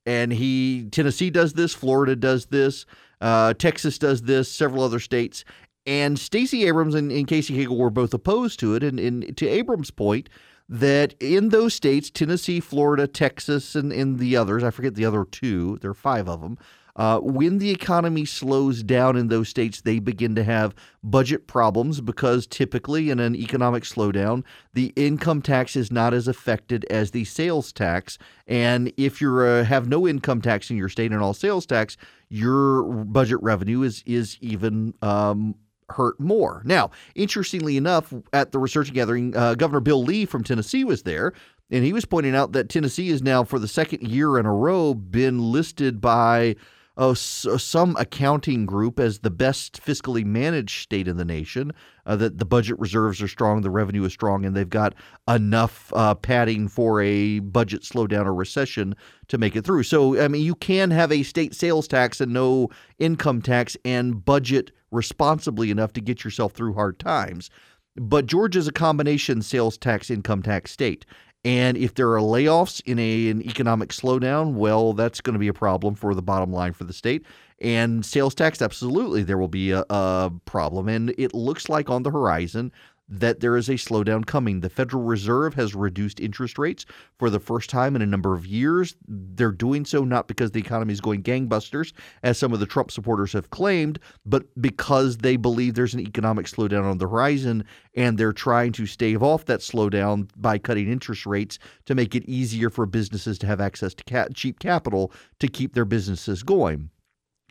And 0.05 0.31
he, 0.31 0.87
Tennessee 0.91 1.29
does 1.29 1.53
this, 1.53 1.73
Florida 1.73 2.15
does 2.15 2.47
this, 2.47 2.85
uh, 3.21 3.53
Texas 3.55 3.97
does 3.97 4.23
this, 4.23 4.51
several 4.51 4.83
other 4.83 4.99
states. 4.99 5.43
And 5.87 6.17
Stacey 6.17 6.65
Abrams 6.67 6.95
and, 6.95 7.11
and 7.11 7.27
Casey 7.27 7.55
Cagle 7.55 7.77
were 7.77 7.89
both 7.89 8.13
opposed 8.13 8.59
to 8.59 8.75
it. 8.75 8.83
And, 8.83 8.99
and 8.99 9.35
to 9.37 9.47
Abrams' 9.47 9.91
point, 9.91 10.29
that 10.67 11.13
in 11.19 11.49
those 11.49 11.73
states, 11.73 12.09
Tennessee, 12.09 12.59
Florida, 12.59 13.07
Texas, 13.07 13.75
and, 13.75 13.91
and 13.91 14.17
the 14.17 14.35
others, 14.35 14.63
I 14.63 14.71
forget 14.71 14.95
the 14.95 15.05
other 15.05 15.25
two, 15.25 15.77
there 15.81 15.91
are 15.91 15.95
five 15.95 16.27
of 16.27 16.41
them, 16.41 16.57
uh, 16.95 17.19
when 17.19 17.57
the 17.57 17.71
economy 17.71 18.25
slows 18.25 18.81
down 18.81 19.17
in 19.17 19.27
those 19.27 19.49
states, 19.49 19.81
they 19.81 19.99
begin 19.99 20.33
to 20.35 20.43
have 20.43 20.73
budget 21.03 21.45
problems 21.45 21.99
because 21.99 22.47
typically 22.47 23.09
in 23.09 23.19
an 23.19 23.35
economic 23.35 23.83
slowdown, 23.83 24.43
the 24.73 24.93
income 24.95 25.41
tax 25.41 25.75
is 25.75 25.91
not 25.91 26.13
as 26.13 26.27
affected 26.27 26.85
as 26.85 27.11
the 27.11 27.25
sales 27.25 27.73
tax. 27.73 28.17
And 28.47 28.93
if 28.95 29.19
you 29.19 29.37
uh, 29.39 29.63
have 29.65 29.89
no 29.89 30.07
income 30.07 30.41
tax 30.41 30.69
in 30.69 30.77
your 30.77 30.89
state 30.89 31.11
and 31.11 31.21
all 31.21 31.33
sales 31.33 31.65
tax, 31.65 31.97
your 32.29 32.83
budget 32.83 33.41
revenue 33.41 33.81
is 33.83 34.01
is 34.05 34.37
even 34.41 34.93
um, 35.01 35.55
hurt 35.89 36.19
more. 36.19 36.61
Now, 36.65 36.91
interestingly 37.13 37.77
enough, 37.77 38.13
at 38.33 38.51
the 38.51 38.59
Resurgent 38.59 38.95
gathering, 38.95 39.35
uh, 39.35 39.55
Governor 39.55 39.81
Bill 39.81 40.03
Lee 40.03 40.25
from 40.25 40.43
Tennessee 40.43 40.83
was 40.83 41.03
there, 41.03 41.33
and 41.69 41.83
he 41.83 41.93
was 41.93 42.05
pointing 42.05 42.35
out 42.35 42.53
that 42.53 42.69
Tennessee 42.69 43.09
is 43.09 43.21
now, 43.21 43.43
for 43.43 43.59
the 43.59 43.67
second 43.67 44.07
year 44.07 44.37
in 44.37 44.45
a 44.45 44.53
row, 44.53 44.93
been 44.93 45.51
listed 45.51 46.01
by 46.01 46.55
oh, 46.97 47.13
so 47.13 47.57
some 47.57 47.95
accounting 47.97 48.65
group 48.65 48.99
as 48.99 49.19
the 49.19 49.29
best 49.29 49.81
fiscally 49.83 50.25
managed 50.25 50.83
state 50.83 51.07
in 51.07 51.17
the 51.17 51.25
nation, 51.25 51.71
uh, 52.05 52.15
that 52.15 52.37
the 52.37 52.45
budget 52.45 52.79
reserves 52.79 53.21
are 53.21 53.27
strong, 53.27 53.61
the 53.61 53.69
revenue 53.69 54.03
is 54.03 54.13
strong, 54.13 54.45
and 54.45 54.55
they've 54.55 54.69
got 54.69 54.93
enough 55.27 55.91
uh, 55.95 56.15
padding 56.15 56.67
for 56.67 57.01
a 57.01 57.39
budget 57.39 57.81
slowdown 57.81 58.25
or 58.25 58.33
recession 58.33 58.95
to 59.27 59.37
make 59.37 59.55
it 59.55 59.65
through. 59.65 59.83
So, 59.83 60.21
I 60.21 60.27
mean, 60.27 60.43
you 60.43 60.55
can 60.55 60.91
have 60.91 61.11
a 61.11 61.23
state 61.23 61.53
sales 61.53 61.87
tax 61.87 62.21
and 62.21 62.33
no 62.33 62.69
income 62.99 63.41
tax 63.41 63.75
and 63.83 64.23
budget 64.23 64.71
responsibly 64.91 65.71
enough 65.71 65.93
to 65.93 66.01
get 66.01 66.23
yourself 66.23 66.53
through 66.53 66.73
hard 66.73 66.99
times. 66.99 67.49
But 67.97 68.25
Georgia's 68.25 68.67
a 68.67 68.73
combination 68.73 69.41
sales 69.41 69.77
tax, 69.77 70.09
income 70.09 70.43
tax 70.43 70.71
state. 70.71 71.05
And 71.45 71.77
if 71.77 71.93
there 71.93 72.11
are 72.11 72.19
layoffs 72.19 72.81
in 72.85 72.97
a, 72.97 73.29
an 73.29 73.43
economic 73.43 73.89
slowdown, 73.89 74.55
well, 74.55 74.93
that's 74.93 75.21
going 75.21 75.35
to 75.35 75.39
be 75.39 75.47
a 75.47 75.53
problem 75.53 75.93
for 75.93 76.15
the 76.15 76.23
bottom 76.23 76.51
line 76.51 76.73
for 76.73 76.85
the 76.85 76.93
state. 76.93 77.23
And 77.61 78.03
sales 78.03 78.33
tax, 78.33 78.63
absolutely, 78.63 79.21
there 79.21 79.37
will 79.37 79.47
be 79.47 79.69
a, 79.69 79.85
a 79.91 80.31
problem. 80.45 80.89
And 80.89 81.13
it 81.19 81.35
looks 81.35 81.69
like 81.69 81.89
on 81.89 82.01
the 82.01 82.09
horizon 82.09 82.71
that 83.07 83.39
there 83.39 83.55
is 83.55 83.69
a 83.69 83.73
slowdown 83.73 84.25
coming. 84.25 84.61
The 84.61 84.69
Federal 84.69 85.03
Reserve 85.03 85.53
has 85.55 85.75
reduced 85.75 86.19
interest 86.19 86.57
rates 86.57 86.85
for 87.17 87.29
the 87.29 87.39
first 87.39 87.69
time 87.69 87.95
in 87.95 88.01
a 88.01 88.07
number 88.07 88.33
of 88.33 88.45
years. 88.45 88.95
They're 89.07 89.51
doing 89.51 89.85
so 89.85 90.03
not 90.03 90.27
because 90.27 90.51
the 90.51 90.59
economy 90.59 90.93
is 90.93 91.01
going 91.01 91.23
gangbusters, 91.23 91.93
as 92.23 92.37
some 92.37 92.53
of 92.53 92.59
the 92.59 92.65
Trump 92.65 92.91
supporters 92.91 93.33
have 93.33 93.49
claimed, 93.51 93.99
but 94.25 94.43
because 94.61 95.17
they 95.17 95.37
believe 95.37 95.75
there's 95.75 95.93
an 95.93 95.99
economic 95.99 96.47
slowdown 96.47 96.83
on 96.83 96.97
the 96.97 97.07
horizon 97.07 97.63
and 97.95 98.17
they're 98.17 98.33
trying 98.33 98.71
to 98.73 98.85
stave 98.85 99.21
off 99.21 99.45
that 99.45 99.59
slowdown 99.59 100.29
by 100.35 100.57
cutting 100.57 100.91
interest 100.91 101.25
rates 101.25 101.59
to 101.85 101.95
make 101.95 102.15
it 102.15 102.25
easier 102.25 102.69
for 102.69 102.85
businesses 102.85 103.37
to 103.39 103.47
have 103.47 103.61
access 103.61 103.93
to 103.93 104.29
cheap 104.33 104.59
capital 104.59 105.11
to 105.39 105.47
keep 105.47 105.73
their 105.73 105.85
businesses 105.85 106.43
going. 106.43 106.89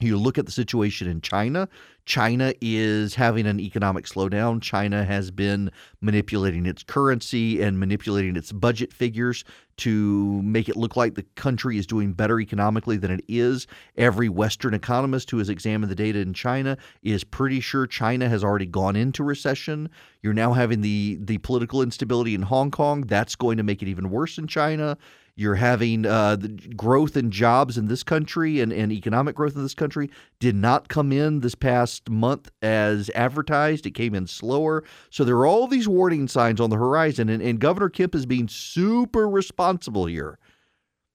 You 0.00 0.18
look 0.18 0.38
at 0.38 0.46
the 0.46 0.52
situation 0.52 1.08
in 1.08 1.20
China. 1.20 1.68
China 2.04 2.52
is 2.60 3.14
having 3.14 3.46
an 3.46 3.60
economic 3.60 4.06
slowdown. 4.06 4.60
China 4.60 5.04
has 5.04 5.30
been 5.30 5.70
manipulating 6.00 6.66
its 6.66 6.82
currency 6.82 7.62
and 7.62 7.78
manipulating 7.78 8.36
its 8.36 8.50
budget 8.50 8.92
figures 8.92 9.44
to 9.76 10.42
make 10.42 10.68
it 10.68 10.76
look 10.76 10.96
like 10.96 11.14
the 11.14 11.22
country 11.36 11.78
is 11.78 11.86
doing 11.86 12.12
better 12.12 12.40
economically 12.40 12.96
than 12.96 13.12
it 13.12 13.24
is. 13.28 13.68
Every 13.96 14.28
Western 14.28 14.74
economist 14.74 15.30
who 15.30 15.38
has 15.38 15.48
examined 15.48 15.90
the 15.90 15.96
data 15.96 16.18
in 16.18 16.34
China 16.34 16.76
is 17.02 17.22
pretty 17.22 17.60
sure 17.60 17.86
China 17.86 18.28
has 18.28 18.42
already 18.42 18.66
gone 18.66 18.96
into 18.96 19.22
recession. 19.22 19.88
You're 20.22 20.34
now 20.34 20.52
having 20.52 20.80
the 20.80 21.18
the 21.20 21.38
political 21.38 21.82
instability 21.82 22.34
in 22.34 22.42
Hong 22.42 22.70
Kong. 22.72 23.02
That's 23.02 23.36
going 23.36 23.56
to 23.58 23.62
make 23.62 23.80
it 23.80 23.88
even 23.88 24.10
worse 24.10 24.38
in 24.38 24.48
China. 24.48 24.98
You're 25.36 25.56
having 25.56 26.06
uh, 26.06 26.36
the 26.36 26.48
growth 26.48 27.16
in 27.16 27.32
jobs 27.32 27.76
in 27.76 27.88
this 27.88 28.04
country 28.04 28.60
and, 28.60 28.72
and 28.72 28.92
economic 28.92 29.34
growth 29.34 29.56
in 29.56 29.62
this 29.62 29.74
country 29.74 30.08
did 30.38 30.54
not 30.54 30.88
come 30.88 31.10
in 31.10 31.40
this 31.40 31.56
past 31.56 32.08
month 32.08 32.50
as 32.62 33.10
advertised. 33.16 33.84
It 33.84 33.92
came 33.92 34.14
in 34.14 34.28
slower. 34.28 34.84
So 35.10 35.24
there 35.24 35.36
are 35.36 35.46
all 35.46 35.66
these 35.66 35.88
warning 35.88 36.28
signs 36.28 36.60
on 36.60 36.70
the 36.70 36.76
horizon, 36.76 37.28
and, 37.28 37.42
and 37.42 37.58
Governor 37.58 37.88
Kemp 37.88 38.14
is 38.14 38.26
being 38.26 38.46
super 38.46 39.28
responsible 39.28 40.06
here. 40.06 40.38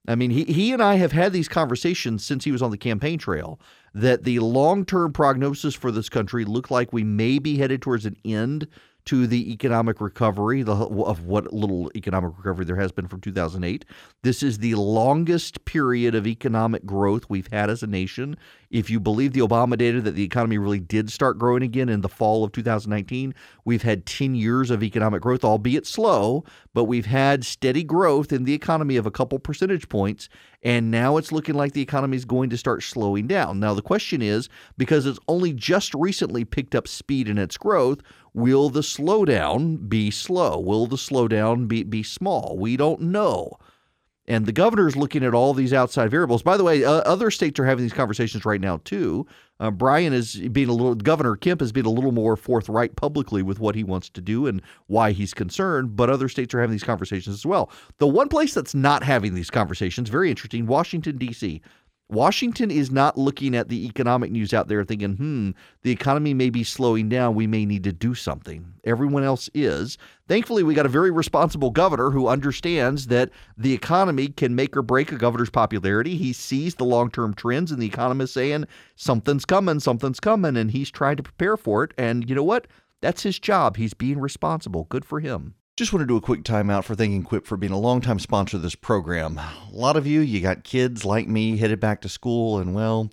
I 0.05 0.15
mean, 0.15 0.31
he, 0.31 0.43
he 0.45 0.73
and 0.73 0.81
I 0.81 0.95
have 0.95 1.11
had 1.11 1.31
these 1.31 1.47
conversations 1.47 2.25
since 2.25 2.43
he 2.43 2.51
was 2.51 2.61
on 2.61 2.71
the 2.71 2.77
campaign 2.77 3.19
trail 3.19 3.59
that 3.93 4.23
the 4.23 4.39
long 4.39 4.85
term 4.85 5.13
prognosis 5.13 5.75
for 5.75 5.91
this 5.91 6.09
country 6.09 6.43
looked 6.43 6.71
like 6.71 6.91
we 6.91 7.03
may 7.03 7.39
be 7.39 7.57
headed 7.57 7.81
towards 7.81 8.05
an 8.05 8.17
end 8.25 8.67
to 9.05 9.25
the 9.25 9.51
economic 9.51 10.01
recovery 10.01 10.61
the, 10.61 10.75
of 10.75 11.25
what 11.25 11.51
little 11.53 11.89
economic 11.95 12.31
recovery 12.37 12.65
there 12.65 12.75
has 12.75 12.91
been 12.91 13.07
from 13.07 13.21
2008. 13.21 13.85
This 14.21 14.43
is 14.43 14.59
the 14.59 14.75
longest 14.75 15.65
period 15.65 16.15
of 16.15 16.27
economic 16.27 16.85
growth 16.85 17.25
we've 17.29 17.47
had 17.51 17.69
as 17.69 17.81
a 17.81 17.87
nation. 17.87 18.37
If 18.69 18.89
you 18.89 18.99
believe 18.99 19.33
the 19.33 19.39
Obama 19.39 19.77
data 19.77 19.99
that 20.01 20.11
the 20.11 20.23
economy 20.23 20.57
really 20.57 20.79
did 20.79 21.11
start 21.11 21.39
growing 21.39 21.63
again 21.63 21.89
in 21.89 22.01
the 22.01 22.09
fall 22.09 22.43
of 22.43 22.51
2019, 22.51 23.33
we've 23.65 23.81
had 23.81 24.05
10 24.05 24.35
years 24.35 24.69
of 24.69 24.83
economic 24.83 25.21
growth, 25.21 25.43
albeit 25.43 25.87
slow, 25.87 26.43
but 26.73 26.83
we've 26.83 27.07
had 27.07 27.43
steady 27.43 27.83
growth 27.83 28.31
in 28.31 28.43
the 28.43 28.53
economy 28.53 28.95
of 28.95 29.07
a 29.07 29.11
couple 29.11 29.39
percentage 29.39 29.89
points. 29.89 30.29
And 30.61 30.91
now 30.91 31.17
it's 31.17 31.31
looking 31.31 31.55
like 31.55 31.73
the 31.73 31.81
economy 31.81 32.17
is 32.17 32.25
going 32.25 32.49
to 32.49 32.57
start 32.57 32.83
slowing 32.83 33.27
down. 33.27 33.59
Now, 33.59 33.73
the 33.73 33.81
question 33.81 34.21
is 34.21 34.49
because 34.77 35.05
it's 35.05 35.19
only 35.27 35.53
just 35.53 35.93
recently 35.95 36.43
picked 36.43 36.75
up 36.75 36.87
speed 36.87 37.29
in 37.29 37.37
its 37.37 37.57
growth, 37.57 38.01
will 38.39 38.69
the 38.69 38.81
slowdown 38.81 39.89
be 39.89 40.11
slow? 40.11 40.59
Will 40.59 40.87
the 40.87 40.95
slowdown 40.95 41.67
be, 41.67 41.83
be 41.83 42.03
small? 42.03 42.57
We 42.57 42.77
don't 42.77 43.01
know. 43.01 43.57
And 44.29 44.45
the 44.45 44.51
governor 44.51 44.87
is 44.87 44.95
looking 44.95 45.23
at 45.23 45.33
all 45.33 45.55
these 45.55 45.73
outside 45.73 46.11
variables. 46.11 46.43
By 46.43 46.55
the 46.55 46.63
way, 46.63 46.83
uh, 46.83 46.91
other 46.91 47.31
states 47.31 47.59
are 47.59 47.65
having 47.65 47.83
these 47.83 47.93
conversations 47.93 48.45
right 48.45 48.61
now 48.61 48.79
too. 48.85 49.25
Uh, 49.59 49.71
Brian 49.71 50.13
is 50.13 50.35
being 50.35 50.69
a 50.69 50.73
little, 50.73 50.93
Governor 50.93 51.35
Kemp 51.35 51.61
has 51.61 51.71
been 51.71 51.87
a 51.87 51.89
little 51.89 52.11
more 52.11 52.37
forthright 52.37 52.95
publicly 52.95 53.41
with 53.41 53.59
what 53.59 53.73
he 53.73 53.83
wants 53.83 54.07
to 54.11 54.21
do 54.21 54.45
and 54.45 54.61
why 54.85 55.13
he's 55.13 55.33
concerned. 55.33 55.95
But 55.95 56.11
other 56.11 56.29
states 56.29 56.53
are 56.53 56.59
having 56.59 56.73
these 56.73 56.83
conversations 56.83 57.33
as 57.33 57.45
well. 57.45 57.71
The 57.97 58.07
one 58.07 58.29
place 58.29 58.53
that's 58.53 58.75
not 58.75 59.01
having 59.01 59.33
these 59.33 59.49
conversations, 59.49 60.09
very 60.09 60.29
interesting, 60.29 60.67
Washington 60.67 61.17
D.C. 61.17 61.59
Washington 62.11 62.71
is 62.71 62.89
not 62.89 63.19
looking 63.19 63.55
at 63.55 63.69
the 63.69 63.85
economic 63.85 64.31
news 64.31 64.51
out 64.51 64.67
there 64.67 64.83
thinking, 64.83 65.15
hmm, 65.15 65.51
the 65.83 65.91
economy 65.91 66.33
may 66.33 66.49
be 66.49 66.63
slowing 66.63 67.07
down. 67.07 67.35
We 67.35 67.45
may 67.45 67.67
need 67.67 67.83
to 67.83 67.93
do 67.93 68.15
something. 68.15 68.73
Everyone 68.83 69.23
else 69.23 69.47
is. 69.53 69.99
Thankfully, 70.27 70.63
we 70.63 70.73
got 70.73 70.87
a 70.87 70.89
very 70.89 71.11
responsible 71.11 71.69
governor 71.69 72.09
who 72.09 72.27
understands 72.27 73.07
that 73.07 73.29
the 73.57 73.73
economy 73.73 74.29
can 74.29 74.55
make 74.55 74.75
or 74.75 74.81
break 74.81 75.11
a 75.11 75.17
governor's 75.17 75.51
popularity. 75.51 76.17
He 76.17 76.33
sees 76.33 76.73
the 76.73 76.83
long 76.83 77.11
term 77.11 77.35
trends, 77.35 77.71
and 77.71 77.79
the 77.79 77.87
economist 77.87 78.33
saying, 78.33 78.65
something's 78.95 79.45
coming, 79.45 79.79
something's 79.79 80.19
coming, 80.19 80.57
and 80.57 80.71
he's 80.71 80.89
trying 80.89 81.17
to 81.17 81.23
prepare 81.23 81.57
for 81.57 81.83
it. 81.83 81.93
And 81.95 82.27
you 82.27 82.35
know 82.35 82.43
what? 82.43 82.65
That's 83.01 83.21
his 83.21 83.37
job. 83.37 83.77
He's 83.77 83.93
being 83.93 84.19
responsible. 84.19 84.85
Good 84.89 85.05
for 85.05 85.19
him. 85.19 85.53
Just 85.79 85.93
want 85.93 86.01
to 86.01 86.07
do 86.07 86.17
a 86.17 86.21
quick 86.21 86.43
timeout 86.43 86.83
for 86.83 86.93
thanking 86.93 87.23
Quip 87.23 87.45
for 87.45 87.55
being 87.55 87.71
a 87.71 87.79
longtime 87.79 88.19
sponsor 88.19 88.57
of 88.57 88.63
this 88.63 88.75
program. 88.75 89.37
A 89.37 89.53
lot 89.71 89.95
of 89.95 90.05
you, 90.05 90.19
you 90.19 90.41
got 90.41 90.65
kids 90.65 91.05
like 91.05 91.29
me 91.29 91.55
headed 91.55 91.79
back 91.79 92.01
to 92.01 92.09
school, 92.09 92.59
and 92.59 92.75
well, 92.75 93.09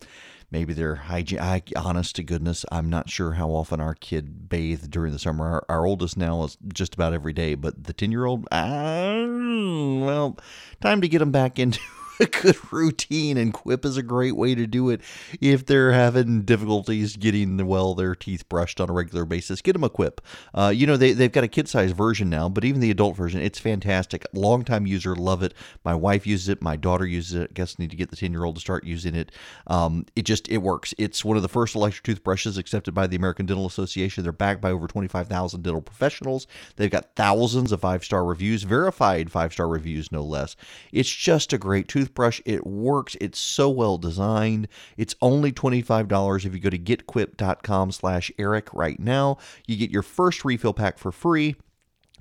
maybe 0.50 0.72
they're 0.72 0.96
hygiene. 0.96 1.38
honest 1.76 2.16
to 2.16 2.24
goodness, 2.24 2.64
I'm 2.72 2.90
not 2.90 3.08
sure 3.08 3.34
how 3.34 3.50
often 3.50 3.80
our 3.80 3.94
kid 3.94 4.48
bathed 4.48 4.90
during 4.90 5.12
the 5.12 5.20
summer. 5.20 5.46
Our, 5.46 5.64
our 5.68 5.86
oldest 5.86 6.16
now 6.16 6.42
is 6.42 6.58
just 6.74 6.94
about 6.94 7.14
every 7.14 7.32
day, 7.32 7.54
but 7.54 7.84
the 7.84 7.92
10 7.92 8.10
year 8.10 8.24
old, 8.24 8.48
ah, 8.50 9.14
well, 9.14 10.36
time 10.80 11.00
to 11.02 11.08
get 11.08 11.20
them 11.20 11.30
back 11.30 11.60
into 11.60 11.78
a 12.20 12.26
good 12.26 12.72
routine, 12.72 13.36
and 13.36 13.52
Quip 13.52 13.84
is 13.84 13.96
a 13.96 14.02
great 14.02 14.36
way 14.36 14.54
to 14.54 14.66
do 14.66 14.90
it. 14.90 15.00
If 15.40 15.66
they're 15.66 15.92
having 15.92 16.42
difficulties 16.42 17.16
getting 17.16 17.66
well 17.66 17.94
their 17.94 18.14
teeth 18.14 18.48
brushed 18.48 18.80
on 18.80 18.88
a 18.88 18.92
regular 18.92 19.24
basis, 19.24 19.60
get 19.60 19.74
them 19.74 19.84
a 19.84 19.90
Quip. 19.90 20.20
Uh, 20.54 20.72
you 20.74 20.86
know 20.86 20.96
they 20.96 21.12
they've 21.12 21.32
got 21.32 21.44
a 21.44 21.48
kid 21.48 21.68
size 21.68 21.92
version 21.92 22.30
now, 22.30 22.48
but 22.48 22.64
even 22.64 22.80
the 22.80 22.90
adult 22.90 23.16
version, 23.16 23.40
it's 23.40 23.58
fantastic. 23.58 24.24
Longtime 24.32 24.86
user, 24.86 25.14
love 25.14 25.42
it. 25.42 25.52
My 25.84 25.94
wife 25.94 26.26
uses 26.26 26.48
it. 26.48 26.62
My 26.62 26.76
daughter 26.76 27.06
uses 27.06 27.34
it. 27.34 27.50
I 27.50 27.54
guess 27.54 27.78
need 27.78 27.90
to 27.90 27.96
get 27.96 28.10
the 28.10 28.16
ten 28.16 28.32
year 28.32 28.44
old 28.44 28.56
to 28.56 28.60
start 28.60 28.84
using 28.84 29.14
it. 29.14 29.30
Um, 29.66 30.06
it 30.16 30.22
just 30.22 30.48
it 30.48 30.58
works. 30.58 30.94
It's 30.98 31.24
one 31.24 31.36
of 31.36 31.42
the 31.42 31.48
first 31.48 31.74
electric 31.74 32.04
toothbrushes 32.04 32.56
accepted 32.56 32.94
by 32.94 33.06
the 33.06 33.16
American 33.16 33.46
Dental 33.46 33.66
Association. 33.66 34.22
They're 34.22 34.32
backed 34.32 34.62
by 34.62 34.70
over 34.70 34.86
twenty 34.86 35.08
five 35.08 35.28
thousand 35.28 35.62
dental 35.62 35.82
professionals. 35.82 36.46
They've 36.76 36.90
got 36.90 37.14
thousands 37.14 37.72
of 37.72 37.80
five 37.80 38.04
star 38.04 38.24
reviews, 38.24 38.62
verified 38.62 39.30
five 39.30 39.52
star 39.52 39.68
reviews, 39.68 40.10
no 40.10 40.22
less. 40.22 40.56
It's 40.92 41.10
just 41.12 41.52
a 41.52 41.58
great 41.58 41.88
toothbrush 41.88 42.05
toothbrush. 42.06 42.40
It 42.44 42.66
works. 42.66 43.16
It's 43.20 43.38
so 43.38 43.68
well 43.68 43.98
designed. 43.98 44.68
It's 44.96 45.14
only 45.20 45.52
$25 45.52 46.44
if 46.44 46.54
you 46.54 46.60
go 46.60 46.70
to 46.70 46.78
getquip.com 46.78 47.92
slash 47.92 48.30
Eric 48.38 48.72
right 48.72 48.98
now. 49.00 49.38
You 49.66 49.76
get 49.76 49.90
your 49.90 50.02
first 50.02 50.44
refill 50.44 50.74
pack 50.74 50.98
for 50.98 51.10
free. 51.12 51.56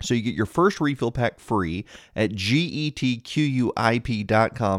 So 0.02 0.14
you 0.14 0.22
get 0.22 0.36
your 0.36 0.46
first 0.46 0.82
refill 0.82 1.14
pack 1.14 1.40
free 1.40 1.86
at 2.18 2.32
getquip.com 2.32 3.24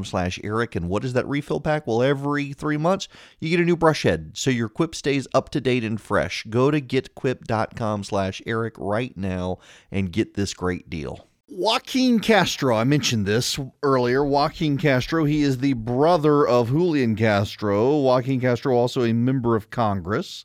slash 0.05 0.39
Eric. 0.45 0.77
And 0.77 0.91
what 0.91 1.07
is 1.07 1.15
that 1.15 1.27
refill 1.27 1.61
pack? 1.61 1.87
Well, 1.87 2.03
every 2.03 2.53
three 2.53 2.77
months, 2.77 3.09
you 3.41 3.49
get 3.49 3.61
a 3.61 3.65
new 3.65 3.79
brush 3.79 4.03
head. 4.03 4.33
So 4.35 4.51
your 4.51 4.69
quip 4.69 4.95
stays 4.95 5.27
up 5.33 5.49
to 5.51 5.61
date 5.63 5.85
and 5.85 5.99
fresh. 5.99 6.45
Go 6.51 6.71
to 6.71 6.83
getquip.com 6.83 8.05
slash 8.05 8.43
Eric 8.47 8.75
right 8.77 9.17
now 9.17 9.57
and 9.91 10.13
get 10.13 10.35
this 10.35 10.53
great 10.53 10.91
deal. 10.91 11.27
Joaquin 11.49 12.19
Castro, 12.19 12.77
I 12.77 12.83
mentioned 12.83 13.25
this 13.25 13.57
earlier. 13.85 14.25
Joaquin 14.25 14.79
Castro, 14.79 15.25
he 15.25 15.43
is 15.43 15.59
the 15.59 15.75
brother 15.75 16.45
of 16.47 16.71
Julian 16.71 17.15
Castro. 17.15 17.99
Joaquin 17.99 18.41
Castro, 18.41 18.75
also 18.75 19.05
a 19.05 19.13
member 19.13 19.55
of 19.55 19.71
Congress. 19.71 20.45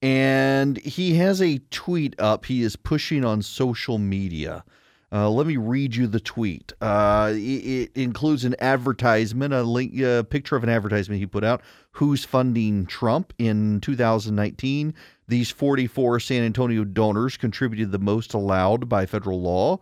And 0.00 0.78
he 0.78 1.16
has 1.16 1.42
a 1.42 1.58
tweet 1.70 2.14
up 2.20 2.46
he 2.46 2.62
is 2.62 2.76
pushing 2.76 3.24
on 3.24 3.42
social 3.42 3.98
media. 3.98 4.62
Uh, 5.10 5.28
let 5.28 5.46
me 5.46 5.56
read 5.56 5.96
you 5.96 6.06
the 6.06 6.20
tweet. 6.20 6.72
Uh, 6.80 7.32
it, 7.34 7.38
it, 7.38 7.90
includes 7.96 8.44
an 8.44 8.54
advertisement, 8.60 9.52
a 9.52 9.62
link, 9.64 9.98
a 9.98 10.22
picture 10.22 10.54
of 10.54 10.62
an 10.62 10.68
advertisement 10.68 11.18
he 11.18 11.26
put 11.26 11.42
out. 11.42 11.62
Who's 11.92 12.24
funding 12.24 12.86
Trump 12.86 13.32
in 13.38 13.80
2019? 13.80 14.94
These 15.26 15.50
44 15.50 16.20
San 16.20 16.44
Antonio 16.44 16.84
donors 16.84 17.36
contributed 17.36 17.90
the 17.90 17.98
most 17.98 18.34
allowed 18.34 18.88
by 18.88 19.04
federal 19.04 19.40
law. 19.40 19.80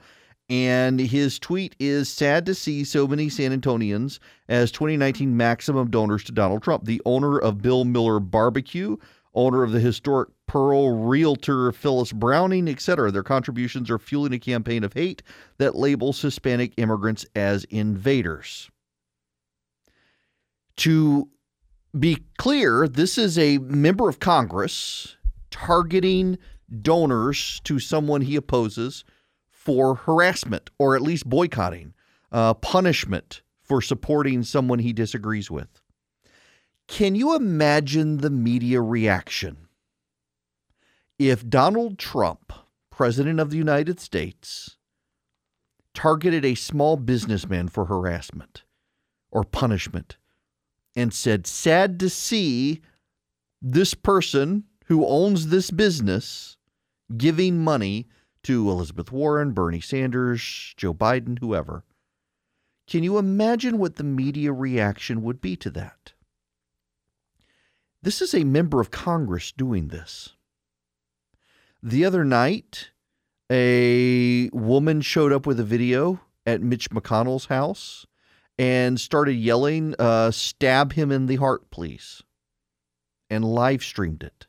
And 0.49 1.01
his 1.01 1.41
tweet 1.41 1.75
is 1.81 2.09
sad 2.09 2.47
to 2.47 2.55
see 2.55 2.85
so 2.85 3.09
many 3.09 3.29
San 3.29 3.59
Antonians 3.59 4.21
as 4.49 4.71
2019 4.71 5.37
maximum 5.37 5.91
donors 5.91 6.23
to 6.25 6.33
Donald 6.33 6.63
Trump. 6.63 6.85
The 6.85 7.03
owner 7.05 7.39
of 7.39 7.63
Bill 7.63 7.85
Miller 7.85 8.21
Barbecue, 8.21 8.97
owner 9.35 9.65
of 9.65 9.73
the 9.73 9.81
historic 9.81 10.29
Pearl 10.47 11.05
realtor 11.05 11.73
Phyllis 11.73 12.13
Browning, 12.13 12.69
etc. 12.69 13.11
Their 13.11 13.25
contributions 13.25 13.91
are 13.91 13.99
fueling 13.99 14.33
a 14.35 14.39
campaign 14.39 14.85
of 14.85 14.93
hate 14.93 15.23
that 15.59 15.75
labels 15.75 16.23
Hispanic 16.23 16.73
immigrants 16.77 17.27
as 17.35 17.65
invaders. 17.65 18.71
To 20.77 21.29
be 21.99 22.19
clear, 22.39 22.87
this 22.87 23.19
is 23.19 23.37
a 23.37 23.59
member 23.59 24.09
of 24.09 24.21
Congress 24.21 25.17
targeting 25.51 26.39
donors 26.83 27.61
to 27.65 27.79
someone 27.81 28.21
he 28.21 28.37
opposes 28.37 29.05
for 29.67 29.97
harassment 29.97 30.71
or 30.79 30.95
at 30.95 31.03
least 31.03 31.29
boycotting, 31.29 31.93
uh, 32.31 32.55
punishment 32.55 33.43
for 33.65 33.83
supporting 33.83 34.45
someone 34.45 34.79
he 34.79 34.93
disagrees 34.93 35.51
with. 35.51 35.81
Can 36.87 37.17
you 37.17 37.35
imagine 37.35 38.19
the 38.19 38.31
media 38.31 38.81
reaction 38.81 39.67
if 41.19 41.49
Donald 41.49 41.99
Trump, 41.99 42.53
President 42.91 43.41
of 43.41 43.51
the 43.51 43.57
United 43.57 43.99
States, 43.99 44.77
targeted 45.95 46.45
a 46.45 46.55
small 46.55 46.97
businessman 46.97 47.67
for 47.67 47.87
harassment 47.87 48.63
or 49.33 49.43
punishment 49.43 50.17
and 50.95 51.13
said, 51.13 51.45
Sad 51.45 51.99
to 51.99 52.09
see 52.09 52.83
this 53.61 53.95
person 53.95 54.63
who 54.85 55.05
owns 55.05 55.49
this 55.49 55.73
business 55.73 56.57
giving 57.17 57.59
money 57.59 58.07
to 58.47 58.71
Elizabeth 58.71 59.11
Warren, 59.11 59.51
Bernie 59.51 59.81
Sanders, 59.81 60.73
Joe 60.77 60.95
Biden, 60.95 61.41
whoever. 61.41 61.83
Can 62.87 63.03
you 63.03 63.19
imagine 63.19 63.77
what 63.77 63.97
the 63.97 64.05
media 64.05 64.53
reaction 64.53 65.23
would 65.23 65.41
be 65.41 65.57
to 65.57 65.71
that? 65.71 66.13
This 68.03 68.23
is 68.23 68.33
a 68.35 68.45
member 68.45 68.81
of 68.81 68.93
Congress 68.93 69.51
doing 69.51 69.89
this. 69.89 70.35
The 71.83 72.05
other 72.05 72.25
night, 72.25 72.91
a 73.51 74.49
woman 74.53 75.01
showed 75.01 75.33
up 75.33 75.45
with 75.45 75.59
a 75.59 75.65
video 75.65 76.21
at 76.47 76.63
Mitch 76.63 76.89
McConnell's 76.91 77.47
house 77.47 78.07
and 78.57 79.01
started 79.01 79.35
yelling, 79.35 79.97
uh, 79.99 80.31
Stab 80.31 80.93
him 80.93 81.11
in 81.11 81.27
the 81.27 81.37
heart, 81.37 81.69
please, 81.71 82.23
and 83.29 83.45
live 83.45 83.83
streamed 83.83 84.23
it. 84.23 84.47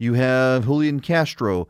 You 0.00 0.14
have 0.14 0.64
Julian 0.64 0.98
Castro 0.98 1.68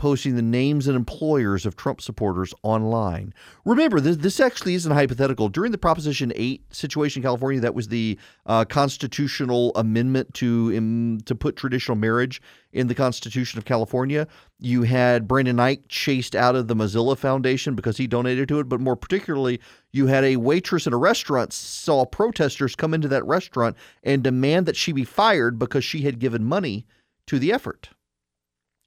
posting 0.00 0.34
the 0.34 0.40
names 0.40 0.88
and 0.88 0.96
employers 0.96 1.66
of 1.66 1.76
Trump 1.76 2.00
supporters 2.00 2.54
online. 2.62 3.34
Remember, 3.66 4.00
this, 4.00 4.16
this 4.16 4.40
actually 4.40 4.72
isn't 4.72 4.92
hypothetical. 4.92 5.50
During 5.50 5.72
the 5.72 5.78
Proposition 5.78 6.32
8 6.34 6.74
situation 6.74 7.20
in 7.20 7.24
California, 7.24 7.60
that 7.60 7.74
was 7.74 7.88
the 7.88 8.18
uh, 8.46 8.64
constitutional 8.64 9.72
amendment 9.74 10.32
to, 10.32 10.74
um, 10.74 11.18
to 11.26 11.34
put 11.34 11.54
traditional 11.54 11.96
marriage 11.96 12.40
in 12.72 12.86
the 12.86 12.94
Constitution 12.94 13.58
of 13.58 13.66
California. 13.66 14.26
You 14.58 14.84
had 14.84 15.28
Brendan 15.28 15.58
Eich 15.58 15.82
chased 15.88 16.34
out 16.34 16.56
of 16.56 16.66
the 16.66 16.74
Mozilla 16.74 17.14
Foundation 17.14 17.74
because 17.74 17.98
he 17.98 18.06
donated 18.06 18.48
to 18.48 18.58
it, 18.58 18.70
but 18.70 18.80
more 18.80 18.96
particularly, 18.96 19.60
you 19.92 20.06
had 20.06 20.24
a 20.24 20.36
waitress 20.36 20.86
in 20.86 20.94
a 20.94 20.98
restaurant 20.98 21.52
saw 21.52 22.06
protesters 22.06 22.74
come 22.74 22.94
into 22.94 23.08
that 23.08 23.26
restaurant 23.26 23.76
and 24.02 24.22
demand 24.22 24.64
that 24.64 24.76
she 24.76 24.92
be 24.92 25.04
fired 25.04 25.58
because 25.58 25.84
she 25.84 26.00
had 26.00 26.18
given 26.18 26.42
money 26.42 26.86
to 27.26 27.38
the 27.38 27.52
effort. 27.52 27.90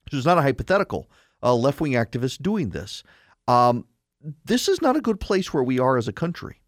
This 0.10 0.20
is 0.20 0.26
not 0.26 0.38
a 0.38 0.41
hypothetical. 0.41 1.10
A 1.41 1.54
left 1.54 1.82
wing 1.82 1.93
activist 1.93 2.41
doing 2.41 2.70
this. 2.70 3.04
Um, 3.47 3.86
this 4.45 4.70
is 4.70 4.82
not 4.82 4.95
a 4.95 5.01
good 5.01 5.20
place 5.20 5.54
where 5.54 5.64
we 5.64 5.80
are 5.80 5.97
as 5.97 6.08
a 6.08 6.14
country. 6.14 6.62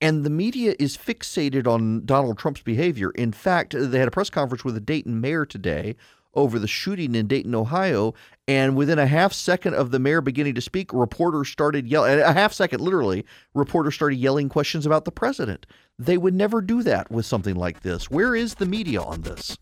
And 0.00 0.24
the 0.24 0.30
media 0.30 0.74
is 0.78 0.96
fixated 0.96 1.66
on 1.66 2.04
Donald 2.04 2.38
Trump's 2.38 2.62
behavior. 2.62 3.10
In 3.12 3.32
fact, 3.32 3.74
they 3.76 3.98
had 3.98 4.08
a 4.08 4.12
press 4.12 4.30
conference 4.30 4.64
with 4.64 4.74
the 4.74 4.80
Dayton 4.80 5.20
mayor 5.20 5.46
today 5.46 5.96
over 6.34 6.58
the 6.58 6.66
shooting 6.66 7.14
in 7.14 7.26
Dayton, 7.26 7.54
Ohio. 7.54 8.14
And 8.48 8.76
within 8.76 8.98
a 8.98 9.06
half 9.06 9.32
second 9.32 9.74
of 9.74 9.90
the 9.90 9.98
mayor 9.98 10.20
beginning 10.20 10.54
to 10.56 10.60
speak, 10.60 10.92
reporters 10.92 11.48
started 11.48 11.86
yelling, 11.86 12.20
a 12.20 12.32
half 12.32 12.52
second 12.52 12.80
literally, 12.80 13.24
reporters 13.54 13.94
started 13.94 14.16
yelling 14.16 14.48
questions 14.48 14.86
about 14.86 15.04
the 15.04 15.12
president. 15.12 15.66
They 15.98 16.18
would 16.18 16.34
never 16.34 16.60
do 16.60 16.82
that 16.82 17.10
with 17.10 17.26
something 17.26 17.54
like 17.54 17.82
this. 17.82 18.10
Where 18.10 18.34
is 18.34 18.56
the 18.56 18.66
media 18.66 19.00
on 19.00 19.22
this? 19.22 19.56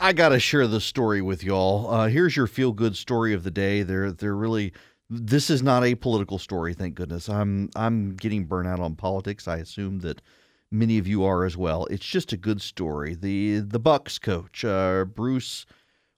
I 0.00 0.12
gotta 0.12 0.38
share 0.38 0.66
this 0.68 0.84
story 0.84 1.20
with 1.20 1.42
y'all. 1.42 1.90
Uh, 1.90 2.06
here's 2.08 2.36
your 2.36 2.46
feel 2.46 2.72
good 2.72 2.96
story 2.96 3.34
of 3.34 3.42
the 3.42 3.50
day. 3.50 3.82
They're 3.82 4.12
they're 4.12 4.36
really 4.36 4.72
this 5.10 5.50
is 5.50 5.62
not 5.62 5.84
a 5.84 5.94
political 5.96 6.38
story, 6.38 6.74
thank 6.74 6.94
goodness. 6.94 7.28
I'm 7.28 7.70
I'm 7.74 8.14
getting 8.14 8.44
burnt 8.44 8.68
out 8.68 8.78
on 8.78 8.94
politics. 8.94 9.48
I 9.48 9.56
assume 9.56 10.00
that 10.00 10.22
many 10.70 10.98
of 10.98 11.08
you 11.08 11.24
are 11.24 11.44
as 11.44 11.56
well. 11.56 11.86
It's 11.86 12.06
just 12.06 12.32
a 12.32 12.36
good 12.36 12.62
story. 12.62 13.14
The 13.16 13.58
the 13.58 13.80
Bucks 13.80 14.20
coach, 14.20 14.64
uh, 14.64 15.04
Bruce, 15.04 15.66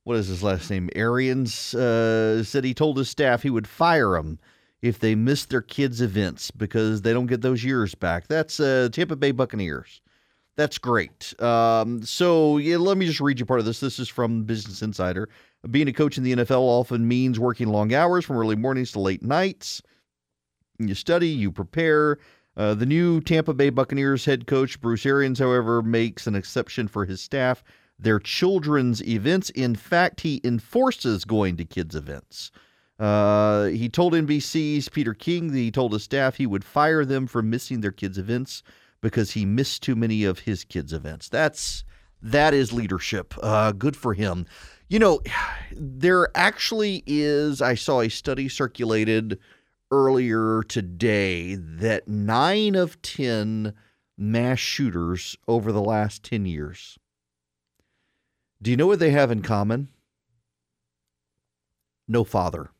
what 0.04 0.18
is 0.18 0.26
his 0.28 0.42
last 0.42 0.70
name? 0.70 0.90
Arians, 0.94 1.74
uh, 1.74 2.44
said 2.44 2.64
he 2.64 2.74
told 2.74 2.98
his 2.98 3.08
staff 3.08 3.42
he 3.42 3.50
would 3.50 3.68
fire 3.68 4.12
them 4.12 4.38
if 4.82 4.98
they 4.98 5.14
missed 5.14 5.48
their 5.50 5.62
kids' 5.62 6.02
events 6.02 6.50
because 6.50 7.00
they 7.02 7.14
don't 7.14 7.26
get 7.26 7.40
those 7.40 7.64
years 7.64 7.94
back. 7.94 8.28
That's 8.28 8.60
uh, 8.60 8.90
Tampa 8.92 9.16
Bay 9.16 9.30
Buccaneers. 9.30 10.02
That's 10.60 10.76
great. 10.76 11.32
Um, 11.40 12.02
so 12.02 12.58
yeah, 12.58 12.76
let 12.76 12.98
me 12.98 13.06
just 13.06 13.18
read 13.18 13.40
you 13.40 13.46
part 13.46 13.60
of 13.60 13.64
this. 13.64 13.80
This 13.80 13.98
is 13.98 14.10
from 14.10 14.44
Business 14.44 14.82
Insider. 14.82 15.30
Being 15.70 15.88
a 15.88 15.92
coach 15.94 16.18
in 16.18 16.22
the 16.22 16.34
NFL 16.34 16.60
often 16.60 17.08
means 17.08 17.40
working 17.40 17.68
long 17.68 17.94
hours 17.94 18.26
from 18.26 18.36
early 18.36 18.56
mornings 18.56 18.92
to 18.92 19.00
late 19.00 19.22
nights. 19.22 19.80
You 20.78 20.94
study, 20.94 21.28
you 21.28 21.50
prepare. 21.50 22.18
Uh, 22.58 22.74
the 22.74 22.84
new 22.84 23.22
Tampa 23.22 23.54
Bay 23.54 23.70
Buccaneers 23.70 24.26
head 24.26 24.46
coach, 24.46 24.78
Bruce 24.82 25.06
Arians, 25.06 25.38
however, 25.38 25.80
makes 25.80 26.26
an 26.26 26.34
exception 26.34 26.88
for 26.88 27.06
his 27.06 27.22
staff. 27.22 27.64
Their 27.98 28.18
children's 28.18 29.02
events. 29.08 29.48
In 29.48 29.74
fact, 29.74 30.20
he 30.20 30.42
enforces 30.44 31.24
going 31.24 31.56
to 31.56 31.64
kids' 31.64 31.94
events. 31.94 32.50
Uh, 32.98 33.68
he 33.68 33.88
told 33.88 34.12
NBC's 34.12 34.90
Peter 34.90 35.14
King 35.14 35.52
that 35.52 35.58
he 35.58 35.70
told 35.70 35.94
his 35.94 36.04
staff 36.04 36.36
he 36.36 36.46
would 36.46 36.64
fire 36.64 37.06
them 37.06 37.26
for 37.26 37.40
missing 37.40 37.80
their 37.80 37.92
kids' 37.92 38.18
events 38.18 38.62
because 39.00 39.32
he 39.32 39.44
missed 39.44 39.82
too 39.82 39.96
many 39.96 40.24
of 40.24 40.40
his 40.40 40.64
kids' 40.64 40.92
events. 40.92 41.28
That's 41.28 41.84
that 42.22 42.52
is 42.52 42.72
leadership. 42.72 43.34
Uh, 43.42 43.72
good 43.72 43.96
for 43.96 44.14
him. 44.14 44.46
You 44.88 44.98
know, 44.98 45.20
there 45.72 46.28
actually 46.34 47.02
is. 47.06 47.62
I 47.62 47.74
saw 47.74 48.00
a 48.00 48.08
study 48.08 48.48
circulated 48.48 49.38
earlier 49.90 50.62
today 50.62 51.54
that 51.56 52.06
nine 52.06 52.74
of 52.74 53.00
ten 53.02 53.74
mass 54.16 54.58
shooters 54.58 55.36
over 55.48 55.72
the 55.72 55.82
last 55.82 56.22
ten 56.22 56.46
years. 56.46 56.98
Do 58.62 58.70
you 58.70 58.76
know 58.76 58.86
what 58.86 58.98
they 58.98 59.10
have 59.10 59.30
in 59.30 59.42
common? 59.42 59.88
No 62.06 62.24
father. 62.24 62.70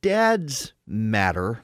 Dads 0.00 0.72
matter 0.86 1.62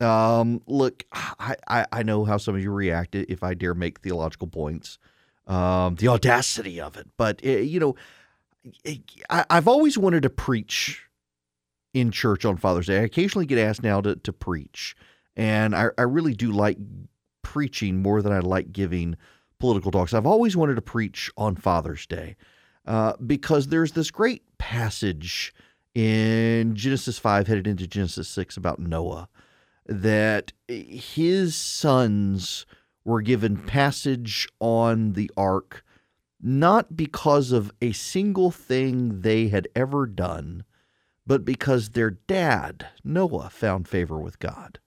um, 0.00 0.62
look, 0.66 1.04
I, 1.12 1.56
I, 1.68 1.86
I 1.92 2.02
know 2.02 2.24
how 2.24 2.36
some 2.36 2.54
of 2.54 2.62
you 2.62 2.70
reacted 2.70 3.26
if 3.30 3.42
I 3.42 3.54
dare 3.54 3.74
make 3.74 4.00
theological 4.00 4.48
points, 4.48 4.98
um, 5.46 5.96
the 5.96 6.08
audacity 6.08 6.80
of 6.80 6.96
it. 6.96 7.08
But, 7.16 7.44
uh, 7.44 7.50
you 7.50 7.80
know, 7.80 7.96
I, 9.28 9.44
I've 9.50 9.68
always 9.68 9.98
wanted 9.98 10.22
to 10.22 10.30
preach 10.30 11.02
in 11.92 12.10
church 12.10 12.44
on 12.44 12.56
Father's 12.56 12.86
Day. 12.86 12.98
I 12.98 13.02
occasionally 13.02 13.46
get 13.46 13.58
asked 13.58 13.82
now 13.82 14.00
to, 14.00 14.16
to 14.16 14.32
preach, 14.32 14.96
and 15.36 15.74
I, 15.74 15.88
I 15.98 16.02
really 16.02 16.34
do 16.34 16.52
like 16.52 16.78
preaching 17.42 18.02
more 18.02 18.22
than 18.22 18.32
I 18.32 18.40
like 18.40 18.72
giving 18.72 19.16
political 19.58 19.90
talks. 19.90 20.14
I've 20.14 20.26
always 20.26 20.56
wanted 20.56 20.76
to 20.76 20.82
preach 20.82 21.30
on 21.36 21.56
Father's 21.56 22.06
Day 22.06 22.36
uh, 22.86 23.14
because 23.24 23.68
there's 23.68 23.92
this 23.92 24.10
great 24.10 24.42
passage 24.58 25.52
in 25.94 26.76
Genesis 26.76 27.18
5 27.18 27.46
headed 27.46 27.66
into 27.66 27.86
Genesis 27.86 28.28
6 28.28 28.56
about 28.56 28.78
Noah 28.78 29.28
that 29.90 30.52
his 30.66 31.54
sons 31.54 32.64
were 33.04 33.20
given 33.20 33.58
passage 33.58 34.48
on 34.60 35.12
the 35.12 35.30
ark 35.36 35.84
not 36.42 36.96
because 36.96 37.52
of 37.52 37.70
a 37.80 37.92
single 37.92 38.50
thing 38.50 39.20
they 39.20 39.48
had 39.48 39.68
ever 39.74 40.06
done, 40.06 40.64
but 41.26 41.44
because 41.44 41.90
their 41.90 42.10
dad, 42.10 42.86
Noah, 43.04 43.50
found 43.50 43.86
favor 43.86 44.18
with 44.18 44.38
God. 44.38 44.78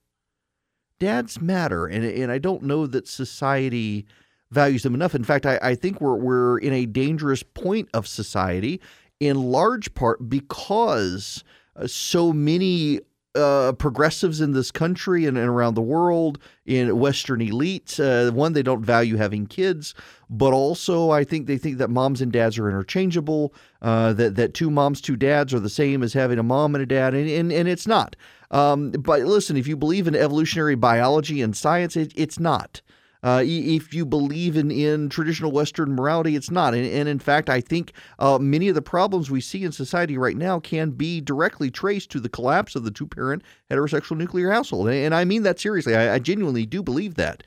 Dads 0.98 1.40
matter, 1.40 1.86
and, 1.86 2.04
and 2.04 2.32
I 2.32 2.38
don't 2.38 2.62
know 2.62 2.86
that 2.86 3.06
society 3.06 4.06
values 4.50 4.82
them 4.82 4.94
enough. 4.94 5.14
In 5.14 5.24
fact, 5.24 5.46
I, 5.46 5.58
I 5.62 5.74
think 5.74 6.00
we're, 6.00 6.16
we're 6.16 6.58
in 6.58 6.72
a 6.72 6.86
dangerous 6.86 7.42
point 7.42 7.88
of 7.94 8.06
society 8.06 8.80
in 9.20 9.50
large 9.50 9.94
part 9.94 10.28
because 10.28 11.44
uh, 11.76 11.86
so 11.86 12.32
many 12.32 13.00
uh, 13.34 13.72
progressives 13.72 14.40
in 14.40 14.52
this 14.52 14.70
country 14.70 15.26
and, 15.26 15.36
and, 15.36 15.48
around 15.48 15.74
the 15.74 15.82
world, 15.82 16.38
in 16.66 16.98
Western 16.98 17.40
elites. 17.40 17.98
Uh, 17.98 18.32
one, 18.32 18.52
they 18.52 18.62
don't 18.62 18.84
value 18.84 19.16
having 19.16 19.46
kids, 19.46 19.94
but 20.30 20.52
also 20.52 21.10
I 21.10 21.24
think 21.24 21.46
they 21.46 21.58
think 21.58 21.78
that 21.78 21.90
moms 21.90 22.20
and 22.20 22.32
dads 22.32 22.58
are 22.58 22.68
interchangeable. 22.68 23.54
Uh, 23.82 24.12
that 24.14 24.36
that 24.36 24.54
two 24.54 24.70
moms, 24.70 25.00
two 25.00 25.16
dads 25.16 25.52
are 25.52 25.60
the 25.60 25.68
same 25.68 26.02
as 26.02 26.12
having 26.12 26.38
a 26.38 26.42
mom 26.42 26.74
and 26.74 26.82
a 26.82 26.86
dad, 26.86 27.14
and 27.14 27.28
and, 27.28 27.52
and 27.52 27.68
it's 27.68 27.86
not. 27.86 28.16
Um, 28.50 28.92
but 28.92 29.22
listen, 29.22 29.56
if 29.56 29.66
you 29.66 29.76
believe 29.76 30.06
in 30.06 30.14
evolutionary 30.14 30.76
biology 30.76 31.42
and 31.42 31.56
science, 31.56 31.96
it, 31.96 32.12
it's 32.14 32.38
not. 32.38 32.82
Uh, 33.24 33.42
if 33.44 33.94
you 33.94 34.06
believe 34.06 34.56
in, 34.56 34.70
in 34.70 35.08
traditional 35.08 35.50
Western 35.50 35.96
morality, 35.96 36.36
it's 36.36 36.50
not. 36.50 36.74
And, 36.74 36.86
and 36.86 37.08
in 37.08 37.18
fact, 37.18 37.48
I 37.48 37.60
think 37.60 37.92
uh, 38.20 38.38
many 38.38 38.68
of 38.68 38.76
the 38.76 38.82
problems 38.82 39.30
we 39.30 39.40
see 39.40 39.64
in 39.64 39.72
society 39.72 40.18
right 40.18 40.36
now 40.36 40.60
can 40.60 40.90
be 40.90 41.20
directly 41.22 41.70
traced 41.70 42.10
to 42.12 42.20
the 42.20 42.28
collapse 42.28 42.76
of 42.76 42.84
the 42.84 42.92
two 42.92 43.06
parent 43.06 43.42
heterosexual 43.70 44.18
nuclear 44.18 44.52
household. 44.52 44.88
And, 44.88 44.96
and 44.96 45.14
I 45.14 45.24
mean 45.24 45.42
that 45.44 45.58
seriously. 45.58 45.96
I, 45.96 46.14
I 46.14 46.18
genuinely 46.20 46.66
do 46.66 46.82
believe 46.82 47.14
that. 47.14 47.42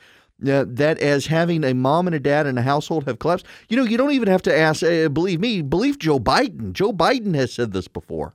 uh, 0.46 0.66
that 0.68 1.00
as 1.00 1.28
having 1.28 1.64
a 1.64 1.74
mom 1.74 2.08
and 2.08 2.16
a 2.16 2.20
dad 2.20 2.46
in 2.48 2.58
a 2.58 2.62
household 2.62 3.06
have 3.06 3.20
collapsed. 3.20 3.46
You 3.70 3.78
know, 3.78 3.84
you 3.84 3.98
don't 3.98 4.12
even 4.12 4.28
have 4.28 4.44
to 4.44 4.56
ask, 4.58 4.84
uh, 4.84 5.10
believe 5.10 5.40
me, 5.40 5.62
believe 5.62 6.00
Joe 6.00 6.20
Biden. 6.20 6.74
Joe 6.74 6.94
Biden 6.94 7.36
has 7.36 7.54
said 7.54 7.74
this 7.74 7.88
before 7.88 8.34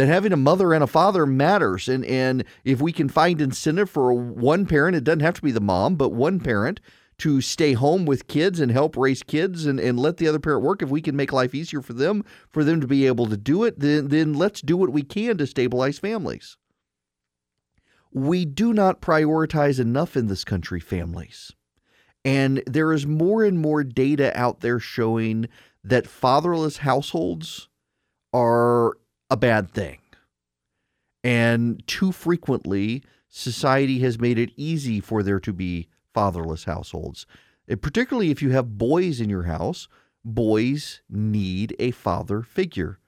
that 0.00 0.06
having 0.06 0.32
a 0.32 0.36
mother 0.36 0.72
and 0.72 0.82
a 0.82 0.86
father 0.86 1.26
matters. 1.26 1.86
And, 1.86 2.06
and 2.06 2.44
if 2.64 2.80
we 2.80 2.90
can 2.90 3.10
find 3.10 3.38
incentive 3.38 3.90
for 3.90 4.14
one 4.14 4.64
parent, 4.64 4.96
it 4.96 5.04
doesn't 5.04 5.20
have 5.20 5.34
to 5.34 5.42
be 5.42 5.50
the 5.50 5.60
mom, 5.60 5.96
but 5.96 6.08
one 6.08 6.40
parent 6.40 6.80
to 7.18 7.42
stay 7.42 7.74
home 7.74 8.06
with 8.06 8.26
kids 8.26 8.60
and 8.60 8.72
help 8.72 8.96
raise 8.96 9.22
kids 9.22 9.66
and, 9.66 9.78
and 9.78 10.00
let 10.00 10.16
the 10.16 10.26
other 10.26 10.38
parent 10.38 10.62
work, 10.62 10.80
if 10.80 10.88
we 10.88 11.02
can 11.02 11.14
make 11.14 11.34
life 11.34 11.54
easier 11.54 11.82
for 11.82 11.92
them, 11.92 12.24
for 12.48 12.64
them 12.64 12.80
to 12.80 12.86
be 12.86 13.06
able 13.06 13.26
to 13.26 13.36
do 13.36 13.62
it, 13.62 13.78
then, 13.78 14.08
then 14.08 14.32
let's 14.32 14.62
do 14.62 14.74
what 14.74 14.88
we 14.88 15.02
can 15.02 15.36
to 15.36 15.46
stabilize 15.46 15.98
families. 15.98 16.56
We 18.10 18.46
do 18.46 18.72
not 18.72 19.02
prioritize 19.02 19.78
enough 19.78 20.16
in 20.16 20.28
this 20.28 20.44
country 20.44 20.80
families. 20.80 21.52
And 22.24 22.62
there 22.66 22.90
is 22.94 23.06
more 23.06 23.44
and 23.44 23.58
more 23.58 23.84
data 23.84 24.32
out 24.34 24.60
there 24.60 24.80
showing 24.80 25.46
that 25.84 26.06
fatherless 26.06 26.78
households 26.78 27.68
are 28.32 28.94
a 29.30 29.36
bad 29.36 29.70
thing. 29.70 29.98
And 31.22 31.86
too 31.86 32.12
frequently, 32.12 33.02
society 33.28 34.00
has 34.00 34.18
made 34.18 34.38
it 34.38 34.52
easy 34.56 35.00
for 35.00 35.22
there 35.22 35.40
to 35.40 35.52
be 35.52 35.88
fatherless 36.12 36.64
households. 36.64 37.26
Particularly 37.80 38.30
if 38.30 38.42
you 38.42 38.50
have 38.50 38.78
boys 38.78 39.20
in 39.20 39.30
your 39.30 39.44
house, 39.44 39.86
boys 40.24 41.02
need 41.08 41.76
a 41.78 41.92
father 41.92 42.42
figure. 42.42 42.98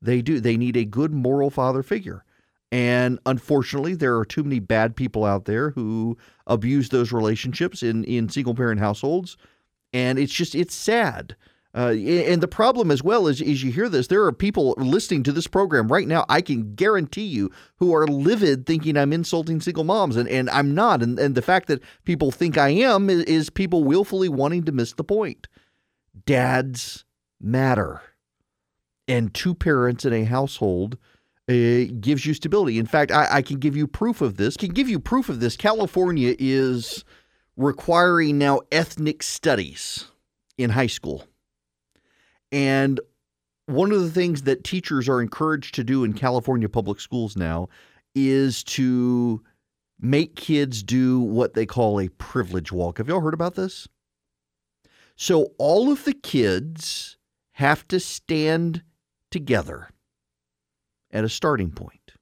They 0.00 0.22
do. 0.22 0.40
They 0.40 0.56
need 0.56 0.76
a 0.76 0.84
good 0.84 1.12
moral 1.12 1.50
father 1.50 1.82
figure. 1.82 2.24
And 2.70 3.18
unfortunately, 3.26 3.94
there 3.94 4.16
are 4.16 4.24
too 4.24 4.42
many 4.42 4.58
bad 4.58 4.96
people 4.96 5.24
out 5.24 5.44
there 5.44 5.70
who 5.70 6.16
abuse 6.46 6.88
those 6.88 7.12
relationships 7.12 7.82
in, 7.82 8.04
in 8.04 8.28
single 8.28 8.54
parent 8.54 8.80
households. 8.80 9.36
And 9.92 10.18
it's 10.18 10.32
just, 10.32 10.54
it's 10.54 10.74
sad. 10.74 11.36
Uh, 11.74 11.92
and 11.92 12.42
the 12.42 12.48
problem 12.48 12.90
as 12.90 13.02
well 13.02 13.26
is, 13.26 13.40
as 13.40 13.62
you 13.62 13.72
hear 13.72 13.88
this, 13.88 14.08
there 14.08 14.22
are 14.24 14.32
people 14.32 14.74
listening 14.76 15.22
to 15.22 15.32
this 15.32 15.46
program 15.46 15.88
right 15.88 16.06
now. 16.06 16.26
I 16.28 16.42
can 16.42 16.74
guarantee 16.74 17.24
you 17.24 17.50
who 17.76 17.94
are 17.94 18.06
livid, 18.06 18.66
thinking 18.66 18.96
I'm 18.96 19.12
insulting 19.12 19.58
single 19.58 19.84
moms, 19.84 20.16
and, 20.16 20.28
and 20.28 20.50
I'm 20.50 20.74
not. 20.74 21.02
And, 21.02 21.18
and 21.18 21.34
the 21.34 21.40
fact 21.40 21.68
that 21.68 21.82
people 22.04 22.30
think 22.30 22.58
I 22.58 22.68
am 22.68 23.08
is, 23.08 23.24
is 23.24 23.48
people 23.48 23.84
willfully 23.84 24.28
wanting 24.28 24.64
to 24.64 24.72
miss 24.72 24.92
the 24.92 25.04
point. 25.04 25.48
Dads 26.26 27.06
matter, 27.40 28.02
and 29.08 29.32
two 29.32 29.54
parents 29.54 30.04
in 30.04 30.12
a 30.12 30.24
household 30.24 30.98
uh, 31.48 31.88
gives 32.00 32.26
you 32.26 32.34
stability. 32.34 32.78
In 32.78 32.86
fact, 32.86 33.10
I, 33.10 33.36
I 33.36 33.42
can 33.42 33.58
give 33.58 33.74
you 33.74 33.86
proof 33.86 34.20
of 34.20 34.36
this. 34.36 34.58
Can 34.58 34.72
give 34.72 34.90
you 34.90 35.00
proof 35.00 35.30
of 35.30 35.40
this. 35.40 35.56
California 35.56 36.36
is 36.38 37.02
requiring 37.56 38.36
now 38.36 38.60
ethnic 38.70 39.22
studies 39.22 40.08
in 40.58 40.68
high 40.68 40.86
school. 40.86 41.24
And 42.52 43.00
one 43.66 43.90
of 43.90 44.00
the 44.02 44.10
things 44.10 44.42
that 44.42 44.62
teachers 44.62 45.08
are 45.08 45.20
encouraged 45.20 45.74
to 45.76 45.84
do 45.84 46.04
in 46.04 46.12
California 46.12 46.68
public 46.68 47.00
schools 47.00 47.36
now 47.36 47.68
is 48.14 48.62
to 48.64 49.42
make 49.98 50.36
kids 50.36 50.82
do 50.82 51.20
what 51.20 51.54
they 51.54 51.64
call 51.64 51.98
a 51.98 52.08
privilege 52.08 52.70
walk. 52.70 52.98
Have 52.98 53.08
y'all 53.08 53.20
heard 53.20 53.34
about 53.34 53.54
this? 53.54 53.88
So 55.16 55.52
all 55.58 55.90
of 55.90 56.04
the 56.04 56.12
kids 56.12 57.16
have 57.52 57.86
to 57.88 58.00
stand 58.00 58.82
together 59.30 59.88
at 61.10 61.24
a 61.24 61.28
starting 61.28 61.70
point. 61.70 62.12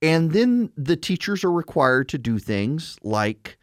And 0.00 0.32
then 0.32 0.72
the 0.76 0.96
teachers 0.96 1.44
are 1.44 1.52
required 1.52 2.08
to 2.10 2.18
do 2.18 2.38
things 2.38 2.96
like 3.02 3.58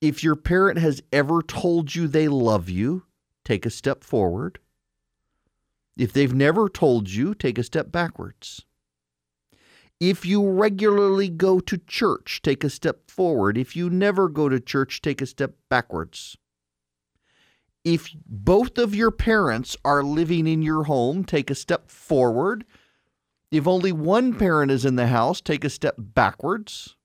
if 0.00 0.24
your 0.24 0.34
parent 0.34 0.78
has 0.78 1.00
ever 1.12 1.40
told 1.42 1.94
you 1.94 2.08
they 2.08 2.26
love 2.28 2.68
you, 2.68 3.04
take 3.44 3.66
a 3.66 3.70
step 3.70 4.04
forward. 4.04 4.58
If 5.96 6.12
they've 6.12 6.34
never 6.34 6.68
told 6.68 7.10
you, 7.10 7.34
take 7.34 7.58
a 7.58 7.62
step 7.62 7.92
backwards. 7.92 8.64
If 10.00 10.26
you 10.26 10.48
regularly 10.48 11.28
go 11.28 11.60
to 11.60 11.78
church, 11.78 12.40
take 12.42 12.64
a 12.64 12.70
step 12.70 13.08
forward. 13.08 13.56
If 13.56 13.76
you 13.76 13.88
never 13.88 14.28
go 14.28 14.48
to 14.48 14.58
church, 14.58 15.00
take 15.00 15.20
a 15.20 15.26
step 15.26 15.54
backwards. 15.68 16.36
If 17.84 18.10
both 18.26 18.78
of 18.78 18.94
your 18.94 19.10
parents 19.10 19.76
are 19.84 20.02
living 20.02 20.46
in 20.46 20.62
your 20.62 20.84
home, 20.84 21.24
take 21.24 21.50
a 21.50 21.54
step 21.54 21.90
forward. 21.90 22.64
If 23.50 23.66
only 23.66 23.92
one 23.92 24.34
parent 24.34 24.70
is 24.70 24.84
in 24.84 24.96
the 24.96 25.08
house, 25.08 25.40
take 25.40 25.64
a 25.64 25.70
step 25.70 25.94
backwards. 25.98 26.96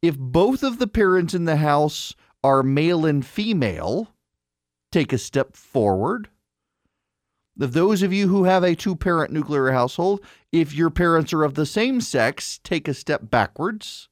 If 0.00 0.18
both 0.18 0.62
of 0.62 0.78
the 0.78 0.86
parents 0.86 1.34
in 1.34 1.44
the 1.44 1.56
house 1.56 2.14
are 2.42 2.62
male 2.62 3.04
and 3.04 3.24
female, 3.24 4.14
take 4.90 5.12
a 5.12 5.18
step 5.18 5.56
forward. 5.56 6.28
Of 7.60 7.72
those 7.72 8.02
of 8.02 8.12
you 8.12 8.28
who 8.28 8.44
have 8.44 8.64
a 8.64 8.74
two 8.74 8.96
parent 8.96 9.32
nuclear 9.32 9.70
household, 9.70 10.20
if 10.50 10.74
your 10.74 10.90
parents 10.90 11.32
are 11.32 11.44
of 11.44 11.54
the 11.54 11.66
same 11.66 12.00
sex, 12.00 12.58
take 12.64 12.88
a 12.88 12.94
step 12.94 13.30
backwards. 13.30 14.08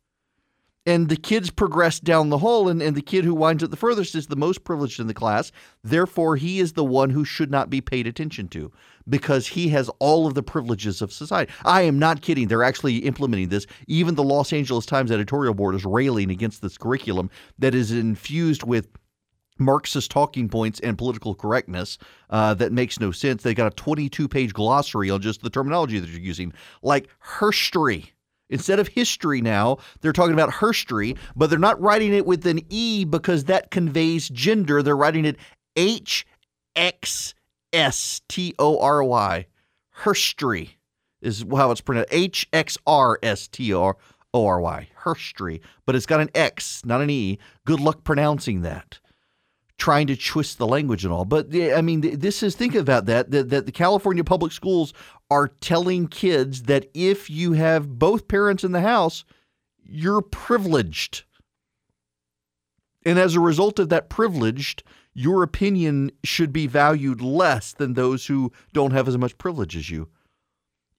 And 0.84 1.10
the 1.10 1.16
kids 1.16 1.50
progress 1.50 2.00
down 2.00 2.30
the 2.30 2.38
hole, 2.38 2.66
and, 2.66 2.80
and 2.80 2.96
the 2.96 3.02
kid 3.02 3.24
who 3.26 3.34
winds 3.34 3.62
up 3.62 3.70
the 3.70 3.76
furthest 3.76 4.14
is 4.14 4.28
the 4.28 4.36
most 4.36 4.64
privileged 4.64 4.98
in 4.98 5.06
the 5.06 5.12
class. 5.12 5.52
Therefore, 5.84 6.36
he 6.36 6.60
is 6.60 6.72
the 6.72 6.84
one 6.84 7.10
who 7.10 7.26
should 7.26 7.50
not 7.50 7.68
be 7.68 7.82
paid 7.82 8.06
attention 8.06 8.48
to 8.48 8.72
because 9.06 9.48
he 9.48 9.68
has 9.68 9.90
all 9.98 10.26
of 10.26 10.32
the 10.32 10.42
privileges 10.42 11.02
of 11.02 11.12
society. 11.12 11.52
I 11.64 11.82
am 11.82 11.98
not 11.98 12.22
kidding. 12.22 12.48
They're 12.48 12.62
actually 12.62 12.98
implementing 12.98 13.50
this. 13.50 13.66
Even 13.86 14.14
the 14.14 14.22
Los 14.22 14.50
Angeles 14.50 14.86
Times 14.86 15.10
editorial 15.10 15.52
board 15.52 15.74
is 15.74 15.84
railing 15.84 16.30
against 16.30 16.62
this 16.62 16.78
curriculum 16.78 17.30
that 17.58 17.74
is 17.74 17.92
infused 17.92 18.62
with 18.62 18.88
Marxist 19.58 20.10
talking 20.10 20.48
points 20.48 20.80
and 20.80 20.96
political 20.96 21.34
correctness 21.34 21.98
uh, 22.30 22.54
that 22.54 22.72
makes 22.72 23.00
no 23.00 23.10
sense. 23.10 23.42
They 23.42 23.54
got 23.54 23.72
a 23.72 23.76
22 23.76 24.28
page 24.28 24.52
glossary 24.52 25.10
on 25.10 25.20
just 25.20 25.42
the 25.42 25.50
terminology 25.50 25.98
that 25.98 26.08
you're 26.08 26.20
using, 26.20 26.52
like 26.82 27.08
herstory. 27.24 28.10
Instead 28.50 28.78
of 28.78 28.88
history 28.88 29.42
now, 29.42 29.76
they're 30.00 30.12
talking 30.12 30.32
about 30.32 30.50
herstory, 30.50 31.18
but 31.36 31.50
they're 31.50 31.58
not 31.58 31.80
writing 31.80 32.14
it 32.14 32.24
with 32.24 32.46
an 32.46 32.60
E 32.70 33.04
because 33.04 33.44
that 33.44 33.70
conveys 33.70 34.28
gender. 34.30 34.82
They're 34.82 34.96
writing 34.96 35.26
it 35.26 35.36
H 35.76 36.26
X 36.74 37.34
S 37.72 38.22
T 38.28 38.54
O 38.58 38.80
R 38.80 39.04
Y. 39.04 39.46
Herstory 40.02 40.70
is 41.20 41.44
how 41.50 41.70
it's 41.70 41.80
pronounced. 41.80 42.08
H 42.12 42.48
X 42.52 42.78
R 42.86 43.18
S 43.22 43.48
T 43.48 43.74
O 43.74 43.94
R 44.32 44.60
Y. 44.60 44.88
Herstory. 45.02 45.60
But 45.84 45.94
it's 45.94 46.06
got 46.06 46.20
an 46.20 46.30
X, 46.34 46.84
not 46.86 47.02
an 47.02 47.10
E. 47.10 47.38
Good 47.66 47.80
luck 47.80 48.04
pronouncing 48.04 48.62
that 48.62 49.00
trying 49.78 50.08
to 50.08 50.16
twist 50.16 50.58
the 50.58 50.66
language 50.66 51.04
and 51.04 51.12
all. 51.12 51.24
But 51.24 51.54
I 51.54 51.80
mean, 51.80 52.00
this 52.18 52.42
is 52.42 52.54
think 52.54 52.74
about 52.74 53.06
that, 53.06 53.30
that 53.30 53.50
that 53.50 53.66
the 53.66 53.72
California 53.72 54.24
public 54.24 54.52
schools 54.52 54.92
are 55.30 55.48
telling 55.48 56.08
kids 56.08 56.64
that 56.64 56.90
if 56.94 57.30
you 57.30 57.52
have 57.52 57.98
both 57.98 58.28
parents 58.28 58.64
in 58.64 58.72
the 58.72 58.80
house, 58.80 59.24
you're 59.82 60.22
privileged. 60.22 61.24
And 63.04 63.18
as 63.18 63.36
a 63.36 63.40
result 63.40 63.78
of 63.78 63.88
that 63.88 64.10
privileged, 64.10 64.82
your 65.14 65.42
opinion 65.42 66.10
should 66.24 66.52
be 66.52 66.66
valued 66.66 67.20
less 67.20 67.72
than 67.72 67.94
those 67.94 68.26
who 68.26 68.52
don't 68.72 68.92
have 68.92 69.08
as 69.08 69.16
much 69.16 69.38
privilege 69.38 69.76
as 69.76 69.88
you. 69.88 70.08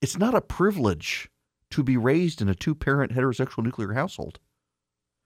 It's 0.02 0.18
not 0.18 0.34
a 0.34 0.42
privilege 0.42 1.30
to 1.72 1.84
be 1.84 1.98
raised 1.98 2.42
in 2.42 2.50
a 2.50 2.56
two 2.56 2.74
parent 2.74 3.14
heterosexual 3.14 3.64
nuclear 3.64 3.94
household. 3.94 4.40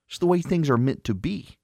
It's 0.10 0.18
the 0.18 0.26
way 0.26 0.42
things 0.42 0.70
are 0.70 0.78
meant 0.78 1.04
to 1.06 1.14
be. 1.14 1.58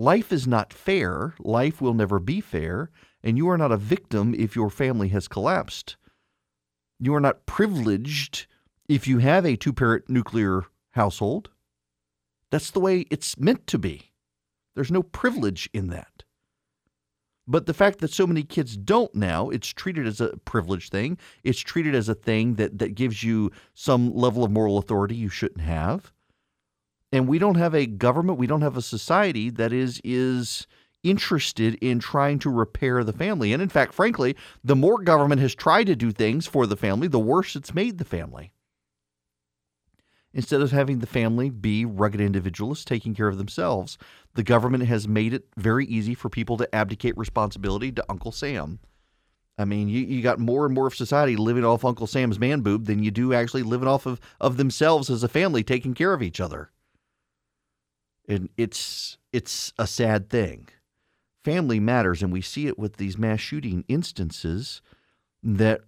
Life 0.00 0.32
is 0.32 0.46
not 0.46 0.72
fair. 0.72 1.34
Life 1.40 1.82
will 1.82 1.92
never 1.92 2.18
be 2.18 2.40
fair. 2.40 2.88
And 3.22 3.36
you 3.36 3.50
are 3.50 3.58
not 3.58 3.70
a 3.70 3.76
victim 3.76 4.34
if 4.34 4.56
your 4.56 4.70
family 4.70 5.08
has 5.08 5.28
collapsed. 5.28 5.98
You 6.98 7.14
are 7.14 7.20
not 7.20 7.44
privileged 7.44 8.46
if 8.88 9.06
you 9.06 9.18
have 9.18 9.44
a 9.44 9.56
two 9.56 9.74
parent 9.74 10.08
nuclear 10.08 10.62
household. 10.92 11.50
That's 12.50 12.70
the 12.70 12.80
way 12.80 13.00
it's 13.10 13.38
meant 13.38 13.66
to 13.66 13.78
be. 13.78 14.12
There's 14.74 14.90
no 14.90 15.02
privilege 15.02 15.68
in 15.74 15.88
that. 15.88 16.24
But 17.46 17.66
the 17.66 17.74
fact 17.74 17.98
that 17.98 18.10
so 18.10 18.26
many 18.26 18.42
kids 18.42 18.78
don't 18.78 19.14
now, 19.14 19.50
it's 19.50 19.68
treated 19.68 20.06
as 20.06 20.18
a 20.18 20.38
privilege 20.46 20.88
thing. 20.88 21.18
It's 21.44 21.60
treated 21.60 21.94
as 21.94 22.08
a 22.08 22.14
thing 22.14 22.54
that, 22.54 22.78
that 22.78 22.94
gives 22.94 23.22
you 23.22 23.50
some 23.74 24.14
level 24.14 24.44
of 24.44 24.50
moral 24.50 24.78
authority 24.78 25.14
you 25.14 25.28
shouldn't 25.28 25.60
have 25.60 26.10
and 27.12 27.28
we 27.28 27.38
don't 27.38 27.56
have 27.56 27.74
a 27.74 27.86
government, 27.86 28.38
we 28.38 28.46
don't 28.46 28.62
have 28.62 28.76
a 28.76 28.82
society 28.82 29.50
that 29.50 29.72
is 29.72 30.00
is 30.04 30.66
interested 31.02 31.74
in 31.76 31.98
trying 31.98 32.38
to 32.38 32.50
repair 32.50 33.02
the 33.02 33.12
family. 33.12 33.52
And 33.52 33.62
in 33.62 33.70
fact, 33.70 33.94
frankly, 33.94 34.36
the 34.62 34.76
more 34.76 35.00
government 35.00 35.40
has 35.40 35.54
tried 35.54 35.84
to 35.84 35.96
do 35.96 36.12
things 36.12 36.46
for 36.46 36.66
the 36.66 36.76
family, 36.76 37.08
the 37.08 37.18
worse 37.18 37.56
it's 37.56 37.74
made 37.74 37.98
the 37.98 38.04
family. 38.04 38.52
Instead 40.32 40.60
of 40.60 40.70
having 40.70 41.00
the 41.00 41.06
family 41.06 41.50
be 41.50 41.84
rugged 41.84 42.20
individualists 42.20 42.84
taking 42.84 43.14
care 43.14 43.26
of 43.26 43.38
themselves, 43.38 43.98
the 44.34 44.44
government 44.44 44.84
has 44.84 45.08
made 45.08 45.32
it 45.32 45.46
very 45.56 45.86
easy 45.86 46.14
for 46.14 46.28
people 46.28 46.56
to 46.56 46.72
abdicate 46.74 47.16
responsibility 47.16 47.90
to 47.90 48.04
Uncle 48.08 48.30
Sam. 48.30 48.78
I 49.58 49.64
mean, 49.64 49.88
you, 49.88 50.00
you 50.00 50.22
got 50.22 50.38
more 50.38 50.66
and 50.66 50.74
more 50.74 50.86
of 50.86 50.94
society 50.94 51.34
living 51.34 51.64
off 51.64 51.84
Uncle 51.84 52.06
Sam's 52.06 52.38
man 52.38 52.60
boob 52.60 52.86
than 52.86 53.02
you 53.02 53.10
do 53.10 53.34
actually 53.34 53.64
living 53.64 53.88
off 53.88 54.06
of, 54.06 54.20
of 54.40 54.56
themselves 54.56 55.10
as 55.10 55.24
a 55.24 55.28
family 55.28 55.64
taking 55.64 55.94
care 55.94 56.12
of 56.12 56.22
each 56.22 56.40
other. 56.40 56.70
And 58.30 58.48
it's 58.56 59.18
it's 59.32 59.72
a 59.78 59.86
sad 59.86 60.30
thing. 60.30 60.68
Family 61.44 61.80
matters, 61.80 62.22
and 62.22 62.32
we 62.32 62.40
see 62.40 62.66
it 62.66 62.78
with 62.78 62.96
these 62.96 63.18
mass 63.18 63.40
shooting 63.40 63.84
instances 63.88 64.82
that 65.42 65.80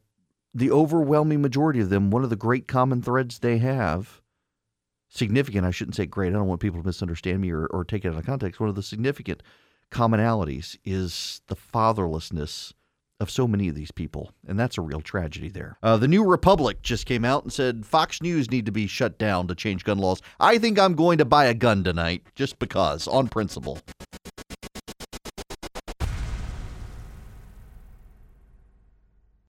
the 0.55 0.70
overwhelming 0.70 1.43
majority 1.43 1.80
of 1.80 1.90
them, 1.90 2.11
one 2.11 2.24
of 2.24 2.30
the 2.30 2.36
great 2.36 2.66
common 2.66 3.03
threads 3.03 3.38
they 3.38 3.59
have, 3.59 4.22
significant, 5.09 5.66
I 5.66 5.70
shouldn't 5.70 5.97
say 5.97 6.07
great, 6.07 6.28
I 6.28 6.36
don't 6.36 6.47
want 6.47 6.61
people 6.61 6.80
to 6.80 6.86
misunderstand 6.86 7.40
me 7.40 7.51
or, 7.51 7.66
or 7.66 7.84
take 7.84 8.05
it 8.05 8.09
out 8.09 8.16
of 8.16 8.26
context. 8.26 8.61
One 8.61 8.68
of 8.68 8.74
the 8.74 8.82
significant 8.82 9.43
commonalities 9.90 10.78
is 10.84 11.43
the 11.49 11.57
fatherlessness 11.57 12.72
of 13.22 13.30
so 13.30 13.48
many 13.48 13.68
of 13.68 13.74
these 13.74 13.90
people, 13.90 14.32
and 14.46 14.58
that's 14.58 14.76
a 14.76 14.82
real 14.82 15.00
tragedy 15.00 15.48
there. 15.48 15.78
Uh, 15.82 15.96
the 15.96 16.08
New 16.08 16.24
Republic 16.24 16.82
just 16.82 17.06
came 17.06 17.24
out 17.24 17.44
and 17.44 17.52
said 17.52 17.86
Fox 17.86 18.20
News 18.20 18.50
need 18.50 18.66
to 18.66 18.72
be 18.72 18.86
shut 18.86 19.18
down 19.18 19.46
to 19.48 19.54
change 19.54 19.84
gun 19.84 19.98
laws. 19.98 20.20
I 20.40 20.58
think 20.58 20.78
I'm 20.78 20.94
going 20.94 21.18
to 21.18 21.24
buy 21.24 21.46
a 21.46 21.54
gun 21.54 21.84
tonight 21.84 22.24
just 22.34 22.58
because, 22.58 23.08
on 23.08 23.28
principle. 23.28 23.78